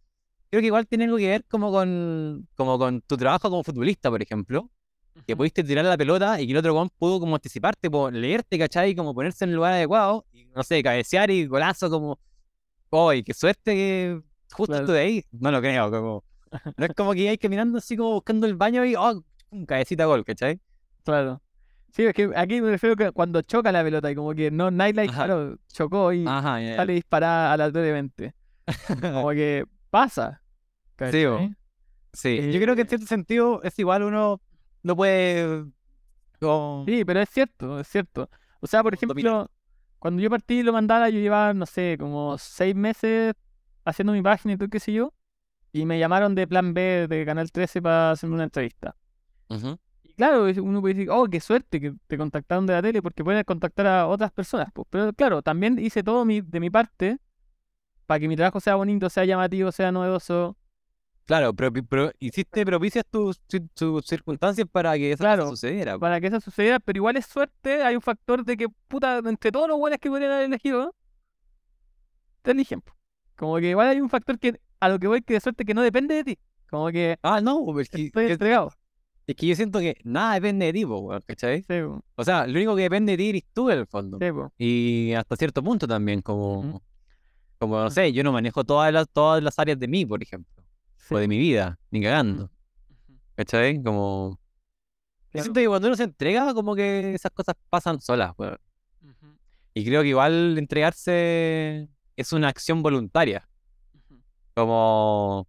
[0.51, 4.11] creo que igual tiene algo que ver como con, como con tu trabajo como futbolista,
[4.11, 4.69] por ejemplo.
[5.27, 8.59] Que pudiste tirar la pelota y que el otro weón pudo como anticiparte, por leerte,
[8.59, 8.95] ¿cachai?
[8.95, 12.19] Como ponerse en el lugar adecuado, y, no sé, cabecear y golazo como,
[12.97, 14.21] ¡ay, qué suerte que
[14.53, 14.85] justo Claro.
[14.85, 15.25] estuve ahí!
[15.33, 16.25] No lo creo, como,
[16.77, 20.05] no es como que hay caminando así como buscando el baño y, ¡oh, un cabecita
[20.07, 20.61] gol, ¿cachai?
[21.05, 21.41] Claro.
[21.93, 24.67] Sí, es que aquí me refiero que cuando choca la pelota y como que no,
[24.69, 24.93] Ajá.
[25.03, 26.77] disparó, chocó y Ajá, ya.
[26.77, 28.35] sale disparada aleatoriamente.
[29.01, 30.43] Como que pasa.
[31.11, 31.25] Sí.
[31.25, 31.57] ¿cachai?
[32.13, 34.41] Sí, yo creo que en Eh, cierto sentido es igual uno
[34.83, 35.67] no puede
[36.41, 38.31] como Sí, pero es cierto, es cierto.
[38.61, 39.51] O sea, por ejemplo,
[40.07, 43.35] cuando yo partí lo mandaba, yo llevaba, no sé, como seis meses
[43.85, 45.13] haciendo mi página y todo, qué sé yo,
[45.73, 48.95] y me llamaron de Plan B de Canal 13 para hacerme una entrevista.
[50.05, 53.25] Y claro, uno puede decir, oh, qué suerte que te contactaron de la tele porque
[53.25, 54.69] puedes contactar a otras personas.
[54.73, 54.87] pues.
[54.91, 57.19] Pero claro, también hice todo mi, de mi parte
[58.07, 60.57] para que mi trabajo sea bonito, sea llamativo, sea novedoso.
[61.27, 63.41] Claro, pero, pero hiciste propicias tus,
[63.75, 65.99] tus circunstancias para que eso Claro, sucediera.
[65.99, 69.51] para que eso sucediera, pero igual es suerte, hay un factor de que, puta, entre
[69.51, 70.95] todos los buenos que podrían haber elegido,
[72.43, 72.83] te eligen.
[73.35, 75.75] Como que igual hay un factor que a lo que voy que de suerte que
[75.75, 76.39] no depende de ti.
[76.71, 78.71] Como que Ah, no, es que, estoy entregado.
[79.27, 81.63] es que yo siento que nada depende de ti, weón, ¿cachai?
[81.65, 81.75] Sí,
[82.15, 84.19] O sea, lo único que depende de ti eres tú en el fondo.
[84.21, 84.27] sí.
[84.59, 86.83] Y hasta cierto punto también, como,
[87.59, 90.56] como no sé, yo no manejo todas las, todas las áreas de mí, por ejemplo,
[91.09, 91.15] Sí.
[91.15, 92.51] o de mi vida, ni cagando.
[93.37, 93.83] ¿cachai?
[93.83, 94.39] Como,
[95.31, 95.45] Claro.
[95.45, 98.59] siento que cuando uno se entrega, como que esas cosas pasan solas, weón.
[99.75, 103.47] Y creo que igual entregarse es una acción voluntaria.
[104.55, 105.47] Como,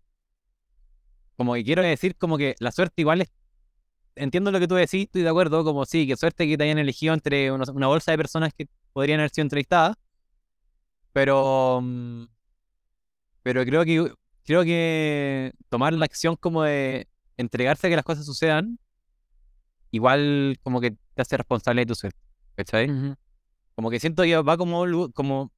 [1.38, 3.32] como que quiero decir, como que la suerte igual es.
[4.16, 5.64] Entiendo lo que tú decís, estoy de acuerdo.
[5.64, 8.68] Como sí, que suerte que te hayan elegido entre unos- una bolsa de personas que
[8.92, 9.96] podrían haber sido entrevistadas.
[11.14, 11.80] Pero.
[11.82, 12.26] mm,
[13.44, 14.12] Pero creo que
[14.48, 18.80] creo que tomar la acción como de entregarse a que las cosas sucedan,
[19.92, 22.18] igual como que te hace responsable de tu suerte.
[22.56, 22.90] ¿Cachai?
[22.90, 23.16] Ujú.
[23.76, 25.52] Como que siento que va como, como,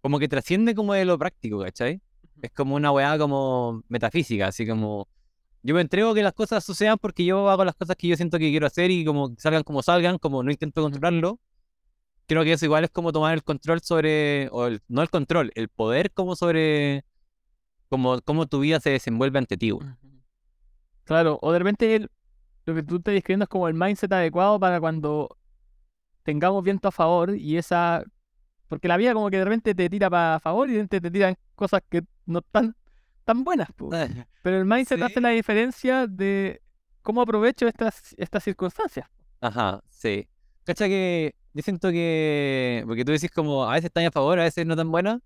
[0.00, 2.00] como que trasciende como de lo práctico, ¿cachai?
[2.40, 5.06] Es como una weá como metafísica, así como
[5.62, 8.38] yo me entrego que las cosas sucedan porque yo hago las cosas que yo siento
[8.38, 11.38] que quiero hacer y como salgan como salgan, como no intento controlarlo.
[12.26, 15.52] Creo que eso igual es como tomar el control sobre, o el- no el control,
[15.54, 17.04] el poder como sobre
[17.94, 19.72] como, cómo tu vida se desenvuelve ante ti.
[21.04, 22.10] Claro, o de repente el-
[22.66, 25.36] lo que tú estás describiendo es como el mindset adecuado para cuando
[26.22, 28.02] tengamos viento a favor y esa...
[28.68, 31.10] Porque la vida como que de repente te tira para favor y de repente te
[31.10, 32.74] tiran cosas que no están
[33.24, 33.68] tan buenas.
[33.76, 33.90] po.
[34.42, 36.60] Pero el mindset hace la diferencia de
[37.02, 39.06] cómo aprovecho estas, estas circunstancias.
[39.40, 40.26] Ajá, sí.
[40.64, 44.44] Cacha que yo siento que, porque tú decís como a veces están a favor, a
[44.44, 45.20] veces no tan buenas.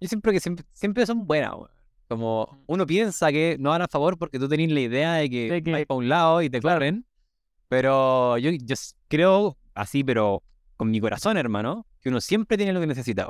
[0.00, 1.70] Yo siempre que siempre, siempre son buenas, weón.
[2.08, 2.64] Como Ujú.
[2.66, 5.62] uno piensa que no van a favor porque tú tenés la idea de que De
[5.62, 7.04] que- vais para un lado y te corren.
[7.68, 8.76] Pero yo, yo
[9.08, 10.42] creo así, pero
[10.76, 13.28] con mi corazón, hermano, que uno siempre tiene lo que necesita.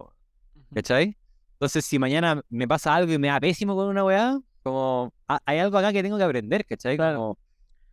[0.75, 1.17] ¿Cachai?
[1.53, 5.13] Entonces, si mañana me pasa algo y me da pésimo con una weá, como
[5.47, 6.97] hay algo acá que tengo que aprender, ¿cachai?
[6.97, 7.39] Como,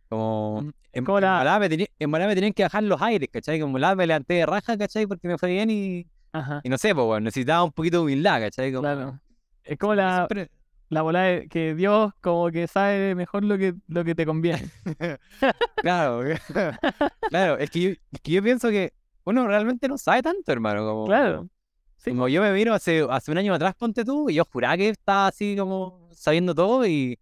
[0.08, 3.00] como Mm, en, como en la- volada me en volada me tenían que bajar los
[3.00, 3.60] aires, ¿cachai?
[3.60, 5.06] Como la me levanté de raja, ¿cachai?
[5.06, 8.02] Porque me fue bien y, Ajá, y no sé, pues, bueno, necesitaba un poquito de
[8.04, 8.70] humildad, ¿cachai?
[8.72, 9.20] Como, claro.
[9.64, 10.50] Es como la, siempre-
[10.92, 14.68] la bola de que Dios como que sabe mejor lo que, lo que te conviene.
[15.80, 16.22] Claro,
[17.28, 18.92] claro, es que, yo, es que yo pienso que
[19.24, 20.86] uno realmente no sabe tanto, hermano.
[20.86, 21.48] Como, Claro.
[21.96, 22.10] Sí.
[22.10, 24.88] Como yo me miro hace, hace un año atrás, ponte tú, y yo juraba que
[24.90, 27.18] estaba así como sabiendo todo, y,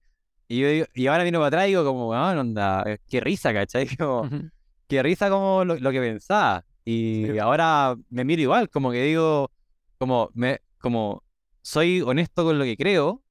[0.49, 3.53] y, yo digo- y ahora miro para atrás y digo como, weón, onda, qué risa,
[3.53, 3.87] ¿cachai?
[3.99, 4.51] Como, Ujú.
[4.89, 6.65] qué risa como lo, lo que pensaba.
[6.85, 7.39] Y Sí.
[7.39, 9.51] ahora me miro igual, como que digo,
[9.99, 11.23] como, me, como
[11.63, 13.23] soy honesto con lo que creo,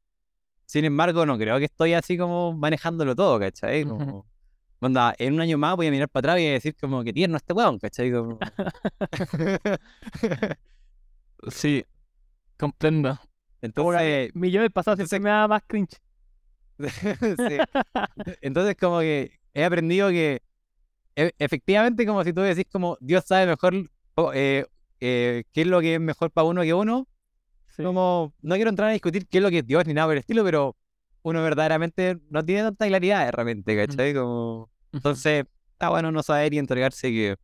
[0.69, 3.85] sin embargo, no creo que estoy así como manejándolo todo, ¿cachai?
[3.85, 4.27] Como,
[4.79, 7.03] onda, en un año más voy a mirar para atrás y voy a decir como
[7.03, 8.11] que tierno este weón, ¿cachai?
[8.11, 8.37] Como...
[11.49, 11.83] Sí,
[12.55, 13.17] comprendo.
[13.63, 15.97] Entonces, mi yo del pasado siempre me da más cringe.
[16.77, 17.57] sí.
[18.41, 20.43] Entonces, como que he aprendido que
[21.15, 23.73] e- efectivamente, como si tú decís, como Dios sabe mejor
[24.35, 24.67] eh,
[24.99, 27.07] eh, qué es lo que es mejor para uno que uno,
[27.83, 27.85] Sí.
[27.85, 30.13] como no quiero entrar a discutir qué es lo que es Dios ni nada por
[30.13, 30.75] el estilo, pero
[31.21, 34.13] uno verdaderamente no tiene tanta claridad de repente, ¿cachai?
[34.13, 34.69] Como...
[34.93, 37.35] Entonces, está bueno no saber y entregarse que...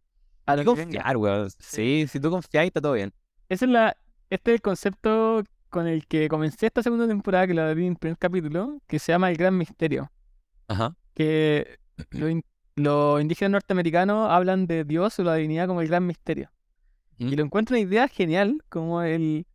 [0.45, 1.49] A y lo que confiar, weón.
[1.59, 3.13] Sí, si tú confías, está todo bien.
[3.49, 3.97] Ese es la,
[4.29, 7.93] este es el concepto con el que comencé esta segunda temporada, que la vi en
[7.93, 10.11] el primer capítulo, que se llama El Gran Misterio.
[10.67, 10.95] Ajá.
[11.13, 11.77] Que
[12.11, 12.43] los, in-
[12.75, 16.49] los indígenas norteamericanos hablan de Dios o la divinidad como el gran misterio.
[17.17, 17.33] Y Mm.
[17.35, 19.45] lo encuentro una idea genial, como el,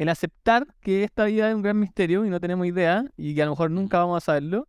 [0.00, 3.42] el aceptar que esta vida es un gran misterio y no tenemos idea, y que
[3.42, 4.66] a lo mejor nunca vamos a saberlo.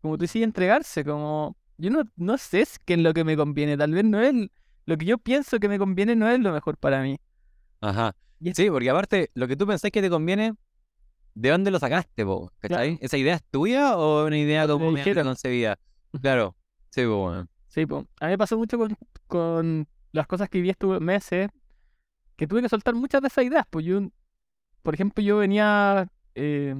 [0.00, 3.76] Como tú dices, entregarse, como yo no, no sé qué es lo que me conviene,
[3.76, 4.34] tal vez no es
[4.86, 7.18] lo que yo pienso que me conviene, no es lo mejor para mí.
[7.80, 8.16] Ajá.
[8.40, 10.54] Y es- Sí, porque aparte, lo que tú pensás que te conviene,
[11.34, 12.50] ¿de dónde lo sacaste, po?
[12.58, 12.92] ¿Cachai?
[12.92, 12.98] Claro.
[13.02, 15.22] ¿Esa idea es tuya o una idea como dijeron.
[15.22, 15.78] preconcebida?
[16.20, 16.56] Claro.
[16.90, 17.46] Sí, po, bueno.
[17.68, 18.06] Sí, po.
[18.20, 18.96] A mí me pasó mucho con,
[19.26, 21.50] con las cosas que viví estos meses,
[22.36, 23.64] que tuve que soltar muchas de esas ideas.
[23.70, 24.00] Pues yo,
[24.82, 26.74] por ejemplo, yo venía eh,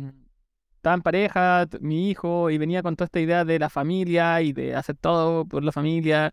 [0.77, 4.53] estaba en pareja, mi hijo, y venía con toda esta idea de la familia y
[4.53, 6.33] de hacer todo por la familia,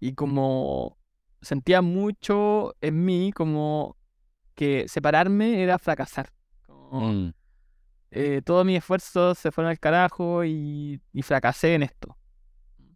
[0.00, 0.96] y como
[1.42, 3.96] sentía mucho en mí como
[4.54, 6.32] que separarme era fracasar.
[6.66, 7.34] Como, Mm,
[8.10, 12.16] eh, todos mis esfuerzos se fueron al carajo y, y fracasé en esto.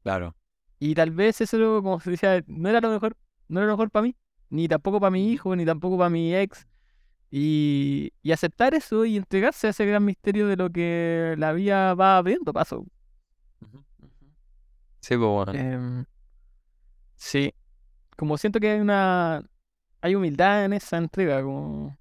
[0.02, 0.34] claro.
[0.78, 3.16] Y tal vez eso, como se decía, no era lo mejor,
[3.48, 4.16] no era lo mejor para mí,
[4.50, 6.66] ni tampoco para mi hijo, ni tampoco para mi ex.
[7.30, 11.94] Y, y aceptar eso y entregarse a ese gran misterio de lo que la vida
[11.94, 12.86] va abriendo paso.
[15.00, 15.52] Sí, pues bueno.
[15.52, 16.04] Em,
[17.16, 17.52] sí,
[18.16, 19.42] como siento que hay una,
[20.00, 21.96] hay humildad en esa entrega, como...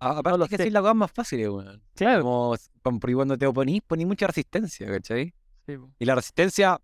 [0.00, 1.82] A- Aparte lo es que así la cosa más fácil, weón.
[1.94, 2.56] claro, Como,
[3.00, 5.34] porque cuando te oponís, ponís mucha resistencia, ¿cachai?
[5.66, 5.90] sí, po.
[5.98, 6.80] Y la resistencia,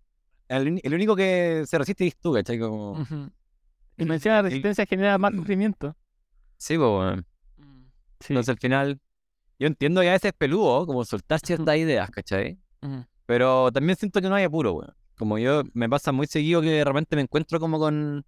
[0.49, 2.59] el, el único que se resiste es tú, ¿cachai?
[2.59, 3.05] Como.
[3.97, 5.95] Y me decía la el- resistencia genera más sufrimiento.
[6.57, 7.23] sí, pues bueno.
[8.19, 8.33] Sí.
[8.33, 8.99] Entonces al final,
[9.59, 12.57] yo entiendo que a veces es peludo, como soltar ciertas ideas, ¿cachai?
[13.25, 14.93] Pero también siento que no hay apuro, weón.
[15.17, 18.25] Como yo, me pasa muy seguido que de repente me encuentro como con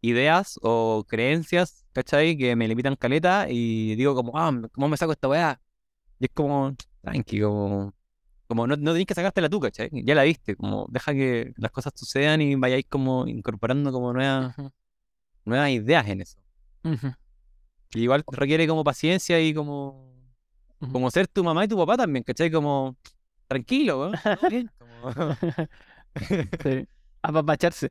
[0.00, 2.36] ideas o creencias, ¿cachai?
[2.36, 5.60] Que me limitan caleta y digo como, ah, ¿cómo me saco esta weá?
[6.18, 7.94] Y es como, tranqui, como,
[8.46, 9.90] como no, no tenés que sacártela tú, ¿cachai?
[9.92, 14.54] Ya la viste, como deja que las cosas sucedan y vayáis como incorporando como nuevas.
[15.48, 16.38] Nuevas ideas en eso.
[17.94, 20.12] Y igual requiere como paciencia y como,
[20.92, 22.50] como ser tu mamá y tu papá también, ¿cachai?
[22.50, 22.96] Como,
[23.46, 24.12] tranquilo,
[24.50, 24.70] bien.
[24.78, 25.36] Como-
[26.62, 26.86] Sí.
[27.22, 27.90] Apapacharse.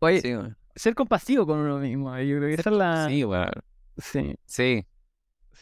[0.00, 0.32] Oye, Sí,
[0.74, 2.16] ser compasivo con uno mismo.
[2.18, 3.08] Yo creo que esa es la.
[3.08, 3.50] Sí, weón.
[3.98, 4.34] Sí.
[4.46, 4.86] Sí.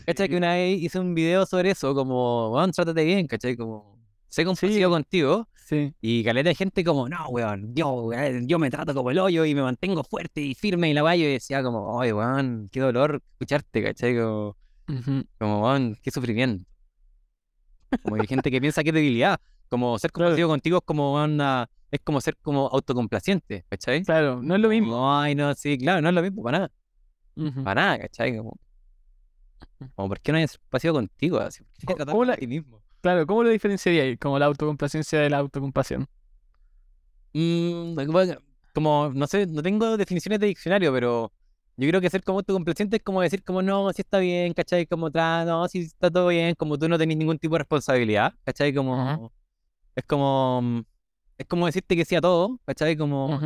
[0.06, 0.28] ¿Cachai?
[0.28, 3.56] Que una vez hice un video sobre eso, como, weón, trátate bien, ¿cachai?
[3.56, 3.98] Como,
[4.28, 4.92] sé compasivo Sí.
[4.92, 5.48] contigo.
[5.70, 5.94] Sí.
[6.00, 9.44] Y caleta de gente como, no, weón, yo, weón, yo me trato como el hoyo
[9.44, 12.80] y me mantengo fuerte y firme y la vaya y decía como, oye, weón, qué
[12.80, 14.16] dolor escucharte, ¿cachai?
[14.18, 14.56] Como,
[15.38, 16.64] como weón, qué sufrimiento.
[18.02, 19.40] Como hay gente que piensa que es debilidad.
[19.68, 20.30] Como ser Claro.
[20.30, 24.02] compasivo contigo es como, una- es como ser como autocomplaciente, ¿cachai?
[24.02, 24.92] Claro, no es lo mismo.
[24.94, 26.58] Como, Ay, no, sí, claro, no es lo mismo, para
[27.36, 27.62] nada.
[27.64, 28.36] Para nada, ¿cachai?
[28.36, 28.56] Como,
[29.94, 31.38] como ¿por qué no hay espacio contigo?
[31.38, 32.82] Así, ¿por qué ¿Cómo- tratarte cómo a la- ti mismo?
[33.00, 36.06] Claro, ¿cómo lo diferenciaría Como la autocomplacencia de la autocompasión.
[37.32, 37.94] Mm,
[38.74, 41.32] como- no sé, no tengo definiciones de diccionario, pero
[41.76, 44.86] yo creo que ser como autocomplaciente es como decir como, no, si está bien, ¿cachai?
[44.86, 48.34] Como, tra, no, si está todo bien, como tú no tenés ningún tipo de responsabilidad,
[48.44, 48.74] ¿cachai?
[48.74, 49.32] Como,
[49.96, 50.84] es como,
[51.38, 52.96] es como decirte que sí a todo, ¿cachai?
[52.96, 53.40] Como,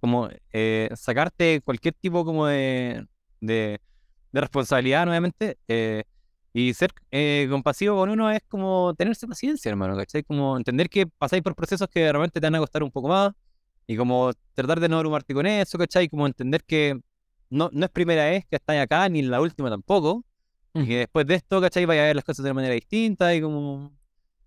[0.00, 3.06] como eh, sacarte cualquier tipo como de,
[3.40, 3.80] de,
[4.32, 6.04] de responsabilidad nuevamente eh,
[6.58, 10.22] y ser eh, compasivo con uno es como tenerse paciencia, hermano, ¿cachai?
[10.22, 13.08] Como entender que pasáis por procesos que de repente te van a costar un poco
[13.08, 13.32] más
[13.86, 16.08] y como tratar de no abrumarte con eso, ¿cachai?
[16.08, 16.98] Como entender que
[17.50, 20.24] no, no es primera vez que estáis acá, ni la última tampoco,
[20.72, 21.84] y que después de esto, ¿cachai?
[21.84, 23.92] Vaya a ver las cosas de una manera distinta y como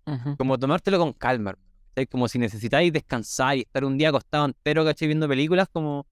[0.06, 0.36] Ujú.
[0.36, 2.08] como tomártelo con calma, hermano, ¿cachai?
[2.08, 5.06] Como si necesitáis descansar y estar un día acostado entero, ¿cachai?
[5.06, 6.08] Viendo películas, como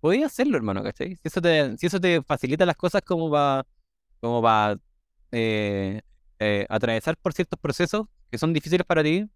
[0.00, 1.16] podías hacerlo, hermano, ¿cachai?
[1.16, 3.66] Si eso te, si eso te facilita las cosas como para
[4.20, 4.78] como para
[5.32, 6.00] eh,
[6.38, 9.26] eh, atravesar por ciertos procesos que son difíciles para ti,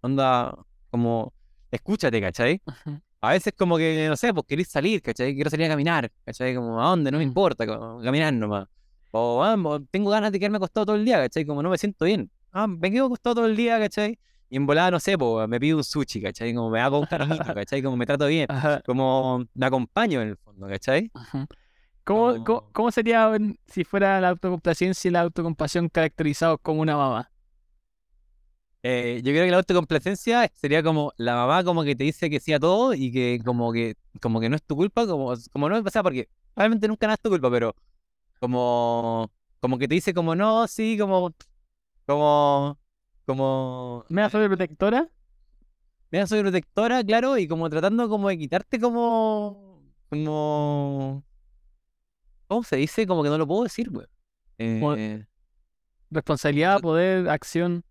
[0.00, 0.54] onda,
[0.90, 1.32] como
[1.70, 2.60] escúchate, ¿cachai?
[3.20, 5.34] A veces como que, no sé, pues querés salir, ¿cachai?
[5.34, 6.54] Quiero salir a caminar, ¿cachai?
[6.54, 7.10] Como, ¿a dónde?
[7.10, 7.28] No me Mm.
[7.28, 8.68] importa, como, caminar nomás.
[9.10, 9.56] O, ah,
[9.90, 11.44] tengo ganas de quedarme acostado todo el día, ¿cachai?
[11.44, 12.30] Como no me siento bien.
[12.52, 14.18] Ah, me quedo acostado todo el día, ¿cachai?
[14.48, 16.54] Y en volada, no sé, pues me pido un sushi, ¿cachai?
[16.54, 17.82] Como me hago un cariñito, ¿cachai?
[17.82, 18.46] Como me trato bien.
[18.48, 18.80] Ajá.
[18.86, 21.10] Como me acompaño en el fondo, ¿cachai?
[21.14, 21.46] Ujú.
[22.06, 23.30] ¿Cómo, cómo, Como- cómo sería
[23.66, 27.30] si fuera la autocomplacencia y la autocompasión caracterizados como una mamá?
[28.82, 32.38] Eh, yo creo que la autocomplacencia sería como la mamá como que te dice que
[32.38, 35.68] sí a todo y que como que como que no es tu culpa, como, como
[35.68, 37.74] no, o sea, porque realmente nunca nada es tu culpa, pero
[38.40, 39.30] como
[39.60, 41.34] como que te dice como no, sí, como
[42.06, 42.78] como
[43.26, 45.10] como ¿Me da sobreprotectora?
[46.10, 51.24] mira, soy protectora, claro, y como tratando como de quitarte como como
[52.46, 53.06] ¿cómo se dice?
[53.06, 54.06] Como que no lo puedo decir, güey.
[54.58, 55.26] Eh,
[56.10, 57.84] Responsabilidad, poder, acción.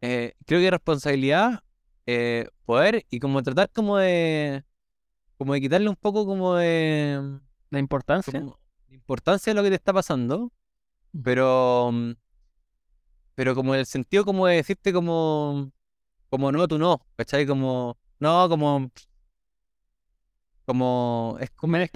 [0.00, 1.62] eh, creo que responsabilidad,
[2.06, 4.64] eh, poder y como tratar como de,
[5.38, 7.38] como de quitarle un poco como de,
[7.70, 8.40] La importancia.
[8.40, 10.52] como de importancia a lo que te está pasando, Ujú.
[11.22, 12.12] pero, mm,
[13.34, 15.70] pero como en el sentido como de decirte como,
[16.28, 17.46] como no, tú no, ¿cachai?
[17.46, 18.90] Como, no, como,
[20.66, 21.88] como, es como, ¿Me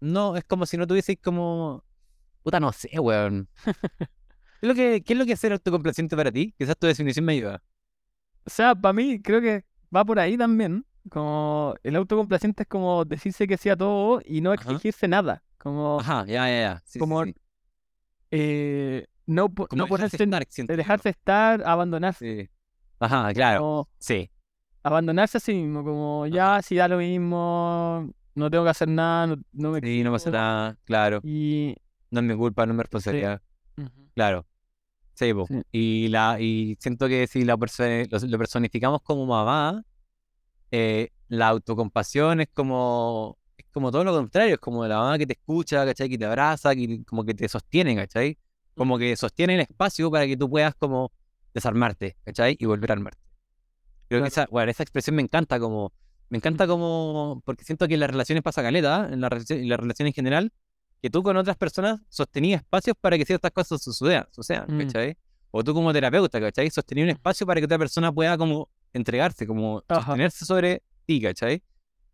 [0.00, 1.84] no, es como si no tuvieseis como,
[2.42, 3.48] puta, no sé, weón.
[4.60, 6.54] ¿Qué es lo que, qué es lo que es ser autocomplaciente para ti?
[6.58, 7.62] Quizás tu definición me ayuda.
[8.44, 9.64] O sea, para mí creo que
[9.94, 10.84] va por ahí también.
[11.10, 14.62] Como el autocomplaciente es como decirse que sí a todo y no Ajá.
[14.72, 15.42] exigirse nada.
[15.58, 16.82] Como, Ajá, ya, ya, ya.
[16.84, 17.34] Sí, como sí.
[18.30, 22.44] eh, no, po- Como no dejarse ponerse, estar, siento dejarse estar, abandonarse.
[22.44, 22.50] Sí.
[23.00, 23.60] Ajá, claro.
[23.60, 24.30] como Sí.
[24.82, 29.26] abandonarse a sí mismo, como ya, si da lo mismo, no tengo que hacer nada,
[29.26, 30.78] no, no me Sí, no pasa nada.
[30.84, 31.20] Claro.
[31.22, 31.76] Y.
[32.10, 33.42] No es mi culpa, no es mi responsabilidad.
[34.14, 34.46] Claro.
[35.14, 35.46] Sí, po.
[35.46, 35.62] Sí.
[35.72, 39.82] Y, la, y siento que si la lo, lo personificamos como mamá,
[40.70, 45.26] eh, la autocompasión es como, es como todo lo contrario, es como la mamá que
[45.26, 46.08] te escucha, ¿cachai?
[46.08, 48.38] Que te abraza, que como que te sostiene, ¿cachai?
[48.74, 51.12] Como que sostiene el espacio para que tú puedas como
[51.52, 52.56] desarmarte, ¿cachai?
[52.58, 53.20] Y volver a armarte.
[54.08, 55.92] Creo que esa, bueno, esa expresión me encanta como,
[56.30, 59.80] me encanta como, porque siento que en las relaciones pasa caleta, en la en las
[59.80, 60.52] relaciones en general,
[61.02, 64.78] que tú con otras personas sostenías espacios para que ciertas cosas sucedan, sucedan, Mm.
[64.80, 65.16] ¿cachai?
[65.50, 66.70] O tú como terapeuta, ¿cachai?
[66.70, 70.02] Sostenía un espacio para que otra persona pueda como entregarse, como Ajá.
[70.02, 71.62] sostenerse sobre ti, ¿cachai?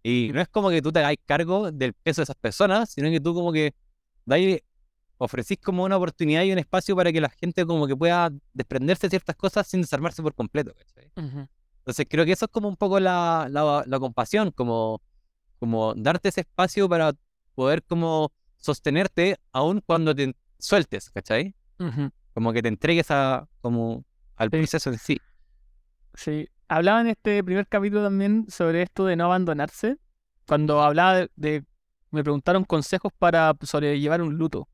[0.02, 3.10] Y no es como que tú te hagas cargo del peso de esas personas, sino
[3.10, 3.74] que tú como que
[4.26, 4.60] dais,
[5.16, 9.06] ofrecís como una oportunidad y un espacio para que la gente como que pueda desprenderse
[9.06, 11.10] de ciertas cosas sin desarmarse por completo, ¿cachai?
[11.16, 11.48] Ujú.
[11.84, 15.02] Entonces creo que eso es como un poco la, la, la compasión, como,
[15.58, 17.12] como darte ese espacio para
[17.54, 21.54] poder como sostenerte aun cuando te sueltes, ¿cachai?
[22.32, 24.04] Como que te entregues a, como,
[24.36, 24.56] al Sí.
[24.56, 25.20] proceso en sí.
[26.14, 26.48] Sí.
[26.68, 29.98] Hablaba en este primer capítulo también sobre esto de no abandonarse.
[30.46, 31.64] Cuando hablaba de, de-
[32.10, 34.68] me preguntaron consejos para sobrellevar un luto.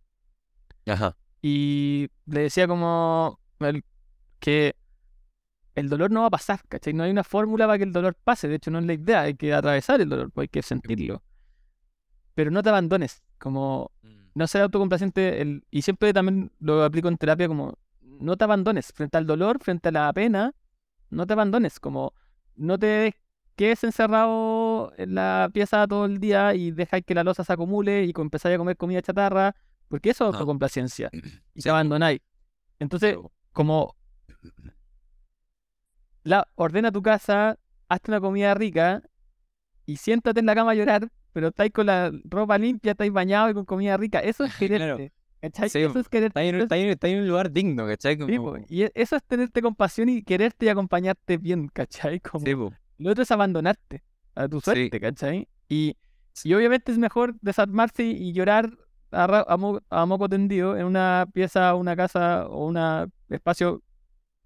[0.87, 1.17] Ajá.
[1.43, 3.85] Y le decía como el-
[4.39, 4.77] que
[5.75, 6.93] el dolor no va a pasar, ¿cachai?
[6.93, 8.49] No hay una fórmula para que el dolor pase.
[8.49, 9.23] De hecho, no es la idea.
[9.23, 11.23] Hay que atravesar el dolor, pues hay que sentirlo.
[12.35, 13.23] Pero no te abandones.
[13.39, 13.91] Como
[14.35, 15.41] no ser autocomplaciente.
[15.41, 19.59] El, y siempre también lo aplico en terapia como no te abandones frente al dolor,
[19.63, 20.55] frente a la pena.
[21.11, 21.81] No te abandones.
[21.81, 22.15] Como
[22.57, 23.15] no te
[23.57, 28.05] quedes encerrado en la pieza todo el día y dejas que la losa se acumule
[28.05, 29.55] y empezáis a comer comida chatarra.
[29.89, 31.11] Porque eso es autocomplacencia.
[31.55, 31.65] Y Sí.
[31.65, 32.21] te abandonáis.
[32.79, 33.17] Entonces,
[33.53, 33.95] como
[36.25, 39.03] la, ordena tu casa, hazte una comida rica
[39.87, 43.51] y siéntate en la cama a llorar, pero estáis con la ropa limpia, estáis bañado
[43.51, 44.21] y con comida rica.
[44.21, 44.97] Eso es Claro.
[44.97, 45.13] quererte.
[45.41, 45.71] ¿cachai?
[45.71, 46.39] Sí, Eso es quererte.
[46.41, 48.19] Está en, eso es- está en- está en un lugar digno, ¿cachai?
[48.19, 52.21] Como- y e- eso es tenerte compasión y quererte y acompañarte bien, ¿cachai?
[52.21, 52.73] Como, sí, po.
[52.99, 54.03] Lo otro es abandonarte
[54.35, 55.49] a tu suerte, ¿cachai?
[55.69, 55.97] Y,
[56.45, 58.71] y obviamente es mejor desarmarse y, llorar
[59.13, 62.79] a, a mo- a moco tendido en una pieza, una casa o un
[63.31, 63.83] espacio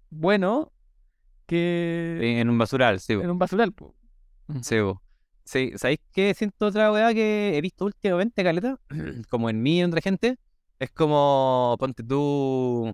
[0.09, 0.71] bueno
[1.45, 3.71] que en un basural, sí, en un basural.
[3.73, 3.95] po.
[4.47, 4.63] Ujú.
[4.63, 5.01] Sí, po.
[5.43, 8.79] Sí, ¿sabéis qué siento otra weá que he visto últimamente, Caleta?
[9.29, 10.37] Como en mí y en otra gente.
[10.77, 12.93] Es como, ponte tú,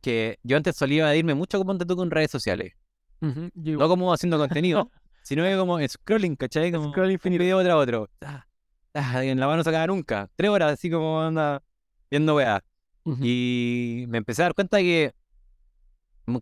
[0.00, 2.74] que yo antes solía irme mucho con ponte tú con redes sociales.
[3.20, 4.90] Ujú, yo No como haciendo contenido,
[5.22, 6.70] sino que como scrolling, ¿cachai?
[6.70, 8.08] Como Scroll un video tras otro.
[8.20, 8.46] Ah,
[8.94, 10.28] ah, en la mano no se acaba nunca.
[10.36, 11.62] Tres horas así como anda
[12.10, 12.62] viendo weá.
[13.04, 13.24] Ujú.
[13.24, 15.21] Y me empecé a dar cuenta que como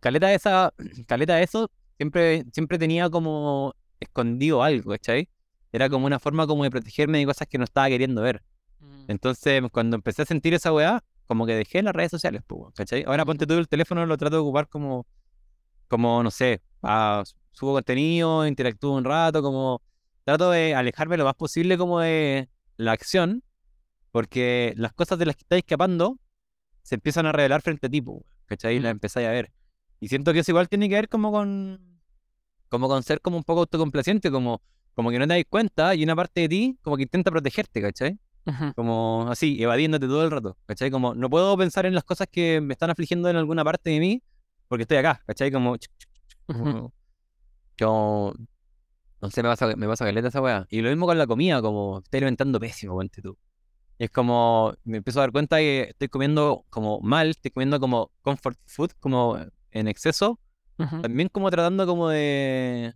[0.00, 0.72] caleta de esa,
[1.06, 5.28] caleta de eso, siempre, siempre tenía como escondido algo, ¿cachai?
[5.72, 8.42] Era como una forma como de protegerme de cosas que no estaba queriendo ver.
[8.80, 9.04] Mm.
[9.08, 13.04] Entonces, cuando empecé a sentir esa weá, como que dejé las redes sociales, pues, ¿cachai?
[13.06, 15.06] Ahora ponte tú el teléfono, lo trato de ocupar como,
[15.88, 16.60] como no sé,
[17.52, 19.80] subo contenido, interactúo un rato, como
[20.24, 23.42] trato de alejarme lo más posible como de la acción,
[24.10, 26.18] porque las cosas de las que estáis escapando
[26.82, 28.02] se empiezan a revelar frente a ti,
[28.46, 28.76] ¿cachai?
[28.76, 28.96] Y las Mm.
[28.96, 29.52] empezáis a ver.
[30.00, 32.00] Y siento que eso igual tiene que ver como con,
[32.68, 34.62] como con ser como un poco autocomplaciente, como,
[34.94, 37.82] como que no te das cuenta y una parte de ti como que intenta protegerte,
[37.82, 38.18] ¿cachai?
[38.74, 40.90] Como así, evadiéndote todo el rato, ¿cachai?
[40.90, 44.00] Como no puedo pensar en las cosas que me están afligiendo en alguna parte de
[44.00, 44.22] mí
[44.66, 45.52] porque estoy acá, ¿cachai?
[45.52, 45.76] Como,
[47.76, 48.34] yo,
[49.20, 50.66] no sé, me pasa, me pasa caleta esa weá.
[50.70, 53.36] Y lo mismo con la comida, como estoy alimentando pésimo, ponte tú.
[53.98, 57.78] Y es como, me empiezo a dar cuenta que estoy comiendo como mal, estoy comiendo
[57.78, 59.36] como comfort food, como
[59.72, 60.38] en exceso,
[60.78, 61.02] Ujú.
[61.02, 62.94] también como tratando como de,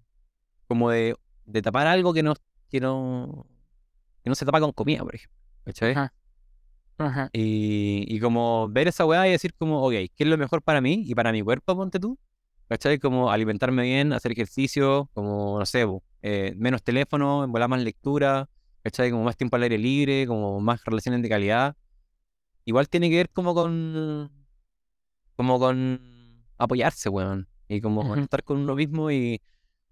[0.66, 2.34] como de, de tapar algo que no,
[2.70, 3.46] que no,
[4.22, 5.92] que no se tapa con comida, por ejemplo, ¿cachai?
[5.92, 6.12] Ajá.
[6.98, 7.30] Ajá.
[7.32, 10.80] Y, y como ver esa weá y decir como, ok, ¿qué es lo mejor para
[10.80, 12.18] mí y para mi cuerpo, ponte tú?
[12.68, 12.98] ¿Cachai?
[12.98, 15.86] Como alimentarme bien, hacer ejercicio, como, no sé,
[16.22, 18.48] eh, menos teléfono, volar más lectura,
[18.82, 19.10] ¿cachai?
[19.10, 21.76] Como más tiempo al aire libre, como más relaciones de calidad.
[22.64, 24.30] Igual tiene que ver como con,
[25.36, 26.00] como con
[26.58, 27.48] apoyarse, weón.
[27.68, 28.20] Y como Ujú.
[28.20, 29.40] estar con uno mismo y,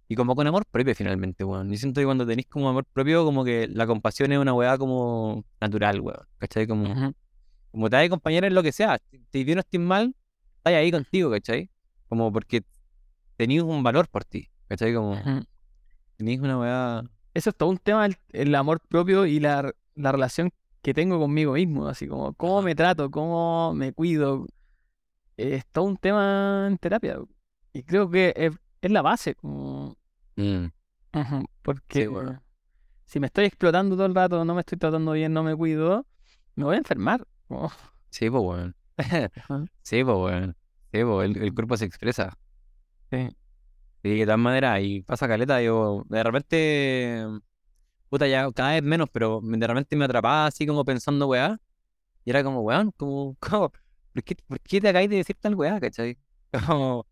[0.09, 1.72] y como con amor propio finalmente, weón.
[1.72, 4.76] Y siento que cuando tenéis como amor propio, como que la compasión es una weá
[4.78, 6.26] como natural, weón.
[6.39, 6.66] ¿Cachai?
[6.66, 7.14] Como, Ujú.
[7.70, 8.98] como te vas a acompañar en lo que sea.
[9.32, 10.14] Si bien o estés mal,
[10.59, 11.70] estás ahí contigo, ¿cachai?
[12.09, 12.62] Como porque
[13.36, 14.94] tenías un valor por ti, ¿cachai?
[14.94, 15.44] Como Ujú.
[16.16, 17.05] tenías una weá.
[17.34, 20.51] Eso es todo un tema, el, el amor propio y la, la relación
[20.82, 24.47] que tengo conmigo mismo, así como cómo me trato, cómo me cuido.
[25.37, 27.19] Es todo un tema en terapia.
[27.73, 29.97] Y creo que es, es la base, como,
[30.37, 30.67] Mm,
[31.61, 32.43] porque bueno.
[33.05, 36.07] si me estoy explotando todo el rato, no me estoy tratando bien, no me cuido,
[36.55, 37.27] me voy a enfermar.
[38.11, 38.77] Sí, pues, weón.
[38.97, 39.65] Ajá.
[39.83, 40.57] Sí, pues, weón.
[40.93, 42.39] Sí, pues, el, el cuerpo se expresa.
[43.11, 43.29] sí.
[44.05, 47.25] Y de todas maneras, y pasa caleta, yo de repente,
[48.09, 51.61] puta, ya cada vez menos, pero de repente me atrapaba así como pensando, weá,
[52.25, 53.73] y era como, weón, como, como,
[54.12, 56.16] ¿por qué, por qué te acabas de decir tal weá, cachai?
[56.66, 57.06] Como,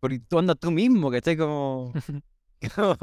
[0.00, 1.92] porque tú andas tú mismo, cachai, como,
[2.76, 2.96] como,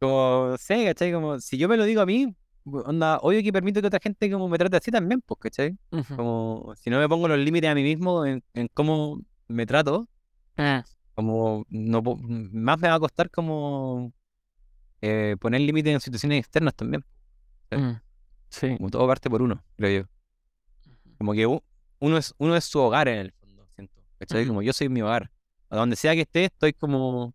[0.00, 2.34] como, no sé, cachai, como, si yo me lo digo a mí,
[2.64, 6.16] onda, obvio que permito que otra gente como me trate así también, pues, cachai, Ujú.
[6.16, 10.08] como, si no me pongo los límites a mí mismo en, en cómo me trato,
[10.56, 10.84] Ah,
[11.14, 14.12] como no más me va a costar como
[15.00, 17.04] eh, poner límites en situaciones externas también.
[17.70, 17.92] mm,
[18.50, 18.76] Sí.
[18.76, 20.08] Como todo parte por uno, creo yo.
[21.18, 21.46] Como que
[22.02, 24.02] uno es, uno es su hogar en el fondo, siento.
[24.48, 25.30] Como yo soy mi hogar.
[25.70, 27.32] A donde sea que esté, estoy como.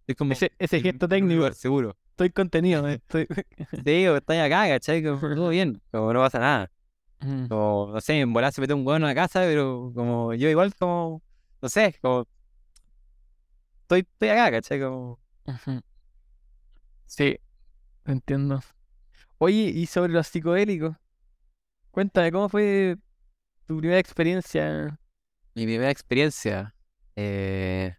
[0.00, 0.32] Estoy como.
[0.32, 1.96] Ese, ese en gesto técnico, lugar seguro.
[2.10, 2.86] estoy contenido.
[2.86, 3.26] Estoy...
[3.84, 5.02] Sí, o estoy acá, ¿cachai?
[5.02, 5.80] Como todo bien.
[5.90, 6.70] Como no pasa nada.
[7.20, 10.34] Mm, Como, no sé, en volar se mete un hueón a la casa, pero como
[10.34, 11.22] yo igual como.
[11.62, 12.26] No sé, como.
[13.82, 14.78] Estoy, estoy acá, ¿cachai?
[14.80, 15.18] Como.
[17.06, 17.38] Sí,
[18.06, 18.60] entiendo.
[19.38, 20.96] Oye, y sobre los psicodélicos,
[21.90, 22.96] cuéntame, ¿cómo fue
[23.66, 24.98] tu primera experiencia?
[25.54, 26.74] Mi primera experiencia.
[27.16, 27.94] Eh,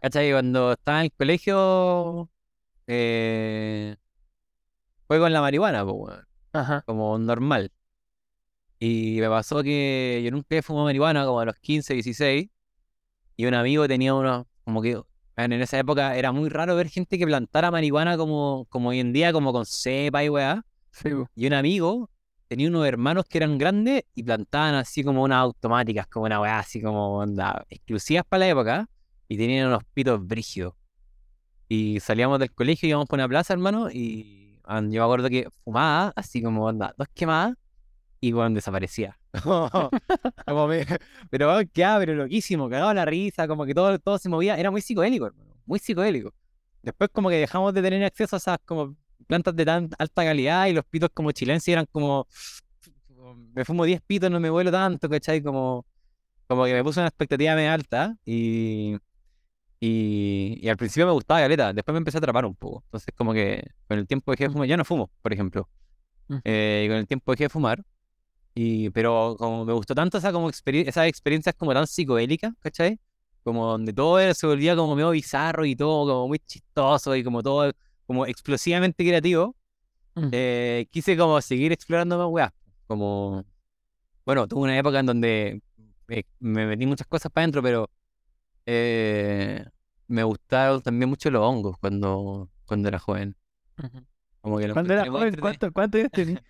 [0.00, 0.32] ¿cachai?
[0.32, 2.30] Cuando estaba en el colegio,
[2.86, 3.96] eh,
[5.06, 6.82] fue con la marihuana, weón, Ajá.
[6.86, 7.72] como normal.
[8.78, 12.48] Y me pasó que yo nunca había fumado marihuana, como a los 15, 16,
[13.36, 15.00] y un amigo tenía unos, como que,
[15.36, 19.12] en esa época era muy raro ver gente que plantara marihuana como, como hoy en
[19.12, 20.64] día, como con cepa y weá.
[20.90, 21.10] Sí.
[21.36, 22.10] Y un amigo
[22.48, 26.58] tenía unos hermanos que eran grandes y plantaban así como unas automáticas, como una weá
[26.58, 28.88] así como onda, exclusivas para la época,
[29.28, 30.74] y tenían unos pitos brígidos.
[31.68, 36.12] Y salíamos del colegio, íbamos por una plaza, hermano, y yo me acuerdo que fumaba,
[36.16, 37.54] así como onda, dos quemadas,
[38.20, 39.18] y bueno, desaparecía.
[41.30, 44.70] Pero weón, quedaba pero loquísimo, cagaba la risa, como que todo, todo se movía, era
[44.70, 46.32] muy psicodélico, hermano, muy psicodélico.
[46.82, 48.96] Después como que dejamos de tener acceso a esas como
[49.26, 52.26] plantas de tan alta calidad y los pitos como chilenses eran como,
[53.54, 55.42] me fumo 10 pitos, no me vuelo tanto, ¿cachai?
[55.42, 55.84] Como,
[56.46, 58.96] como que me puse una expectativa medio alta y,
[59.80, 62.82] y, y al principio me gustaba caleta, después me empecé a atrapar un poco.
[62.86, 64.52] Entonces como que con el tiempo dejé de Mm.
[64.52, 65.68] fumar, ya no fumo, por ejemplo.
[66.28, 66.40] Ujú.
[66.44, 67.82] Eh, y con el tiempo dejé de fumar.
[68.54, 72.98] Y, pero como me gustó tanto esa como experien- esas experiencias como tan psicodélicas, ¿cachai?
[73.44, 77.42] Como donde todo se volvía como medio bizarro y todo como muy chistoso y como
[77.42, 77.72] todo
[78.08, 79.54] como explosivamente creativo.
[80.14, 80.28] Mm.
[80.32, 82.52] eh, quise como seguir explorando más weas.
[82.86, 83.44] Como,
[84.24, 85.62] bueno, tuve una época en donde
[86.08, 87.90] me, me metí muchas cosas para adentro, pero
[88.64, 89.62] eh,
[90.06, 93.36] me gustaron también mucho los hongos cuando, cuando era joven.
[93.76, 94.04] Ujú.
[94.40, 95.36] Como que Cuando era joven.
[95.38, 96.42] ¿cuánto, cuánto años tenías?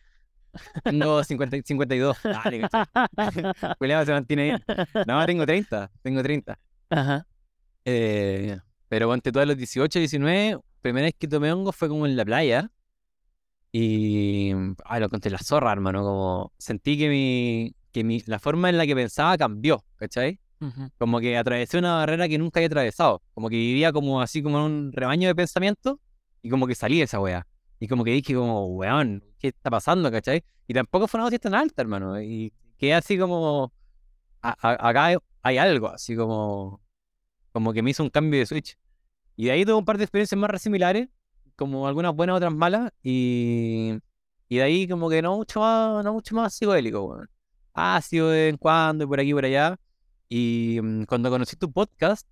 [0.84, 2.16] Tengo 50, 52.
[2.22, 2.68] Dale,
[4.06, 4.64] se mantiene bien.
[5.06, 5.90] No, tengo 30.
[6.02, 6.58] Tengo 30.
[6.90, 7.26] Ajá.
[7.84, 8.56] Eh,
[8.88, 12.16] pero ponte tú a los 18, 19, primera vez que tomé hongo fue como en
[12.16, 12.70] la playa.
[13.70, 14.52] Y
[14.84, 16.02] ah, lo conté la zorra, hermano.
[16.02, 20.40] Como sentí que mi, que mi, la forma en la que pensaba cambió, ¿cachai?
[20.60, 20.90] Ujú.
[20.98, 23.22] Como que atravesé una barrera que nunca había atravesado.
[23.34, 26.00] Como que vivía como así como en un rebaño de pensamiento
[26.42, 27.46] y como que salí de esa wea.
[27.78, 30.42] Y como que dije como, weón, ¿qué está pasando, cachai?
[30.66, 32.20] Y tampoco fue una dosis tan alta, hermano.
[32.20, 33.72] Y quedé así como,
[34.42, 36.80] a- a- acá hay algo, así como,
[37.52, 38.76] como que me hizo un cambio de switch.
[39.40, 41.08] Y de ahí tuve un par de experiencias más similares,
[41.54, 42.90] como algunas buenas, otras malas.
[43.04, 43.92] Y,
[44.48, 47.30] y de ahí como que no mucho más, no mucho más psicodélico, weón.
[47.72, 49.76] Ácido de vez en cuando y por aquí y por allá.
[50.28, 52.26] Y mm, cuando conocí tu podcast,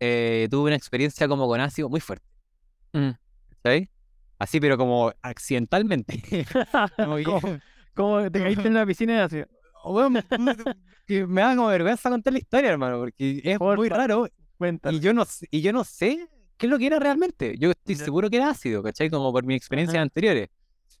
[0.00, 2.26] eh, tuve una experiencia como con ácido muy fuerte,
[2.92, 3.10] Mm.
[3.62, 3.88] ¿sabes?
[4.40, 6.20] Así, pero como accidentalmente.
[6.96, 7.40] Como que- ¿Cómo,
[7.94, 9.42] cómo te caíste en la piscina y así?
[9.84, 10.24] Weón, me,
[11.06, 14.26] que me da como vergüenza contar la historia, hermano, porque es muy raro
[14.90, 17.56] Y yo no, y yo no sé qué es lo que era realmente.
[17.58, 19.08] Yo estoy seguro que era ácido, ¿cachai?
[19.10, 20.02] Como por mis experiencias Ajá.
[20.02, 20.48] anteriores.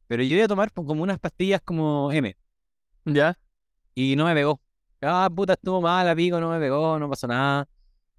[0.06, 2.34] Pero yo iba a tomar po- como unas pastillas como M
[3.04, 3.38] ¿Ya?
[3.94, 4.60] y no me pegó.
[5.02, 7.66] Ah, puta, estuvo mal, pico, no me pegó, no pasó nada.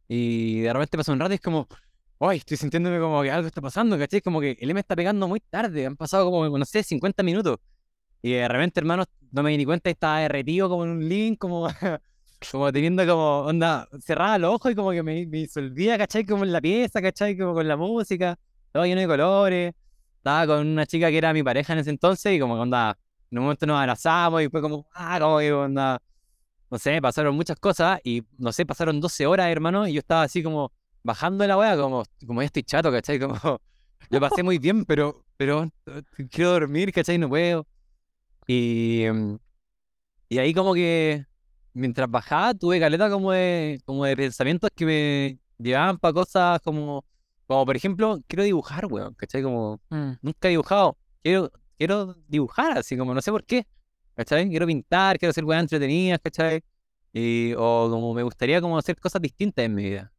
[0.07, 1.67] Y de repente pasó un rato y es como,
[2.19, 4.21] ay, estoy sintiéndome como que algo está pasando, ¿cachai?
[4.21, 7.57] Como que el M está pegando muy tarde, han pasado como, no sé, 50 minutos.
[8.21, 11.09] Y de repente, hermano, no me di ni cuenta y estaba derretido como en un
[11.09, 11.67] living, como,
[12.49, 16.25] como teniendo como, onda, cerrada los ojos y como que me, me disolvía, ¿cachai?
[16.25, 17.37] Como en la pieza, ¿cachai?
[17.37, 18.37] Como con la música,
[18.71, 19.73] todo lleno de colores.
[20.17, 22.97] estaba con una chica que era mi pareja en ese entonces y como que onda,
[23.29, 26.01] en un momento nos abrazamos y fue como, ah, como que onda,
[26.69, 30.23] no sé, pasaron muchas cosas y no sé, pasaron 12 horas, hermano, y yo estaba
[30.23, 30.71] así como
[31.03, 33.19] bajando de la wea, como, como ya estoy chato, ¿cachai?
[33.19, 33.35] Como,
[34.09, 35.69] lo pasé muy bien, pero, pero
[36.31, 37.17] quiero dormir, ¿cachai?
[37.17, 37.67] No puedo.
[38.47, 39.03] Y,
[40.29, 41.25] y ahí como que
[41.73, 47.05] mientras bajaba tuve caleta como de, como de pensamientos que me llevaban para cosas como,
[47.47, 49.41] como por ejemplo, quiero dibujar, weón, ¿cachai?
[49.43, 50.11] Como Mm.
[50.21, 53.65] nunca he dibujado, quiero, quiero dibujar así como no sé por qué,
[54.15, 54.49] ¿cachai?
[54.49, 56.61] Quiero pintar, quiero hacer weas entretenidas, ¿cachai?
[57.13, 60.11] Y, o como me gustaría como hacer cosas distintas en mi vida.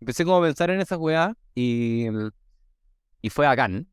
[0.00, 2.06] Empecé como a pensar en esas weas y,
[3.22, 3.88] y fue bacán.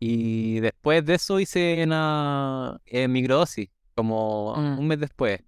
[0.00, 4.78] Y después de eso hice una eh, microdosis, como Mm.
[4.78, 5.40] un mes después.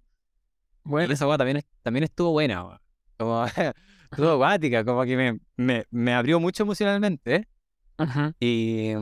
[0.85, 2.79] Y Bueno, esa weá también, también estuvo buena, weón.
[3.17, 3.45] Como
[4.11, 7.35] estuvo acuática, como que me, me, me abrió mucho emocionalmente.
[7.35, 7.47] ¿eh?
[8.39, 8.93] Y,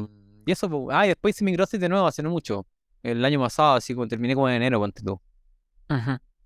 [0.46, 2.66] y eso, pues, ah, y después hice microdosis de nuevo hace no mucho.
[3.02, 5.20] El año pasado, así como terminé como en enero, ponte tú.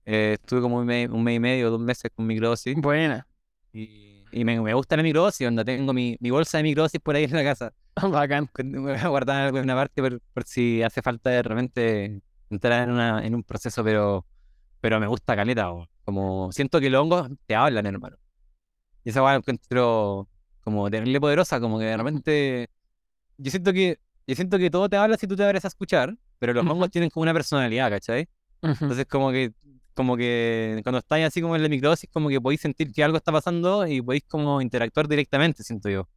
[0.05, 2.75] Eh, estuve como un mes, un mes y medio, dos meses con microdosis.
[2.75, 3.27] Buena.
[3.71, 7.15] Y, y me, me gusta la microdosis, onda, tengo mi, mi bolsa de microdosis por
[7.15, 7.73] ahí en la casa.
[8.11, 8.49] Bacán.
[9.07, 13.35] Guardar en una parte por, por si hace falta de repente entrar en, una, en
[13.35, 14.25] un proceso, pero,
[14.83, 15.87] pero me gusta caleta, weón.
[16.03, 18.17] como siento que los hongos te hablan, hermano.
[19.05, 20.27] Y esa weá encuentro
[20.59, 22.69] como terrible poderosa, como que de repente
[23.37, 23.97] yo siento que
[24.27, 26.91] yo siento que todo te habla si tú te abres a escuchar, pero los hongos
[26.91, 28.27] tienen como una personalidad, ¿cachai?
[28.61, 29.53] Entonces como que
[29.93, 33.15] como que cuando estáis así como en la microdosis, como que podéis sentir que algo
[33.15, 36.09] está pasando y podéis como interactuar directamente, siento yo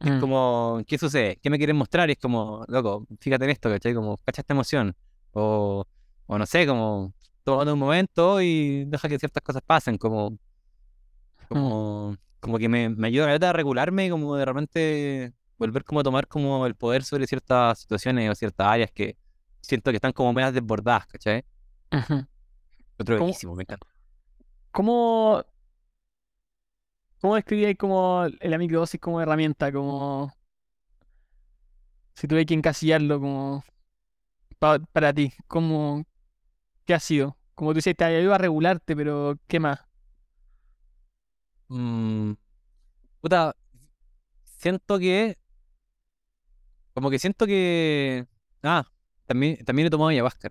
[0.00, 1.38] es mm, como, ¿qué sucede?
[1.42, 2.08] ¿Qué me quieren mostrar?
[2.08, 3.94] Y es como, loco, fíjate en esto, ¿cachai?
[3.94, 4.94] Como, cacha esta emoción.
[5.32, 5.84] O,
[6.26, 7.14] o no sé, como,
[7.44, 10.38] toma un momento y deja que ciertas cosas pasen, como,
[11.48, 16.02] como, como que me, me ayuda a regularme y como de repente volver como a
[16.02, 19.16] tomar como el poder sobre ciertas situaciones o ciertas áreas que
[19.60, 21.44] siento que están como medias desbordadas, ¿cachai?
[23.54, 23.86] me encanta.
[24.70, 25.44] ¿Cómo,
[27.20, 29.72] cómo describirías como la microdosis como herramienta?
[29.72, 30.32] Como
[32.14, 33.64] si tuviera que encasillarlo como
[34.58, 35.32] pa- para ti.
[35.48, 36.04] ¿Cómo,
[36.84, 37.36] qué ha sido?
[37.54, 39.80] Como tú dices, te ayuda a regularte, pero ¿qué más?
[41.68, 42.32] Mm,
[43.20, 43.54] puta,
[44.44, 45.36] siento que,
[46.92, 48.26] como que siento que,
[48.62, 48.84] ah,
[49.26, 50.50] también, también he tomado ayahuasca.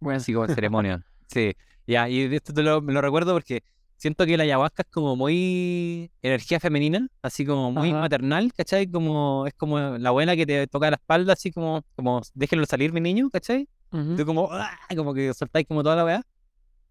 [0.00, 1.06] Bueno, Así como en ceremonia.
[1.28, 1.54] Sí,
[1.86, 3.62] ya, y de esto te lo, me lo recuerdo porque
[3.96, 8.00] siento que la ayahuasca es como muy energía femenina, así como muy Ajá.
[8.00, 8.86] maternal, ¿cachai?
[8.90, 12.92] Como, es como la abuela que te toca la espalda, así como, como déjenlo salir,
[12.92, 13.68] mi niño, ¿cachai?
[13.94, 14.78] Ujú, Tú como, ¡ah!
[14.96, 16.22] como que soltáis como toda la weá.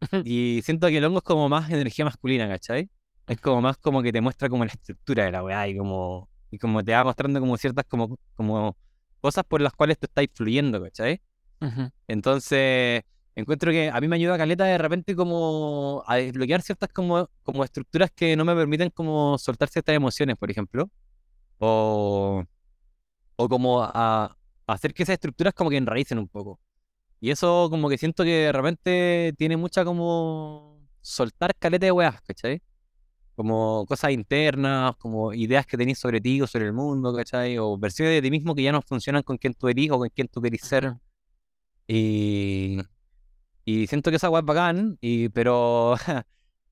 [0.24, 2.90] Y siento que el hongo es como más energía masculina, ¿cachai?
[3.28, 6.30] Es como más como que te muestra como la estructura de la weá y como,
[6.52, 8.78] y como te va mostrando como ciertas como, como
[9.22, 11.22] cosas por las cuales tú estás fluyendo, ¿cachai?
[11.62, 13.04] ujú, Entonces,
[13.36, 17.64] encuentro que a mí me ayuda caleta de repente como a desbloquear ciertas como, como
[17.64, 20.90] estructuras que no me permiten como soltar ciertas emociones, por ejemplo.
[21.60, 22.44] O,
[23.38, 23.92] o como a,
[24.26, 26.60] a hacer que esas estructuras como que enraícen un poco.
[27.24, 32.22] Y eso como que siento que de repente tiene mucha como soltar caleta de weas,
[32.22, 32.62] ¿cachai?
[33.36, 37.58] Como cosas internas, como ideas que tenés sobre ti o sobre el mundo, ¿cachai?
[37.60, 40.10] O versiones de ti mismo que ya no funcionan con quien tú eres o con
[40.10, 40.96] quien tú querés ser.
[41.88, 42.80] Y,
[43.66, 45.96] y siento que esa weá es bacán, y, pero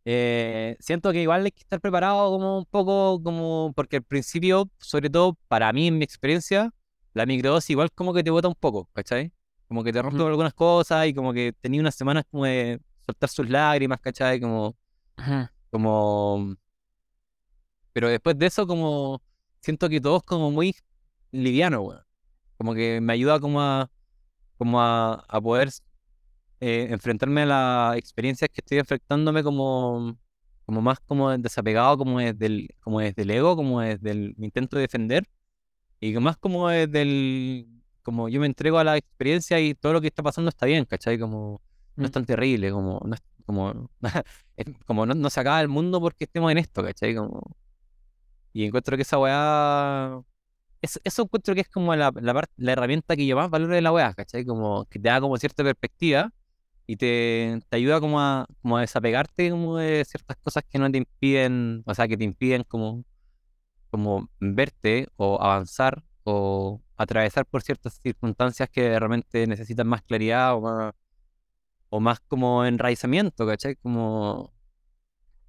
[0.05, 4.69] eh, siento que igual hay que estar preparado como un poco, como porque al principio,
[4.79, 6.71] sobre todo para mí, en mi experiencia,
[7.13, 9.31] la microdosis igual como que te bota un poco, ¿cachai?
[9.71, 10.27] Como que te rompe Ujú.
[10.27, 14.37] algunas cosas y como que tenía unas semanas como de soltar sus lágrimas, ¿cachai?
[14.37, 14.75] Como,
[15.69, 16.57] como...
[17.93, 19.21] Pero después de eso como
[19.61, 20.75] siento que todo es como muy
[21.31, 22.01] liviano, weón.
[22.57, 23.89] Como que me ayuda como a,
[24.57, 25.69] como a, a poder
[26.59, 30.17] eh, enfrentarme a las experiencias que estoy enfrentándome como,
[30.65, 34.75] como más como desapegado, como desde el, como desde el ego, como desde el intento
[34.75, 35.29] de defender,
[36.01, 40.01] y más como desde el, como yo me entrego a la experiencia y todo lo
[40.01, 41.19] que está pasando está bien, ¿cachai?
[41.19, 41.61] Como
[41.95, 42.13] no es Mm.
[42.13, 43.89] tan terrible, como no es, como,
[44.57, 47.15] es como no, no se acaba el mundo porque estemos en esto, ¿cachai?
[47.15, 47.55] Como,
[48.53, 50.21] y encuentro que esa weá
[50.81, 53.81] eso, eso encuentro que es como la, la, la herramienta que yo más valoro de
[53.81, 54.45] la weá, ¿cachai?
[54.45, 56.31] Como que te da como cierta perspectiva
[56.87, 60.91] y te, te ayuda como a, como a desapegarte como de ciertas cosas que no
[60.91, 63.05] te impiden, o sea, que te impiden como,
[63.91, 70.61] como verte o avanzar o atravesar por ciertas circunstancias que realmente necesitan más claridad o
[70.61, 70.93] más,
[71.89, 73.75] o más como enraizamiento, ¿cachai?
[73.77, 74.53] Como,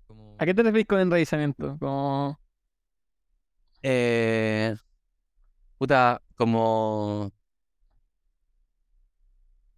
[0.07, 1.77] como ¿A qué te refieres con enraizamiento?
[1.79, 2.41] Como...
[3.83, 4.75] eh,
[5.79, 7.33] puta, como,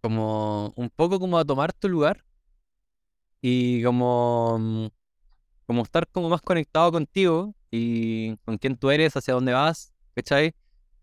[0.01, 2.23] como un poco como a tomar tu lugar
[3.41, 4.87] y como, mm,
[5.67, 10.55] como estar como más conectado contigo y con quién tú eres, hacia dónde vas, ¿cachai?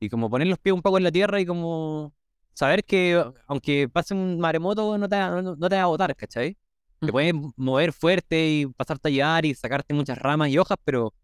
[0.02, 2.12] Y como poner los pies un poco en la tierra y como
[2.54, 6.14] saber que aunque pase un maremoto no te, va- no, no te va a botar,
[6.16, 6.56] ¿cachai?
[7.04, 11.14] Te puedes mover fuerte y pasarte a llevar y sacarte muchas ramas y hojas, pero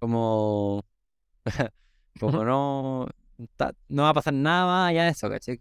[0.00, 0.84] como,
[2.20, 3.08] como no,
[3.88, 5.60] no va a pasar nada más allá de eso, ¿cachai?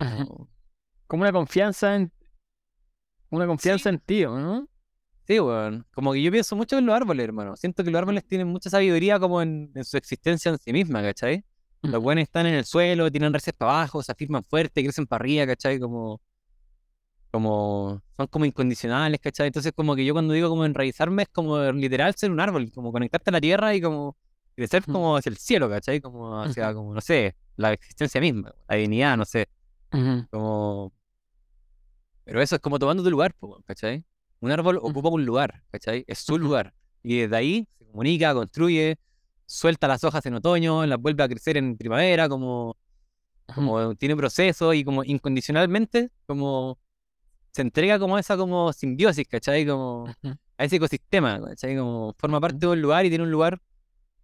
[1.07, 2.11] Como una confianza en.
[3.31, 4.68] Una confianza en ti, ¿no?
[5.27, 5.86] Sí, weón.
[5.94, 7.56] Como que yo pienso mucho en los árboles, hermano.
[7.57, 11.02] Siento que los árboles tienen mucha sabiduría como en, en su existencia en sí misma,
[11.03, 11.45] ¿cachai?
[11.81, 15.22] Los buenos están en el suelo, tienen raíces para abajo, se afirman fuerte, crecen para
[15.22, 15.80] arriba, ¿cachai?
[15.80, 16.22] Como,
[17.31, 19.47] como, son como incondicionales, ¿cachai?
[19.47, 22.91] Entonces como que yo cuando digo como enraizarme es como literal ser un árbol, como
[22.91, 24.18] conectarte a la tierra y como
[24.56, 26.01] crecer como hacia el cielo, ¿cachai?
[26.01, 29.47] Como hacia, como, no sé, la existencia misma, la divinidad, no sé,
[30.30, 30.91] como...
[32.26, 33.34] Pero eso es como tomando tu lugar,
[33.65, 34.03] ¿cachai?
[34.41, 36.03] Un árbol ocupa un lugar, ¿cachai?
[36.07, 36.73] Es su lugar.
[37.01, 38.97] Y desde ahí se comunica, construye,
[39.50, 42.78] suelta las hojas en otoño, las vuelve a crecer en primavera, como,
[43.56, 46.78] como tiene proceso y como incondicionalmente, como
[47.52, 49.66] se entrega como a esa como simbiosis, ¿cachai?
[49.66, 50.06] Como
[50.58, 51.76] a ese ecosistema, ¿cachai?
[51.76, 53.60] Como forma parte de un lugar y tiene un lugar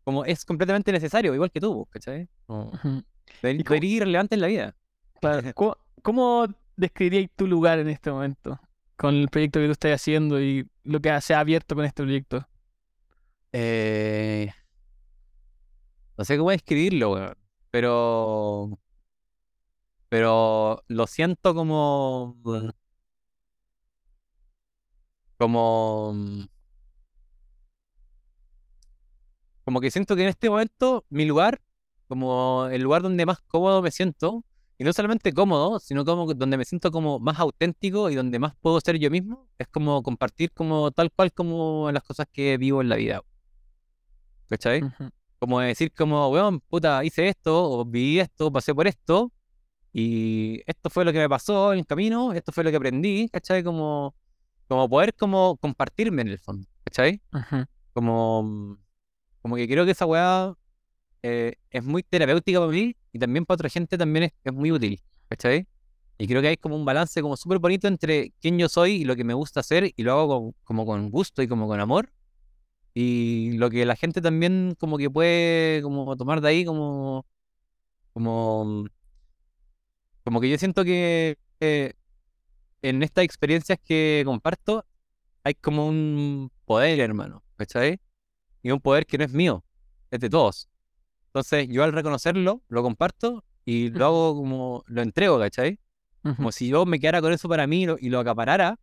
[0.03, 2.29] como es completamente necesario, igual que tú, ¿cachai?
[2.45, 3.03] Como, Ujú.
[3.41, 4.75] deber- ¿Y cómo- debería ir relevante en la vida.
[5.19, 5.41] Claro.
[5.55, 8.59] ¿Cómo, cómo describirías tu lugar en este momento?
[8.95, 12.03] Con el proyecto que tú estás haciendo y lo que se ha abierto con este
[12.03, 12.47] proyecto.
[13.51, 14.51] Eh,
[16.17, 17.35] no sé cómo describirlo, weón.
[17.71, 18.79] Pero.
[20.09, 22.37] Pero lo siento como.
[25.37, 26.13] Como.
[29.65, 31.59] Como que siento que en este momento mi lugar,
[32.07, 34.43] como el lugar donde más cómodo me siento,
[34.77, 38.55] y no solamente cómodo, sino como donde me siento como más auténtico y donde más
[38.61, 42.81] puedo ser yo mismo, es como compartir como tal cual como las cosas que vivo
[42.81, 43.21] en la vida.
[44.49, 44.81] ¿Cachai?
[45.39, 49.31] Como decir como, weón, puta, hice esto, o viví esto, pasé por esto,
[49.93, 53.29] y esto fue lo que me pasó en el camino, esto fue lo que aprendí,
[53.29, 53.63] ¿cachai?
[53.63, 54.15] Como,
[54.67, 57.21] como poder como compartirme en el fondo, ¿cachai?
[57.33, 57.65] Ujú.
[57.93, 58.77] Como,
[59.41, 60.53] como que creo que esa weá
[61.23, 64.71] eh, es muy terapéutica para mí y también para otra gente también es, es muy
[64.71, 65.67] útil, ¿cachai?
[66.17, 69.05] Y creo que hay como un balance como súper bonito entre quién yo soy y
[69.05, 71.79] lo que me gusta hacer y lo hago con- como con gusto y como con
[71.79, 72.09] amor.
[72.97, 77.25] Y lo que la gente también como que puede como tomar de ahí como,
[78.13, 78.85] como,
[80.23, 81.93] como que yo siento que eh,
[82.81, 84.85] en estas experiencias que comparto
[85.43, 87.99] hay como un poder, hermano, ¿cachai?
[88.63, 89.65] Y un poder que no es mío,
[90.09, 90.69] es de todos.
[91.27, 95.79] Entonces yo al reconocerlo, lo comparto y lo hago como, lo entrego, ¿cachai?
[96.37, 98.79] Como si yo me quedara con eso para mí y lo, y lo acaparara,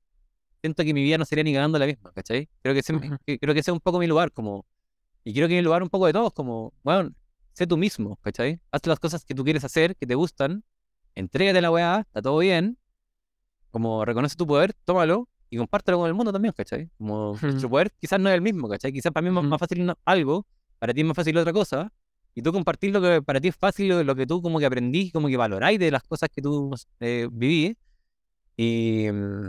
[0.62, 2.48] siento que mi vida no sería ni cagando la misma, ¿cachai?
[2.62, 3.16] Creo que, ese, Ujú.
[3.26, 4.64] que- creo que ese es un poco mi lugar, como,
[5.24, 7.10] y quiero que mi lugar un poco de todos, como, bueno,
[7.52, 8.60] sé tú mismo, ¿cachai?
[8.70, 10.62] Haz las cosas que tú quieres hacer, que te gustan,
[11.16, 12.78] entrégate la weá, está todo bien,
[13.70, 16.88] como reconoce tu poder, tómalo y compártelo con el mundo también, ¿cachai?
[16.96, 17.46] Como Ujú.
[17.46, 18.92] nuestro poder quizás no es el mismo, ¿cachai?
[18.92, 19.50] Quizás para mí es más, Ujú.
[19.50, 20.46] más fácil algo,
[20.78, 21.92] para ti es más fácil otra cosa,
[22.34, 25.10] y tú compartir lo que para ti es fácil, lo, que tú como que aprendí,
[25.10, 26.70] como que valoráis de las cosas que tú
[27.00, 27.76] eh, viví,
[28.56, 29.48] y, mm,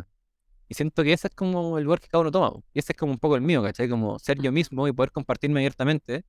[0.74, 2.98] y siento que ese es como el lugar que cada uno toma, y ese es
[2.98, 3.88] como un poco el mío, ¿cachai?
[3.88, 6.26] Como ser yo mismo y poder compartirme abiertamente,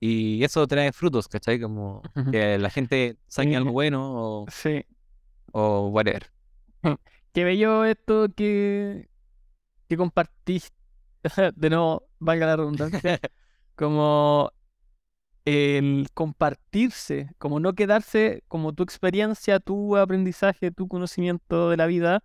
[0.00, 1.58] y eso trae frutos, ¿cachai?
[1.58, 4.12] Como que la gente saque algo bueno
[4.42, 4.84] o, Sí.
[5.52, 6.30] o whatever.
[7.32, 9.08] Qué bello esto que,
[9.88, 10.76] que compartiste.
[11.56, 13.18] De nuevo, valga la redundancia.
[13.76, 14.52] como
[15.46, 22.22] el compartirse, como no quedarse como tu experiencia, tu aprendizaje, tu conocimiento de la vida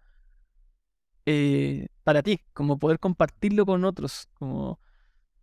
[1.32, 4.80] eh, para ti, como poder compartirlo con otros, como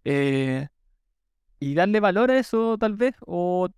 [0.05, 0.67] eh,
[1.61, 3.69] y darle valor a eso tal vez, o,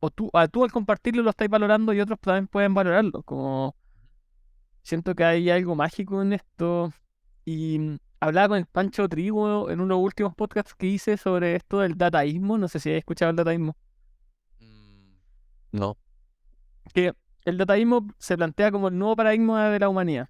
[0.00, 3.74] o tú, a tú al compartirlo lo estáis valorando y otros también pueden valorarlo, como
[4.82, 6.92] siento que hay algo mágico en esto
[7.46, 11.16] y mm, hablaba con el Pancho Trigo en uno de los últimos podcasts que hice
[11.16, 13.74] sobre esto del dataísmo, no sé si has escuchado el dataísmo.
[15.72, 15.96] No.
[16.92, 17.14] que
[17.46, 20.28] el dataísmo se plantea como el nuevo paradigma de la humanidad.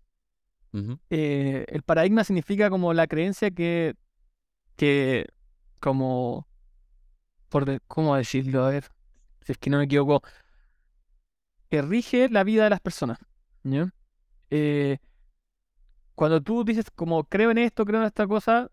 [1.11, 3.95] Eh, el paradigma significa como la creencia que,
[4.77, 5.27] que
[5.81, 6.47] como,
[7.49, 8.65] por de- ¿cómo decirlo?
[8.65, 8.85] A ver,
[9.43, 10.23] si es que no me equivoco,
[11.71, 13.19] que rige la vida de las personas.
[14.51, 14.99] Eh,
[16.15, 18.71] cuando tú dices como creo en esto, creo en esta cosa,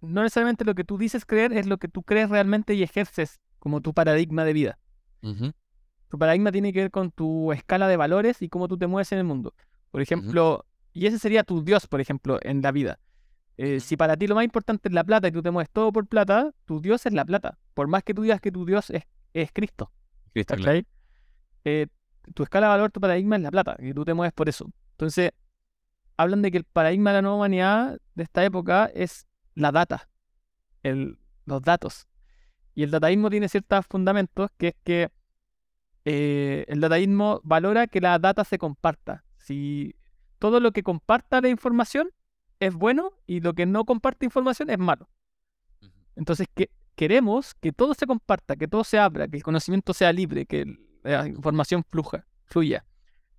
[0.00, 3.40] no necesariamente lo que tú dices creer es lo que tú crees realmente y ejerces
[3.58, 4.78] como tu paradigma de vida.
[6.08, 9.12] Tu paradigma tiene que ver con tu escala de valores y cómo tú te mueves
[9.12, 9.54] en el mundo.
[9.90, 10.64] Por ejemplo,
[10.98, 12.98] y ese sería tu Dios, por ejemplo, en la vida.
[13.56, 15.92] Eh, si para ti lo más importante es la plata y tú te mueves todo
[15.92, 17.56] por plata, tu Dios es la plata.
[17.74, 19.92] Por más que tú digas que tu Dios es, es Cristo.
[20.32, 20.80] Cristo, claro.
[21.64, 21.86] Eh,
[22.34, 24.70] tu escala de valor, tu paradigma es la plata, y tú te mueves por eso.
[24.92, 25.30] Entonces,
[26.16, 30.08] hablan de que el paradigma de la nueva humanidad de esta época es la data,
[30.82, 32.08] el, los datos.
[32.74, 35.10] Y el dataísmo tiene ciertos fundamentos, que es que
[36.04, 39.24] eh, el dataísmo valora que la data se comparta.
[39.36, 39.94] Si
[40.38, 42.10] todo lo que comparta la información
[42.60, 45.08] es bueno y lo que no comparte información es malo.
[46.16, 50.12] Entonces, que, queremos que todo se comparta, que todo se abra, que el conocimiento sea
[50.12, 50.64] libre, que
[51.04, 52.84] la información fluja, fluya.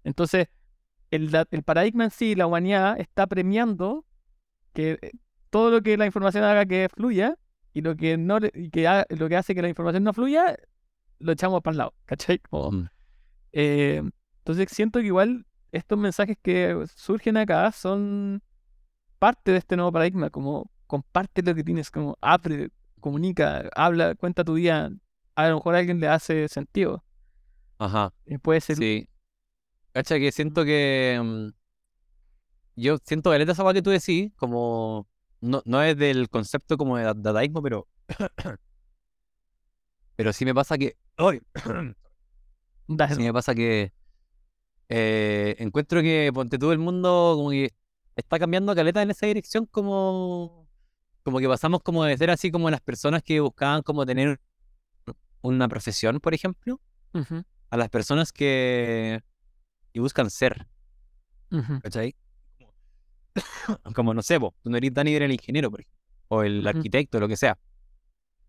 [0.04, 0.48] Entonces,
[1.12, 4.06] el, el paradigma en sí, la humanidad, está premiando
[4.74, 5.12] que eh,
[5.50, 7.36] todo lo que la información haga que fluya
[7.74, 10.56] y lo que no y que ha- lo que hace que la información no fluya,
[11.20, 12.40] lo echamos para el lado, ¿cachai?
[12.40, 12.90] Como, Mm.
[13.54, 14.02] eh,
[14.40, 18.42] entonces siento que igual estos mensajes que surgen acá son
[19.20, 22.70] parte de este nuevo paradigma, como comparte lo que tienes, como abre,
[23.00, 24.90] comunica, habla, cuenta tu día.
[25.36, 27.04] A lo mejor a alguien le hace sentido.
[27.78, 28.14] Ajá.
[28.26, 28.78] eh, Puede ser.
[28.78, 29.08] Sí.
[29.94, 31.20] Cacha que siento que.
[31.22, 31.50] mm,
[32.76, 35.08] yo siento que esa que tú decís, como.
[35.42, 37.88] No, no es del concepto como de da- dadaísmo, pero.
[40.16, 40.98] pero sí me pasa que.
[41.18, 41.42] ¡Ay!
[43.16, 43.94] Sí me pasa que.
[44.90, 47.74] Eh, encuentro que ponte todo el mundo como que
[48.16, 50.68] está cambiando caleta en esa dirección, como.
[51.24, 54.40] Como que pasamos como de ser así como las personas que buscaban como tener
[55.42, 56.80] una profesión, por ejemplo,
[57.70, 59.22] a las personas que,
[59.94, 60.68] que buscan ser.
[61.52, 62.16] ujú, ¿cachai?
[63.96, 66.00] Como, no sé, vos, tú no eres Dani, eres el ingeniero, por ejemplo,
[66.30, 66.70] o el Ujú.
[66.70, 67.58] arquitecto, lo que sea.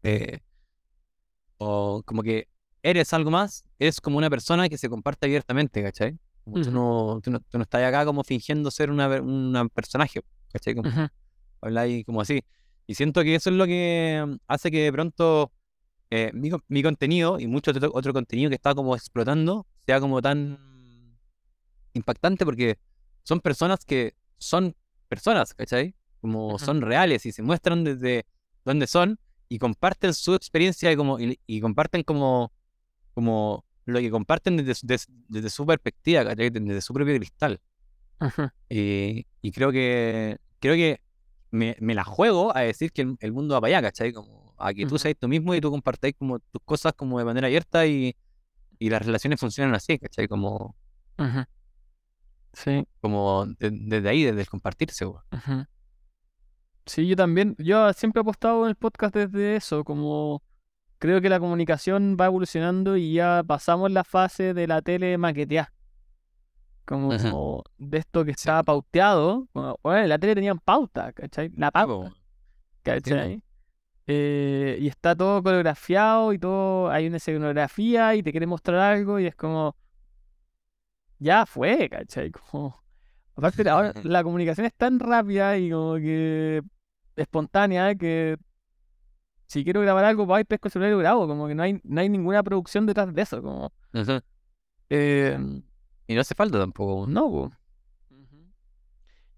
[0.03, 0.41] Eh,
[1.59, 2.49] o como que
[2.83, 6.19] eres algo más, eres como una persona que se comparte abiertamente, ¿cachai?
[6.45, 6.79] Como tú, Ujú.
[6.79, 10.21] no, tú, no, tú no estás acá como fingiendo ser una, una personaje,
[10.53, 10.75] ¿cachai?
[10.75, 11.09] Como ujú,
[11.61, 12.43] habláis como así.
[12.87, 15.53] Y siento que eso es lo que mm, hace que de pronto
[16.11, 20.21] eh, mi, mi contenido y mucho otro, otro contenido que está como explotando sea como
[20.23, 20.59] tan
[21.93, 22.79] impactante porque
[23.23, 24.75] son personas que son
[25.09, 25.95] personas, ¿cachai?
[26.21, 26.59] Como Ujú.
[26.59, 28.25] son reales y se muestran desde
[28.65, 29.19] donde son
[29.49, 32.53] y comparten su experiencia y, como, y, y comparten como,
[33.15, 36.51] como lo que comparten desde, su- des- desde su perspectiva, ¿cachai?
[36.51, 37.61] Desde su propio cristal.
[38.21, 38.49] ujú.
[38.69, 41.01] Y, y creo que creo que
[41.51, 44.12] me, me la juego a decir que el, el mundo va para allá, ¿cachai?
[44.12, 47.25] Como a que tú seas tú mismo y tú compartáis como tus cosas como de
[47.25, 48.15] manera abierta y,
[48.79, 50.29] y las relaciones funcionan así, ¿cachai?
[50.29, 50.77] Como.
[52.53, 55.21] Sí, como de- desde ahí, desde el compartirse, ujú.
[56.87, 57.55] Sí, yo también.
[57.59, 60.43] Yo siempre he apostado en el podcast desde eso, como
[61.01, 65.72] creo que la comunicación va evolucionando y ya pasamos la fase de la tele maqueteada.
[66.85, 69.48] Como de esto que estaba pauteado.
[69.52, 71.51] Como, bueno, la tele tenían pauta, ¿cachai?
[71.56, 72.12] La po,
[72.82, 73.43] ¿cachai?
[74.06, 79.20] Eh, y está todo coreografiado y todo, hay una escenografía y te quiere mostrar algo
[79.20, 79.77] y es como,
[81.18, 82.31] ya fue, ¿cachai?
[82.51, 82.82] Como,
[83.36, 86.62] aparte ahora la comunicación es tan rápida y como que
[87.16, 88.36] espontánea que
[89.51, 91.81] si quiero grabar algo, voy, pesco el celular y lo grabo, como que no hay,
[91.82, 93.72] no hay ninguna producción detrás de eso, como,
[94.89, 95.36] eh,
[96.06, 97.52] Y no hace falta tampoco, no, po.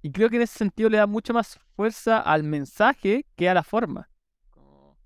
[0.03, 3.55] Y creo que en ese sentido le da mucha más fuerza al mensaje que a
[3.55, 4.11] la forma.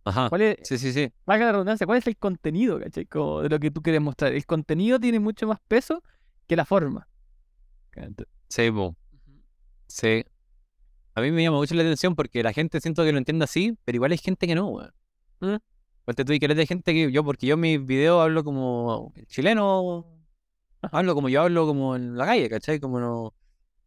[0.04, 0.28] Ajá.
[0.28, 1.12] ¿Cuál es, Sí, sí, sí.
[1.24, 3.06] valga la redundancia, ¿cuál es el contenido, cachai?
[3.06, 4.32] Como de lo que tú quieres mostrar.
[4.32, 6.02] El contenido tiene mucho más peso
[6.48, 7.06] que la forma.
[8.48, 8.96] Sí, po.
[9.86, 10.24] Sí.
[11.16, 13.74] A mí me llama mucho la atención porque la gente siento que lo entiende así,
[13.86, 14.92] pero igual hay gente que no, weón.
[15.40, 15.56] ¿Mm?
[16.14, 19.26] Tú y que hay gente que yo, porque yo en mis videos hablo como el
[19.26, 20.04] chileno,
[20.82, 22.78] hablo como yo hablo como en la calle, ¿cachai?
[22.80, 23.34] Como no,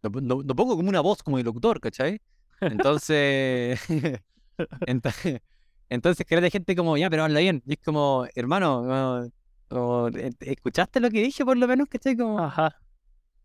[0.01, 2.19] no, no- no pongo como una voz como de locutor, ¿cachai?
[2.61, 3.80] Entonces,
[5.89, 7.61] entonces que hay gente como, ya, pero habla bien.
[7.68, 9.30] Y es como, hermano, no-
[9.68, 12.18] como, eh, ¿escuchaste lo que dije por lo menos, cachai?
[12.18, 12.76] Como, Ajá.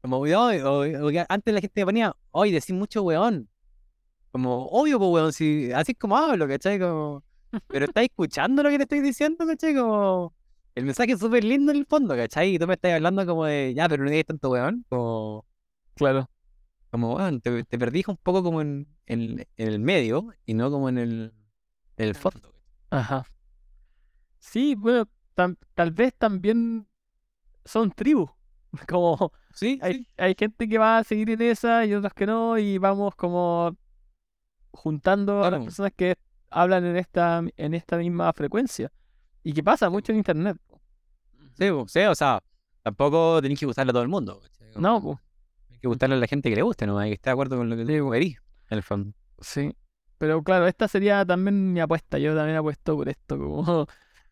[0.01, 3.47] como, o- o antes la gente me ponía, hoy decís mucho weón.
[4.35, 6.81] Como, obvio, pues weón, si, así es como hablo, ¿cachai?
[6.81, 7.23] Como,
[7.69, 9.77] pero estás escuchando lo que te estoy diciendo, ¿cachai?
[9.77, 10.35] Como,
[10.75, 12.55] el mensaje es súper lindo en el fondo, ¿cachai?
[12.57, 14.85] Y tú me estás hablando como de, ya, pero no digas tanto weón.
[14.89, 15.47] Como,
[15.95, 16.29] Claro.
[16.91, 20.71] como weón, te, te perdí un poco como en, en, en el medio y no
[20.73, 21.35] como en el,
[21.97, 22.53] en el fondo.
[22.91, 23.25] Ajá.
[24.41, 26.87] Sí, bueno, tam- tal vez también
[27.65, 28.31] son tribus.
[28.89, 30.09] Como Sí, hay, sí.
[30.17, 33.77] hay gente que va a seguir en esa y otras que no, y vamos como
[34.75, 36.17] juntando a las personas que
[36.51, 38.93] hablan en esta, en esta misma frecuencia.
[39.43, 40.57] Y que pasa mucho en internet.
[41.59, 42.43] Sí, sí, o sea,
[42.83, 44.41] tampoco tenés que gustarle a todo el mundo.
[44.77, 45.19] No, pues,
[45.71, 46.99] Hay que gustarle a la gente que le guste, ¿no?
[46.99, 48.39] Hay que estar de acuerdo con lo que tú querís,
[48.71, 49.13] en el fondo.
[49.41, 49.75] sí.
[50.17, 52.19] Pero claro, esta sería también mi apuesta.
[52.19, 53.87] Yo también apuesto por esto, como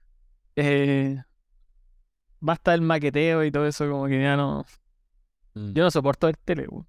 [0.57, 1.21] eh,
[2.41, 4.65] basta el maqueteo y todo eso, como que ya no.
[5.55, 5.73] Mm.
[5.73, 6.87] Yo no soporto el tele, weón.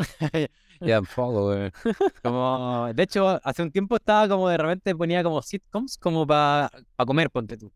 [0.80, 1.70] Ya tampoco, güey.
[2.22, 6.70] Como, de hecho, hace un tiempo estaba como de repente ponía como sitcoms como para
[7.06, 7.70] comer, ponte tú.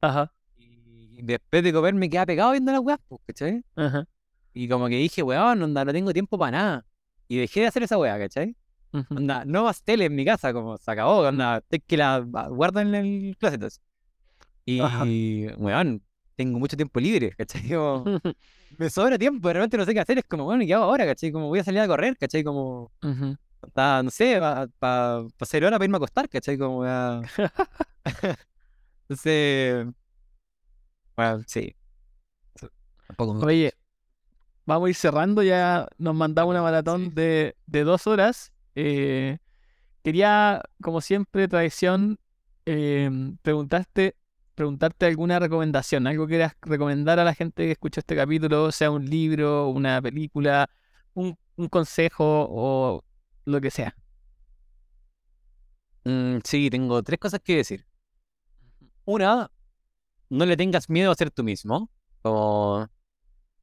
[0.00, 3.62] Ajá, Y después de comer me quedaba pegado viendo las weas, pues, ¿cachai?
[3.76, 4.06] ajá.
[4.54, 6.86] Y como que dije, weón, onda, no tengo tiempo para nada.
[7.28, 8.56] Y dejé de hacer esa wea, ¿cachai?
[9.10, 12.80] Onda, no más tele en mi casa, como se acabó, onda, es que la guardo
[12.80, 13.62] en el closet.
[13.62, 13.80] así.
[14.64, 15.04] Y, Ajá.
[15.58, 16.02] weón,
[16.38, 17.62] tengo mucho tiempo libre, ¿cachai?
[17.68, 18.04] Como,
[18.78, 20.84] me sobra tiempo, de repente no sé qué hacer, es como, bueno, ¿y qué hago
[20.84, 21.32] ahora, cachai?
[21.32, 22.44] Como voy a salir a correr, ¿cachai?
[22.44, 22.92] Como,
[23.74, 26.56] no sé, para pa, pa hacer hora para irme a acostar, ¿cachai?
[26.56, 27.20] Como, a...
[29.08, 29.86] Entonces,
[31.16, 31.74] bueno, sí.
[33.08, 33.72] Tampoco Oye,
[34.64, 37.10] vamos a ir cerrando, ya nos mandamos una maratón Sí.
[37.14, 38.52] de, de dos horas.
[38.76, 39.38] Eh,
[40.04, 42.18] quería, como siempre, tradición,
[42.66, 43.10] eh,
[43.42, 44.14] preguntarte,
[44.58, 48.90] preguntarte alguna recomendación, algo que quieras recomendar a la gente que escucha este capítulo, sea
[48.90, 50.68] un libro, una película,
[51.14, 53.04] un, un consejo o
[53.44, 53.94] lo que sea.
[56.04, 57.86] Mm, sí, tengo tres cosas que decir.
[59.04, 59.48] Una,
[60.28, 61.88] no le tengas miedo a ser tú mismo.
[62.20, 62.88] Como,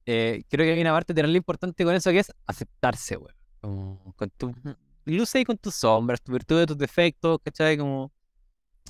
[0.06, 3.36] eh, creo que hay una parte terrible importante con eso que es aceptarse, güey.
[3.60, 4.56] Como, con tu
[5.04, 7.78] luces y con tus sombras, tus virtudes, tus defectos, ¿cachai?
[7.78, 8.14] Como,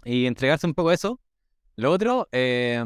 [0.03, 1.19] y entregarse un poco a eso.
[1.77, 2.81] Lo otro, eh,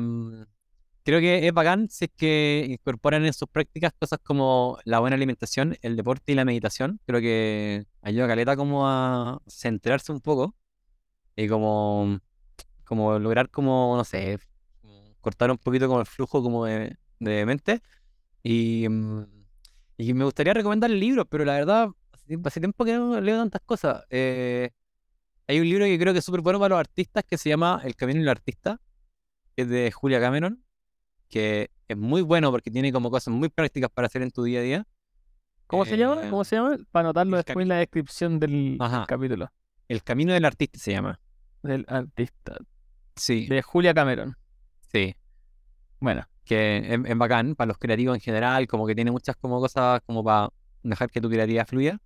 [1.04, 5.16] creo que es bacán si es que incorporan en sus prácticas cosas como la buena
[5.16, 7.00] alimentación, el deporte y la meditación.
[7.06, 10.56] Creo que ayuda a Caleta como a centrarse un poco
[11.36, 12.20] y como,
[12.86, 14.40] como lograr como, no sé,
[15.22, 17.82] cortar un poquito como el flujo como de, mente.
[18.44, 19.26] Y, mm,
[19.98, 21.90] y me gustaría recomendar libros, pero la verdad,
[22.46, 24.04] hace tiempo que no leo tantas cosas.
[24.10, 24.72] Eh,
[25.50, 27.82] hay un libro que creo que es súper bueno para los artistas que se llama
[27.84, 28.80] El Camino del Artista,
[29.56, 30.64] que es de Julia Cameron,
[31.28, 34.60] que es muy bueno porque tiene como cosas muy prácticas para hacer en tu día
[34.60, 34.88] a día.
[35.66, 36.24] ¿Cómo se llama?
[36.26, 36.78] Eh, ¿Cómo se llama?
[36.92, 39.06] Para anotarlo después en la descripción del Ajá.
[39.08, 39.52] capítulo.
[39.88, 41.20] El Camino del Artista se llama.
[41.64, 42.58] Del artista.
[43.16, 44.36] Sí, De Julia Cameron.
[44.94, 45.16] sí.
[46.00, 46.26] Bueno.
[46.46, 50.02] que es, es bacán para los creativos en general, como que tiene muchas como cosas
[50.06, 50.50] como para
[50.84, 52.00] dejar que tu creatividad fluya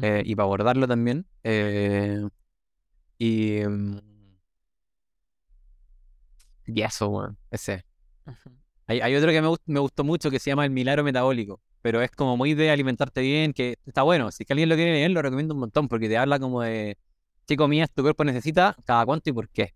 [0.00, 1.26] eh, y para abordarlo también.
[1.44, 2.28] eh,
[3.18, 3.98] y, mm,
[6.66, 7.84] y eso, weón, ese.
[8.86, 12.00] Hay, hay otro que me, me gustó mucho que se llama El Milagro Metabólico, pero
[12.02, 14.30] es como muy de alimentarte bien, que está bueno.
[14.30, 16.62] Si es que alguien lo quiere leer, lo recomiendo un montón porque te habla como
[16.62, 16.96] de
[17.46, 19.74] qué comidas tu cuerpo necesita, cada cuánto y por qué.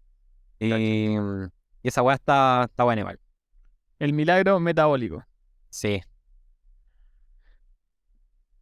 [0.58, 1.50] Y, mm,
[1.82, 3.18] y esa weá está, está buena igual.
[3.98, 5.24] El milagro metabólico.
[5.70, 6.02] Sí.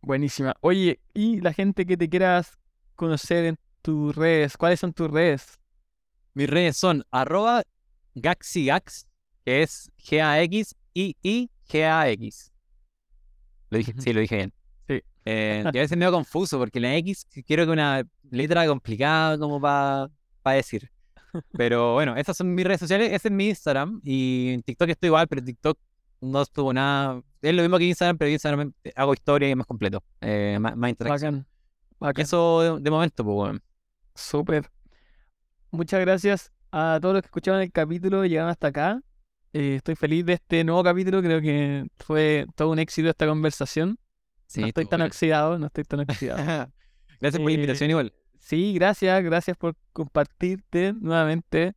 [0.03, 0.55] Buenísima.
[0.61, 2.59] Oye, y la gente que te quieras
[2.95, 5.59] conocer en tus redes, ¿cuáles son tus redes?
[6.35, 7.63] Mis redes son arroba
[8.15, 9.07] gaxigax,
[9.45, 10.73] que es G-A-X-I-I-G-A-X.
[13.71, 14.53] Lo dije, sí, lo dije bien.
[14.89, 15.01] Sí.
[15.27, 19.61] Eh, y a veces medio confuso porque la X quiero que una letra complicada como
[19.61, 20.09] para
[20.45, 20.91] decir.
[21.53, 25.09] Pero bueno, esas son mis redes sociales, ese es mi Instagram y en TikTok estoy
[25.09, 25.79] igual, pero en TikTok
[26.23, 27.23] no estuvo nada.
[27.43, 30.75] Es lo mismo que Instagram, pero Instagram hago historia y es más completo, eh, más,
[30.75, 31.35] más interacción.
[31.35, 31.47] Bacán.
[31.91, 32.23] Y Bacán.
[32.23, 33.61] eso de, de momento, pues bueno.
[34.21, 34.71] Súper.
[35.71, 39.01] Muchas gracias a todos los que escucharon el capítulo y llegaron hasta acá.
[39.53, 41.23] Eh, estoy feliz de este nuevo capítulo.
[41.23, 43.99] Creo que fue todo un éxito esta conversación.
[44.47, 45.07] Sí, no estoy tan bueno.
[45.07, 46.51] oxidado, no estoy tan oxidado.
[47.21, 48.15] Gracias por la Eh, invitación igual.
[48.39, 51.75] Sí, gracias, gracias por compartirte nuevamente.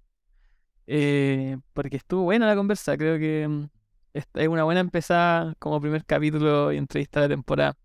[0.87, 2.97] eh, porque estuvo buena la conversa.
[2.97, 3.65] Creo que mm,
[4.13, 7.77] es una buena empezada como primer capítulo y entrevista de la temporada.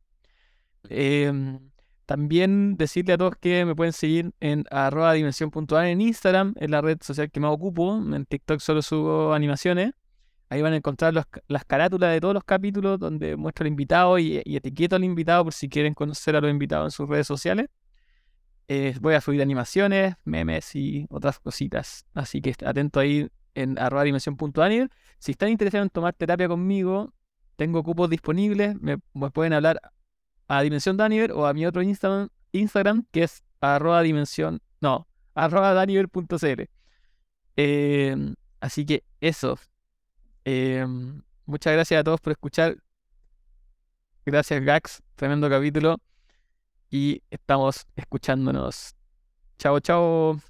[0.89, 1.71] Em,
[2.09, 6.97] también decirle a todos que me pueden seguir en arroba en Instagram, en la red
[7.03, 7.99] social que más ocupo.
[7.99, 9.93] En TikTok solo subo animaciones.
[10.49, 14.39] Ahí van a encontrar las carátulas de todos los capítulos donde muestro al invitado y,
[14.39, 17.67] etiqueto al invitado por si quieren conocer a los invitados en sus redes sociales.
[18.69, 22.07] Eh, voy a subir animaciones, memes y otras cositas.
[22.15, 24.05] Así que atento ahí en arroba.
[25.19, 27.13] Si están interesados en tomar terapia conmigo,
[27.57, 28.77] tengo cupos disponibles.
[28.81, 28.97] Me
[29.31, 29.79] pueden hablar
[30.49, 35.75] a Dimensión Daniver o a mi otro Instagram, Instagram que es arroba dimensión, no, arroba
[35.75, 36.69] daniver.cl.
[37.57, 39.59] Eh, así que eso.
[40.45, 40.87] Eh,
[41.45, 42.79] muchas gracias a todos por escuchar.
[44.25, 45.97] Gracias Gax, tremendo capítulo.
[46.91, 48.95] Y estamos escuchándonos.
[49.59, 50.41] Chao, chao.